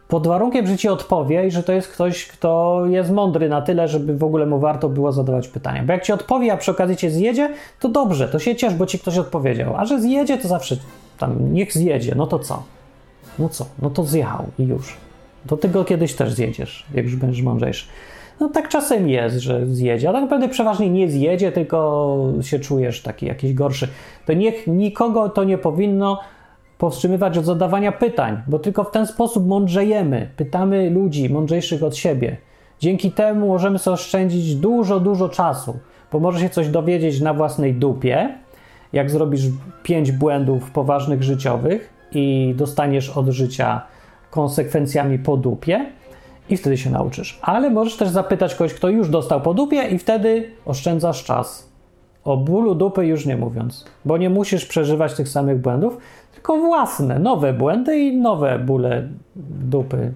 Pod 0.09 0.27
warunkiem, 0.27 0.67
że 0.67 0.77
ci 0.77 0.89
odpowie 0.89 1.47
i 1.47 1.51
że 1.51 1.63
to 1.63 1.73
jest 1.73 1.89
ktoś, 1.89 2.27
kto 2.27 2.83
jest 2.87 3.11
mądry 3.11 3.49
na 3.49 3.63
tyle, 3.63 3.89
żeby 3.89 4.17
w 4.17 4.25
ogóle 4.25 4.47
mu 4.47 4.59
warto 4.59 4.89
było 4.89 5.13
zadawać 5.13 5.49
pytania. 5.49 5.83
Bo 5.83 5.93
jak 5.93 6.03
ci 6.03 6.13
odpowie, 6.13 6.53
a 6.53 6.57
przy 6.57 6.71
okazji 6.71 6.97
cię 6.97 7.11
zjedzie, 7.11 7.51
to 7.81 7.89
dobrze, 7.89 8.29
to 8.29 8.39
się 8.39 8.57
ciesz, 8.57 8.75
bo 8.75 8.87
ci 8.87 8.99
ktoś 8.99 9.19
odpowiedział. 9.19 9.77
A 9.77 9.85
że 9.85 10.01
zjedzie, 10.01 10.39
to 10.39 10.49
zawsze 10.49 10.77
tam 11.19 11.53
niech 11.53 11.73
zjedzie, 11.73 12.15
no 12.17 12.27
to 12.27 12.39
co? 12.39 12.63
No 13.39 13.49
co? 13.49 13.67
No 13.83 13.91
to 13.91 14.05
zjechał 14.05 14.45
i 14.59 14.63
już. 14.63 14.97
To 15.47 15.57
ty 15.57 15.69
go 15.69 15.85
kiedyś 15.85 16.15
też 16.15 16.33
zjedziesz, 16.33 16.87
jak 16.95 17.05
już 17.05 17.17
będziesz 17.17 17.43
mądrzejszy. 17.43 17.87
No 18.41 18.49
tak 18.49 18.69
czasem 18.69 19.09
jest, 19.09 19.37
że 19.37 19.67
zjedzie, 19.67 20.11
a 20.11 20.13
tak 20.13 20.23
naprawdę 20.23 20.49
przeważnie 20.49 20.91
nie 20.91 21.11
zjedzie, 21.11 21.53
tylko 21.53 22.17
się 22.41 22.59
czujesz 22.59 23.03
taki 23.03 23.27
jakiś 23.27 23.55
gorszy. 23.55 23.89
To 24.27 24.33
niech 24.33 24.67
nikogo 24.67 25.29
to 25.29 25.45
nie 25.45 25.59
powinno 25.59 26.21
powstrzymywać 26.79 27.39
od 27.39 27.45
zadawania 27.45 27.93
pytań, 27.93 28.43
bo 28.47 28.59
tylko 28.59 28.85
w 28.85 28.91
ten 28.91 29.07
sposób 29.07 29.47
mądrzejemy. 29.47 30.29
Pytamy 30.37 30.91
ludzi 30.91 31.31
mądrzejszych 31.31 31.83
od 31.83 31.97
siebie. 31.97 32.37
Dzięki 32.81 33.11
temu 33.11 33.49
możemy 33.49 33.79
sobie 33.79 33.95
oszczędzić 33.95 34.55
dużo, 34.55 35.01
dużo 35.01 35.29
czasu, 35.29 35.77
bo 36.13 36.21
może 36.21 36.41
się 36.41 36.49
coś 36.49 36.69
dowiedzieć 36.69 37.21
na 37.21 37.35
własnej 37.35 37.75
dupie, 37.75 38.29
jak 38.93 39.11
zrobisz 39.11 39.43
pięć 39.83 40.13
błędów 40.13 40.71
poważnych 40.71 41.23
życiowych 41.23 41.95
i 42.13 42.55
dostaniesz 42.57 43.11
od 43.11 43.29
życia 43.29 43.83
konsekwencjami 44.31 45.19
po 45.19 45.37
dupie 45.37 45.87
i 46.49 46.57
wtedy 46.57 46.77
się 46.77 46.91
nauczysz. 46.91 47.39
Ale 47.43 47.71
możesz 47.71 47.97
też 47.97 48.09
zapytać 48.09 48.55
kogoś, 48.55 48.75
kto 48.75 48.89
już 48.89 49.09
dostał 49.09 49.41
po 49.41 49.55
dupie 49.55 49.83
i 49.83 49.99
wtedy 49.99 50.51
oszczędzasz 50.65 51.25
czas. 51.25 51.75
O 52.25 52.37
bólu 52.37 52.75
dupy 52.75 53.07
już 53.07 53.27
nie 53.27 53.37
mówiąc, 53.37 53.85
bo 54.05 54.19
nie 54.19 54.31
musisz 54.31 54.67
przeżywać 54.67 55.15
tych 55.15 55.29
samych 55.29 55.61
błędów, 55.61 55.99
tylko 56.45 56.59
własne, 56.59 57.19
nowe 57.19 57.53
błędy 57.53 57.99
i 57.99 58.17
nowe 58.17 58.59
bóle 58.59 59.09
dupy 59.37 60.13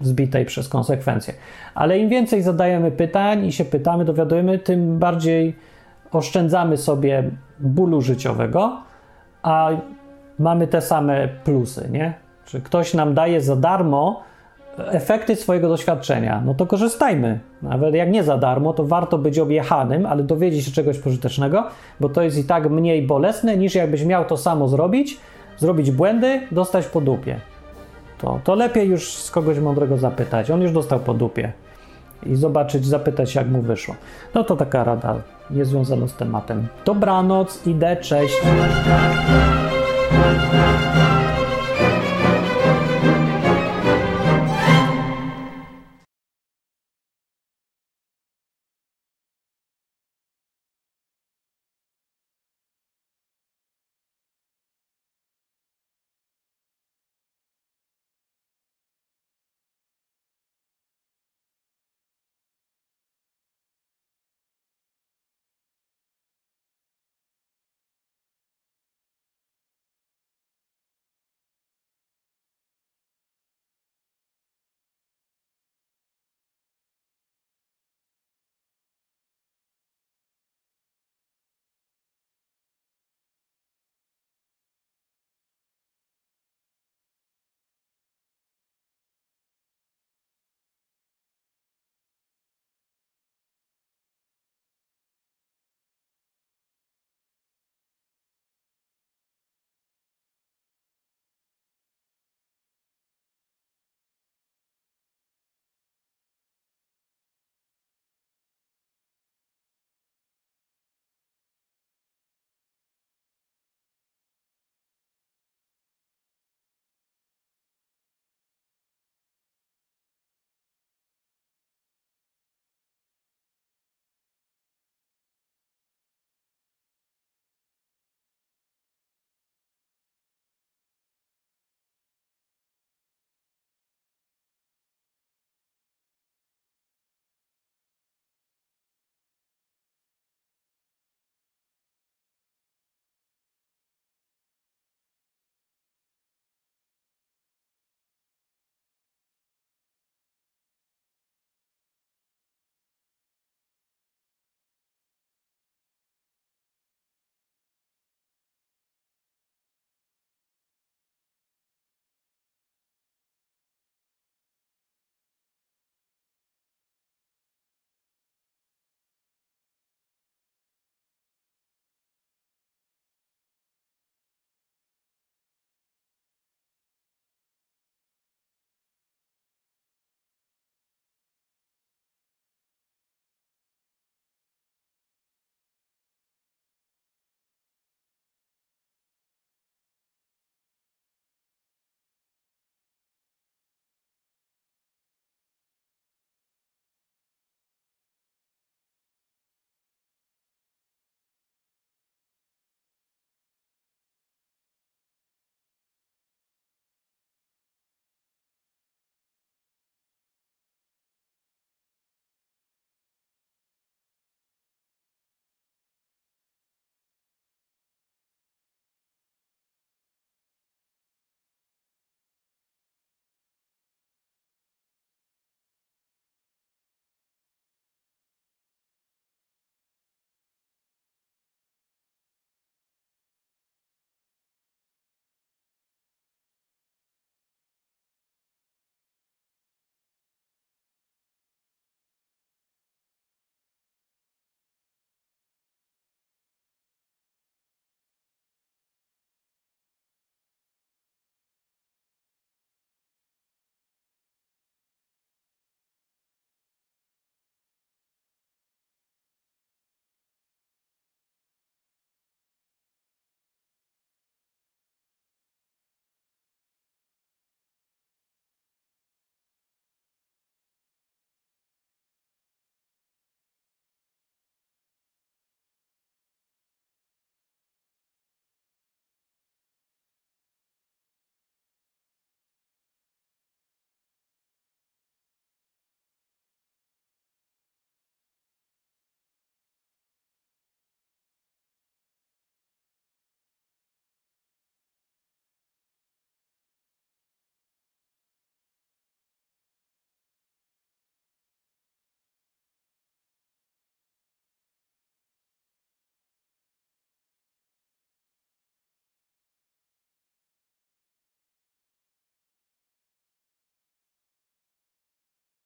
zbitej 0.00 0.46
przez 0.46 0.68
konsekwencje. 0.68 1.34
Ale 1.74 1.98
im 1.98 2.08
więcej 2.08 2.42
zadajemy 2.42 2.90
pytań 2.90 3.46
i 3.46 3.52
się 3.52 3.64
pytamy, 3.64 4.04
dowiadujemy, 4.04 4.58
tym 4.58 4.98
bardziej 4.98 5.56
oszczędzamy 6.12 6.76
sobie 6.76 7.30
bólu 7.60 8.02
życiowego, 8.02 8.82
a 9.42 9.70
mamy 10.38 10.66
te 10.66 10.80
same 10.80 11.28
plusy, 11.44 11.88
nie? 11.90 12.14
Czy 12.44 12.60
ktoś 12.60 12.94
nam 12.94 13.14
daje 13.14 13.40
za 13.40 13.56
darmo 13.56 14.22
efekty 14.78 15.36
swojego 15.36 15.68
doświadczenia, 15.68 16.42
no 16.46 16.54
to 16.54 16.66
korzystajmy. 16.66 17.40
Nawet 17.62 17.94
jak 17.94 18.10
nie 18.10 18.22
za 18.22 18.38
darmo, 18.38 18.72
to 18.72 18.84
warto 18.84 19.18
być 19.18 19.38
objechanym, 19.38 20.06
ale 20.06 20.22
dowiedzieć 20.22 20.64
się 20.64 20.72
czegoś 20.72 20.98
pożytecznego, 20.98 21.64
bo 22.00 22.08
to 22.08 22.22
jest 22.22 22.38
i 22.38 22.44
tak 22.44 22.70
mniej 22.70 23.06
bolesne, 23.06 23.56
niż 23.56 23.74
jakbyś 23.74 24.04
miał 24.04 24.24
to 24.24 24.36
samo 24.36 24.68
zrobić, 24.68 25.20
zrobić 25.62 25.90
błędy, 25.90 26.40
dostać 26.50 26.86
po 26.86 27.00
dupie. 27.00 27.40
To, 28.18 28.40
to 28.44 28.54
lepiej 28.54 28.88
już 28.88 29.16
z 29.16 29.30
kogoś 29.30 29.58
mądrego 29.58 29.98
zapytać. 29.98 30.50
On 30.50 30.62
już 30.62 30.72
dostał 30.72 31.00
po 31.00 31.14
dupie. 31.14 31.52
I 32.26 32.36
zobaczyć, 32.36 32.86
zapytać, 32.86 33.34
jak 33.34 33.48
mu 33.48 33.62
wyszło. 33.62 33.94
No 34.34 34.44
to 34.44 34.56
taka 34.56 34.84
rada 34.84 35.16
jest 35.50 35.70
związana 35.70 36.08
z 36.08 36.14
tematem. 36.14 36.66
Dobranoc, 36.84 37.66
idę, 37.66 37.96
cześć. 37.96 38.34